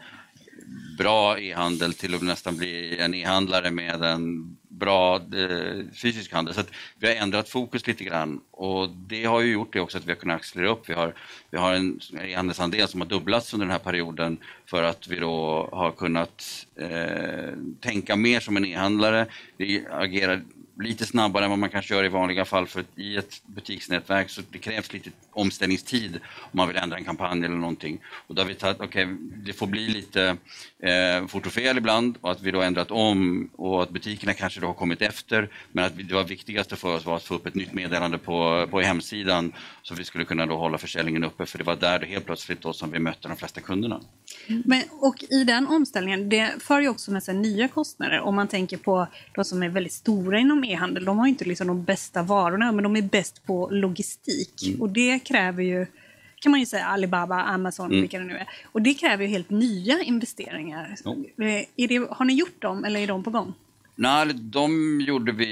bra 0.98 1.40
e-handel 1.40 1.94
till 1.94 2.16
att 2.16 2.22
nästan 2.22 2.58
bli 2.58 2.98
en 2.98 3.14
e-handlare 3.14 3.72
med 3.72 4.04
en 4.04 4.58
bra 4.80 5.16
eh, 5.16 5.86
fysisk 6.02 6.34
handel. 6.34 6.54
Så 6.54 6.62
att 6.62 6.72
vi 7.00 7.08
har 7.08 7.16
ändrat 7.16 7.50
fokus 7.50 7.88
lite 7.88 8.04
grann 8.04 8.42
och 8.52 8.90
det 8.90 9.26
har 9.26 9.42
ju 9.42 9.52
gjort 9.52 9.74
det 9.74 9.80
också 9.80 9.98
att 9.98 10.06
vi 10.06 10.12
har 10.12 10.16
kunnat 10.16 10.36
accelerera 10.36 10.72
upp. 10.72 10.90
Vi 10.90 10.94
har, 10.94 11.14
vi 11.50 11.58
har 11.58 11.74
en 11.74 12.00
e-handelsandel 12.22 12.88
som 12.88 13.02
har 13.02 13.08
dubblats 13.08 13.54
under 13.54 13.66
den 13.66 13.72
här 13.72 13.80
perioden 13.80 14.38
för 14.66 14.84
att 14.84 15.08
vi 15.08 15.16
då 15.16 15.70
har 15.72 15.92
kunnat 15.92 16.68
eh, 16.76 17.54
tänka 17.80 18.16
mer 18.16 18.40
som 18.40 18.58
en 18.58 18.66
e-handlare. 18.66 19.26
Vi 19.58 19.86
agerar 19.92 20.42
lite 20.80 21.06
snabbare 21.06 21.44
än 21.44 21.50
vad 21.50 21.60
man 21.60 21.70
kanske 21.70 21.94
gör 21.94 22.04
i 22.04 22.10
vanliga 22.10 22.46
fall 22.46 22.68
för 22.68 22.86
i 22.96 23.18
ett 23.18 23.42
butiksnätverk 23.46 24.30
så 24.30 24.42
det 24.52 24.58
krävs 24.58 24.94
lite 24.94 25.10
omställningstid 25.32 26.20
om 26.40 26.50
man 26.52 26.68
vill 26.68 26.78
ändra 26.78 26.98
en 26.98 27.06
kampanj 27.06 27.46
eller 27.46 27.56
någonting. 27.56 28.00
Och 28.28 28.36
då 28.36 28.42
har 28.42 28.48
vi 28.48 28.56
tagit, 28.56 28.82
okej, 28.82 29.08
det 29.46 29.54
får 29.54 29.68
bli 29.68 29.88
lite 29.88 30.38
eh, 30.80 31.28
fort 31.28 31.46
och 31.46 31.52
fel 31.52 31.78
ibland 31.78 32.18
och 32.22 32.32
att 32.32 32.42
vi 32.42 32.52
då 32.52 32.62
ändrat 32.62 32.92
om 32.92 33.50
och 33.56 33.84
att 33.84 33.90
butikerna 33.90 34.34
kanske 34.34 34.60
då 34.60 34.68
har 34.68 34.74
kommit 34.74 35.02
efter 35.02 35.50
men 35.72 35.86
att 35.86 35.98
det 35.98 36.14
var 36.14 36.24
viktigaste 36.24 36.76
för 36.76 36.96
oss 36.96 37.06
var 37.06 37.16
att 37.16 37.24
få 37.24 37.36
upp 37.36 37.46
ett 37.46 37.56
nytt 37.56 37.74
meddelande 37.74 38.18
på, 38.18 38.68
på 38.72 38.82
hemsidan 38.82 39.54
så 39.82 39.96
vi 39.96 40.04
skulle 40.04 40.26
kunna 40.26 40.46
då 40.46 40.58
hålla 40.58 40.78
försäljningen 40.78 41.24
uppe 41.24 41.46
för 41.46 41.58
det 41.58 41.64
var 41.64 41.76
där 41.76 42.00
det 42.00 42.06
helt 42.06 42.26
plötsligt 42.26 42.62
då 42.62 42.74
som 42.74 42.92
vi 42.92 43.00
mötte 43.00 43.28
de 43.28 43.38
flesta 43.38 43.62
kunderna. 43.62 44.02
Men, 44.66 44.84
och 44.92 45.24
i 45.30 45.44
den 45.44 45.68
omställningen, 45.68 46.30
det 46.30 46.54
för 46.60 46.80
ju 46.82 46.90
också 46.90 47.12
med 47.12 47.24
sig 47.24 47.36
nya 47.36 47.68
kostnader. 47.68 48.20
Om 48.20 48.36
man 48.36 48.48
tänker 48.48 48.78
på 48.78 49.08
de 49.36 49.46
som 49.46 49.64
är 49.64 49.70
väldigt 49.70 49.94
stora 49.94 50.40
inom 50.40 50.64
e-handel, 50.64 51.06
de 51.06 51.20
har 51.20 51.28
inte 51.28 51.46
liksom 51.46 51.68
de 51.68 51.84
bästa 51.84 52.24
varorna, 52.24 52.72
men 52.72 52.84
de 52.84 52.96
är 52.96 53.02
bäst 53.02 53.46
på 53.46 53.70
logistik. 53.72 54.68
Mm. 54.68 54.82
Och 54.82 54.90
det 54.90 55.20
kräver 55.20 55.64
ju, 55.64 55.86
kan 56.36 56.52
man 56.52 56.60
ju 56.60 56.66
säga, 56.66 56.86
Alibaba, 56.86 57.42
Amazon, 57.44 57.86
Mm. 57.86 58.02
vilka 58.02 58.20
det 58.20 58.26
nu 58.26 58.38
är. 58.38 58.48
Och 58.72 58.82
det 58.82 58.94
kräver 58.94 59.24
ju 59.24 59.30
helt 59.30 59.50
nya 59.50 60.02
investeringar. 60.04 60.96
Jo. 61.06 61.26
Eh, 61.38 61.66
Är 61.76 61.88
det, 61.88 62.08
har 62.12 62.26
ni 62.26 62.34
gjort 62.34 62.62
dem, 62.62 62.84
eller 62.86 63.00
är 63.00 63.08
de 63.08 63.24
på 63.24 63.30
gång? 63.30 63.54
Nej, 63.96 64.34
de 64.34 65.02
gjorde 65.02 65.32
vi 65.32 65.52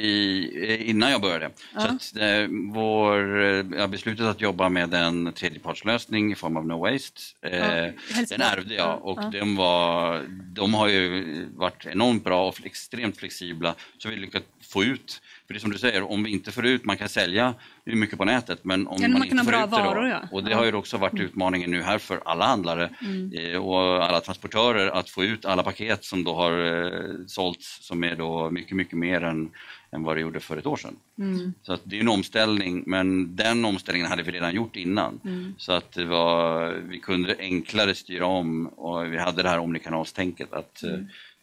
eh, 0.69 0.89
innan 0.89 1.11
jag 1.11 1.21
började. 1.21 1.49
Så 1.73 1.87
att, 1.87 2.17
eh, 2.17 2.47
vår, 2.73 3.41
eh, 3.43 3.65
ja, 3.77 3.87
beslutet 3.87 4.25
att 4.25 4.41
jobba 4.41 4.69
med 4.69 4.93
en 4.93 5.33
tredjepartslösning 5.33 6.31
i 6.31 6.35
form 6.35 6.57
av 6.57 6.67
No 6.67 6.73
Waste, 6.73 7.21
eh, 7.41 7.51
Hälsovård. 7.51 8.25
den 8.29 8.41
ärvde 8.41 8.75
jag 8.75 9.05
och 9.05 9.19
Ja. 9.21 9.29
Den 9.31 9.55
var, 9.55 10.21
de 10.55 10.73
har 10.73 10.87
ju 10.87 11.25
varit 11.55 11.85
enormt 11.85 12.23
bra 12.23 12.47
och 12.47 12.61
extremt 12.65 13.17
flexibla 13.17 13.75
så 13.97 14.09
vi 14.09 14.15
lyckats 14.15 14.45
få 14.61 14.83
ut, 14.83 15.21
för 15.51 15.53
det 15.53 15.57
är 15.57 15.61
som 15.61 15.71
du 15.71 15.77
säger, 15.77 16.11
om 16.11 16.23
vi 16.23 16.31
inte 16.31 16.51
får 16.51 16.65
ut, 16.65 16.85
man 16.85 16.97
kan 16.97 17.09
sälja 17.09 17.53
mycket 17.85 18.17
på 18.17 18.25
nätet 18.25 18.59
men 18.65 18.87
om 18.87 18.97
Ja, 19.01 19.07
man, 19.07 19.19
man 19.19 19.27
kan 19.27 19.39
inte 19.39 19.43
får 19.43 19.51
bra 19.51 19.63
ut 19.63 19.71
det 19.95 20.01
då, 20.01 20.07
ja. 20.07 20.21
och 20.31 20.43
det 20.43 20.53
har 20.53 20.65
ju 20.65 20.73
också 20.73 20.97
varit 20.97 21.19
utmaningen 21.19 21.71
nu 21.71 21.81
här 21.81 21.97
för 21.97 22.21
alla 22.25 22.45
handlare 22.45 22.89
Mm. 23.01 23.31
eh, 23.33 23.57
och 23.57 24.05
alla 24.05 24.21
transportörer 24.21 24.87
att 24.87 25.09
få 25.09 25.23
ut 25.23 25.45
alla 25.45 25.63
paket 25.63 26.03
som 26.05 26.23
då 26.23 26.33
har 26.33 26.51
eh, 26.51 27.25
sålts 27.27 27.87
som 27.87 28.03
är 28.03 28.15
då 28.15 28.49
mycket, 28.51 28.75
mycket 28.75 28.97
mer 28.97 29.23
än, 29.23 29.49
än 29.91 30.03
vad 30.03 30.15
det 30.17 30.21
gjorde 30.21 30.39
för 30.39 30.57
ett 30.57 30.65
år 30.65 30.77
sedan. 30.77 30.95
Mm. 31.19 31.53
Så 31.61 31.73
att 31.73 31.81
det 31.83 31.95
är 31.95 31.99
en 32.01 32.07
omställning, 32.07 32.83
men 32.87 33.35
den 33.35 33.65
omställningen 33.65 34.09
hade 34.09 34.23
vi 34.23 34.31
redan 34.31 34.53
gjort 34.55 34.75
innan. 34.75 35.19
Mm. 35.25 35.55
Så 35.57 35.71
att 35.71 35.97
var, 35.97 36.71
vi 36.89 36.99
kunde 36.99 37.35
enklare 37.39 37.95
styra 37.95 38.25
om 38.25 38.67
och 38.67 39.13
vi 39.13 39.17
hade 39.17 39.43
det 39.43 39.49
här 39.49 39.59
omnikanalstänket. 39.59 40.53
Att, 40.53 40.83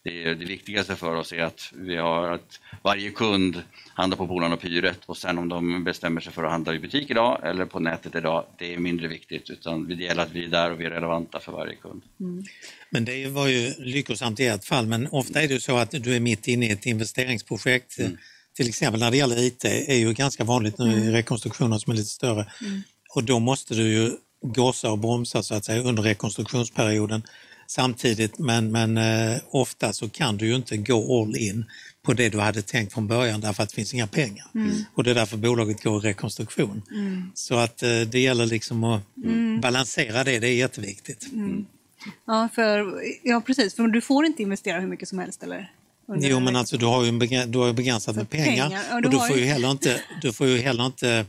Mm. 0.09 0.20
eh, 0.20 0.24
det, 0.24 0.34
det 0.34 0.44
viktigaste 0.44 0.96
för 0.96 1.14
oss 1.14 1.32
är 1.32 1.42
att 1.42 1.72
vi 1.74 1.96
har 1.96 2.32
att 2.32 2.61
varje 2.82 3.11
kund 3.11 3.62
handlar 3.94 4.16
på 4.16 4.26
Polarn 4.26 4.52
och 4.52 4.61
Pyret 4.61 4.98
och 5.06 5.16
sen 5.16 5.38
om 5.38 5.48
de 5.48 5.84
bestämmer 5.84 6.20
sig 6.20 6.32
för 6.32 6.44
att 6.44 6.50
handla 6.50 6.74
i 6.74 6.78
butik 6.78 7.11
idag 7.11 7.40
eller 7.44 7.64
på 7.64 7.80
nätet 7.80 8.14
idag, 8.14 8.44
det 8.59 8.74
är 8.74 8.78
mindre 8.78 9.09
viktigt 9.09 9.50
utan 9.50 9.88
det 9.88 9.94
gäller 9.94 10.22
att 10.22 10.32
vi 10.32 10.44
är 10.44 10.48
där 10.48 10.70
och 10.70 10.80
vi 10.80 10.84
är 10.84 10.90
relevanta 10.90 11.40
för 11.40 11.52
varje 11.52 11.74
kund. 11.74 12.02
Men 12.90 13.04
det 13.04 13.26
var 13.26 13.48
ju 13.48 13.74
lyckosamt 13.78 14.40
i 14.40 14.46
ert 14.46 14.64
fall, 14.64 14.86
men 14.86 15.06
ofta 15.06 15.42
är 15.42 15.48
det 15.48 15.61
så 15.61 15.76
att 15.76 15.90
du 15.90 16.16
är 16.16 16.20
mitt 16.20 16.48
inne 16.48 16.66
i 16.66 16.70
ett 16.70 16.86
investeringsprojekt. 16.86 17.96
Till 18.56 18.68
exempel 18.68 19.00
när 19.00 19.11
det 19.11 19.16
gäller 19.16 19.38
IT 19.38 19.64
är 19.64 19.96
ju 19.96 20.12
ganska 20.12 20.44
vanligt 20.44 20.78
nu 20.78 20.90
i 20.90 21.11
rekonstruktioner 21.12 21.78
som 21.78 21.92
är 21.92 21.96
lite 21.96 22.09
större. 22.09 22.46
Och 23.14 23.24
då 23.24 23.38
måste 23.38 23.74
du 23.74 23.82
ju 23.82 24.11
gasa 24.42 24.90
och 24.90 24.98
bromsa 24.98 25.42
så 25.42 25.54
att 25.54 25.64
säga 25.64 25.82
under 25.82 26.02
rekonstruktionsperioden 26.02 27.22
samtidigt 27.68 28.38
men, 28.38 28.72
men 28.72 28.96
eh, 28.98 29.36
ofta 29.50 29.92
så 29.92 30.08
kan 30.08 30.36
du 30.36 30.46
ju 30.46 30.54
inte 30.56 30.76
gå 30.76 31.22
all 31.22 31.36
in 31.36 31.64
på 32.02 32.12
det 32.12 32.28
du 32.28 32.38
hade 32.40 32.62
tänkt 32.62 32.92
från 32.92 33.06
början 33.06 33.40
därför 33.40 33.62
att 33.62 33.68
det 33.68 33.74
finns 33.74 33.94
inga 33.94 34.06
pengar. 34.06 34.46
Mm. 34.54 34.70
Och 34.94 35.04
det 35.04 35.10
är 35.10 35.14
därför 35.14 35.36
bolaget 35.36 35.82
går 35.82 36.06
i 36.06 36.08
rekonstruktion. 36.08 36.82
Mm. 36.90 37.30
Så 37.34 37.54
att 37.54 37.82
eh, 37.82 38.00
det 38.00 38.20
gäller 38.20 38.46
liksom 38.46 38.84
att 38.84 39.02
Mm. 39.24 39.60
balansera 39.60 40.24
det, 40.24 40.38
det 40.38 40.48
är 40.48 40.54
jätteviktigt. 40.54 41.26
Mm. 41.32 41.66
Ja, 42.26 42.48
för, 42.54 42.94
ja, 43.22 43.40
precis. 43.40 43.74
För 43.74 43.86
du 43.88 44.00
får 44.00 44.26
inte 44.26 44.42
investera 44.42 44.80
hur 44.80 44.88
mycket 44.88 45.08
som 45.08 45.18
helst, 45.18 45.42
eller? 45.42 45.72
Jo 46.20 46.40
men 46.40 46.56
alltså 46.56 46.76
du 46.76 46.86
har 46.86 47.02
ju, 47.02 47.08
en 47.08 47.18
begräns- 47.22 47.46
du 47.52 47.58
har 47.58 47.66
ju 47.66 47.72
begränsat 47.72 48.16
med 48.16 48.30
pengar, 48.30 48.68
pengar, 48.68 48.82
ja, 48.90 49.00
du 49.00 49.06
och 49.06 49.12
du 49.12 49.18
får, 49.18 49.36
ju- 49.36 49.42
ju 49.44 49.48
heller 49.48 49.70
inte, 49.70 50.00
du 50.22 50.32
får 50.32 50.46
ju 50.46 50.58
heller 50.58 50.86
inte 50.86 51.26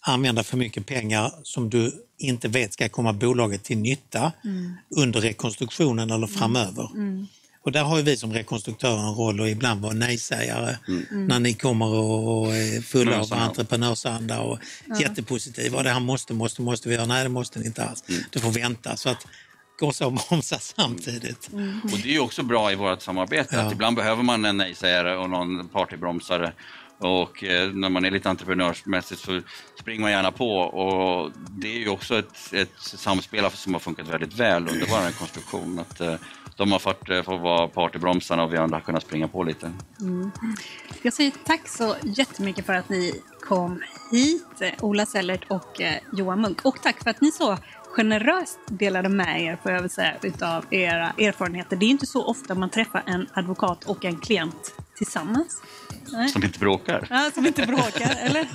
använda 0.00 0.42
för 0.44 0.56
mycket 0.56 0.86
pengar 0.86 1.32
som 1.42 1.70
du 1.70 2.03
inte 2.28 2.48
vet 2.48 2.72
ska 2.72 2.88
komma 2.88 3.12
bolaget 3.12 3.62
till 3.64 3.78
nytta 3.78 4.32
Mm. 4.44 4.72
under 4.96 5.20
rekonstruktionen 5.20 6.10
eller 6.10 6.26
framöver. 6.26 6.90
Mm. 6.94 7.26
Och 7.62 7.72
där 7.72 7.84
har 7.84 7.96
ju 7.96 8.02
vi 8.02 8.16
som 8.16 8.32
rekonstruktörer 8.32 8.98
en 9.08 9.14
roll 9.14 9.40
och 9.40 9.48
ibland 9.48 9.80
vara 9.80 9.92
nej-sägare 9.92 10.76
Mm. 10.88 11.26
när 11.26 11.38
ni 11.40 11.54
kommer 11.54 11.86
och, 11.86 12.56
är 12.56 12.80
fulla 12.82 13.20
av 13.20 13.32
Entreprenörsanda. 13.32 14.40
och 14.40 14.58
Ja. 14.86 15.00
jättepositiva. 15.00 15.82
Det 15.82 15.90
här 15.90 16.00
måste, 16.00 16.34
måste, 16.34 16.62
måste 16.62 16.88
vi 16.88 16.94
göra. 16.94 17.06
Nej, 17.06 17.22
det 17.22 17.28
måste 17.28 17.58
ni 17.58 17.66
inte 17.66 17.84
alls. 17.84 18.04
Det 18.32 18.38
får 18.40 18.50
vänta. 18.50 18.96
Så 18.96 19.08
att 19.08 19.26
gasa 19.80 20.06
och 20.06 20.12
bromsa 20.12 20.58
samtidigt. 20.58 21.48
Och 21.92 21.98
det 22.02 22.08
är 22.08 22.12
ju 22.12 22.20
också 22.20 22.42
bra 22.42 22.72
i 22.72 22.74
vårt 22.74 23.02
samarbete, 23.02 23.56
Ja. 23.56 23.60
att 23.62 23.72
ibland 23.72 23.96
behöver 23.96 24.22
man 24.22 24.44
en 24.44 24.56
nej-sägare 24.56 25.16
och 25.16 25.30
någon 25.30 25.68
partybromsare. 25.68 26.52
Och 26.98 27.44
eh, 27.44 27.72
när 27.72 27.88
man 27.88 28.04
är 28.04 28.10
lite 28.10 28.30
entreprenörsmässigt 28.30 29.20
så 29.20 29.40
springer 29.80 30.00
man 30.00 30.10
gärna 30.10 30.32
på 30.32 30.58
och 30.58 31.32
det 31.48 31.76
är 31.76 31.78
ju 31.78 31.88
också 31.88 32.18
ett, 32.18 32.52
ett 32.52 32.78
samspel 32.78 33.50
som 33.50 33.72
har 33.72 33.80
funkat 33.80 34.08
väldigt 34.08 34.34
väl 34.34 34.68
under 34.68 34.86
vår 34.86 35.18
konstruktion 35.18 35.78
Att, 35.78 36.00
eh, 36.00 36.14
de 36.56 36.72
har 36.72 36.78
fått, 36.78 37.10
eh, 37.10 37.22
fått 37.22 37.40
vara 37.40 37.68
partybromsarna 37.68 38.42
och 38.42 38.52
vi 38.52 38.56
andra 38.56 38.76
har 38.76 38.82
kunnat 38.82 39.02
springa 39.02 39.28
på 39.28 39.42
lite. 39.42 39.72
Mm. 40.00 40.30
Jag 41.02 41.12
säger 41.12 41.32
tack 41.44 41.68
så 41.68 41.96
jättemycket 42.02 42.66
för 42.66 42.72
att 42.72 42.88
ni 42.88 43.22
kom 43.40 43.82
hit, 44.10 44.60
eh, 44.60 44.84
Ola 44.84 45.06
Sellert 45.06 45.44
och 45.48 45.80
eh, 45.80 45.96
Johan 46.12 46.40
Munk. 46.40 46.64
Och 46.64 46.82
tack 46.82 47.02
för 47.02 47.10
att 47.10 47.20
ni 47.20 47.32
så 47.32 47.58
generöst 47.84 48.58
delade 48.66 49.08
med 49.08 49.42
er, 49.42 49.58
får 49.62 49.72
jag 49.72 49.80
väl 49.80 49.90
säga, 49.90 50.14
utav 50.22 50.64
era 50.70 51.10
erfarenheter. 51.10 51.76
Det 51.76 51.86
är 51.86 51.90
inte 51.90 52.06
så 52.06 52.26
ofta 52.26 52.54
man 52.54 52.70
träffar 52.70 53.02
en 53.06 53.26
advokat 53.32 53.84
och 53.84 54.04
en 54.04 54.20
klient 54.20 54.74
tillsammans. 54.96 55.62
Nej. 56.12 56.28
Som 56.28 56.44
inte 56.44 56.58
bråkar. 56.58 57.06
Ja, 57.10 57.30
som 57.34 57.46
inte 57.46 57.66
bråkar, 57.66 58.16
eller? 58.20 58.40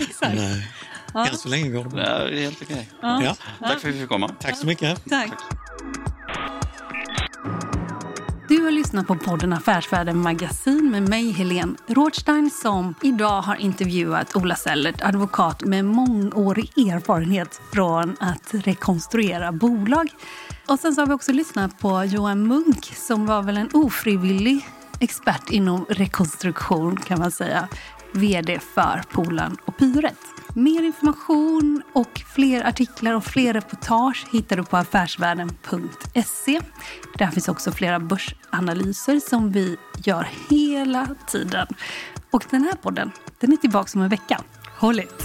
Exakt. 0.00 0.34
Nej. 0.34 0.68
Ja. 1.14 1.26
Än 1.26 1.36
så 1.36 1.48
länge 1.48 1.68
går 1.68 1.84
det 1.84 1.90
bra. 1.90 2.02
Det 2.04 2.38
är 2.38 2.42
helt 2.42 2.62
okej. 2.62 2.88
Ja. 3.02 3.22
Ja. 3.22 3.36
Tack 3.60 3.80
för 3.80 3.88
att 3.88 3.94
vi 3.94 4.00
fick 4.00 4.08
komma. 4.08 4.34
Tack 4.40 4.56
så 4.56 4.66
mycket. 4.66 5.04
Tack. 5.08 5.30
Du 8.48 8.64
har 8.64 8.70
lyssnat 8.70 9.06
på 9.06 9.16
podden 9.16 9.52
Affärsvärlden 9.52 10.18
Magasin 10.18 10.90
med 10.90 11.08
mig, 11.08 11.30
Helene 11.32 11.74
Rothstein, 11.86 12.50
som 12.50 12.94
idag 13.02 13.42
har 13.42 13.56
intervjuat 13.56 14.36
Ola 14.36 14.54
Sellert, 14.54 15.02
advokat 15.02 15.64
med 15.64 15.84
mångårig 15.84 16.72
erfarenhet 16.76 17.60
från 17.72 18.16
att 18.20 18.54
rekonstruera 18.54 19.52
bolag. 19.52 20.08
Och 20.66 20.78
sen 20.78 20.94
så 20.94 21.00
har 21.00 21.06
vi 21.06 21.12
också 21.12 21.32
lyssnat 21.32 21.78
på 21.78 22.04
Johan 22.04 22.46
Munk 22.46 22.84
som 22.84 23.26
var 23.26 23.42
väl 23.42 23.56
en 23.56 23.70
ofrivillig 23.72 24.66
expert 25.00 25.50
inom 25.50 25.86
rekonstruktion 25.88 26.96
kan 26.96 27.18
man 27.18 27.30
säga. 27.30 27.68
VD 28.12 28.58
för 28.74 29.02
Polan 29.10 29.56
och 29.64 29.76
Pyret. 29.76 30.18
Mer 30.54 30.82
information 30.82 31.82
och 31.92 32.22
fler 32.34 32.66
artiklar 32.66 33.14
och 33.14 33.24
fler 33.24 33.52
reportage 33.52 34.26
hittar 34.32 34.56
du 34.56 34.64
på 34.64 34.76
affärsvärlden.se. 34.76 36.60
Där 37.18 37.26
finns 37.30 37.48
också 37.48 37.72
flera 37.72 38.00
börsanalyser 38.00 39.20
som 39.20 39.52
vi 39.52 39.76
gör 40.04 40.28
hela 40.50 41.08
tiden. 41.26 41.66
Och 42.30 42.44
den 42.50 42.62
här 42.62 42.74
podden, 42.74 43.12
den 43.40 43.52
är 43.52 43.56
tillbaka 43.56 43.90
om 43.94 44.02
en 44.02 44.08
vecka. 44.08 44.40
Håll 44.78 45.00
ut! 45.00 45.22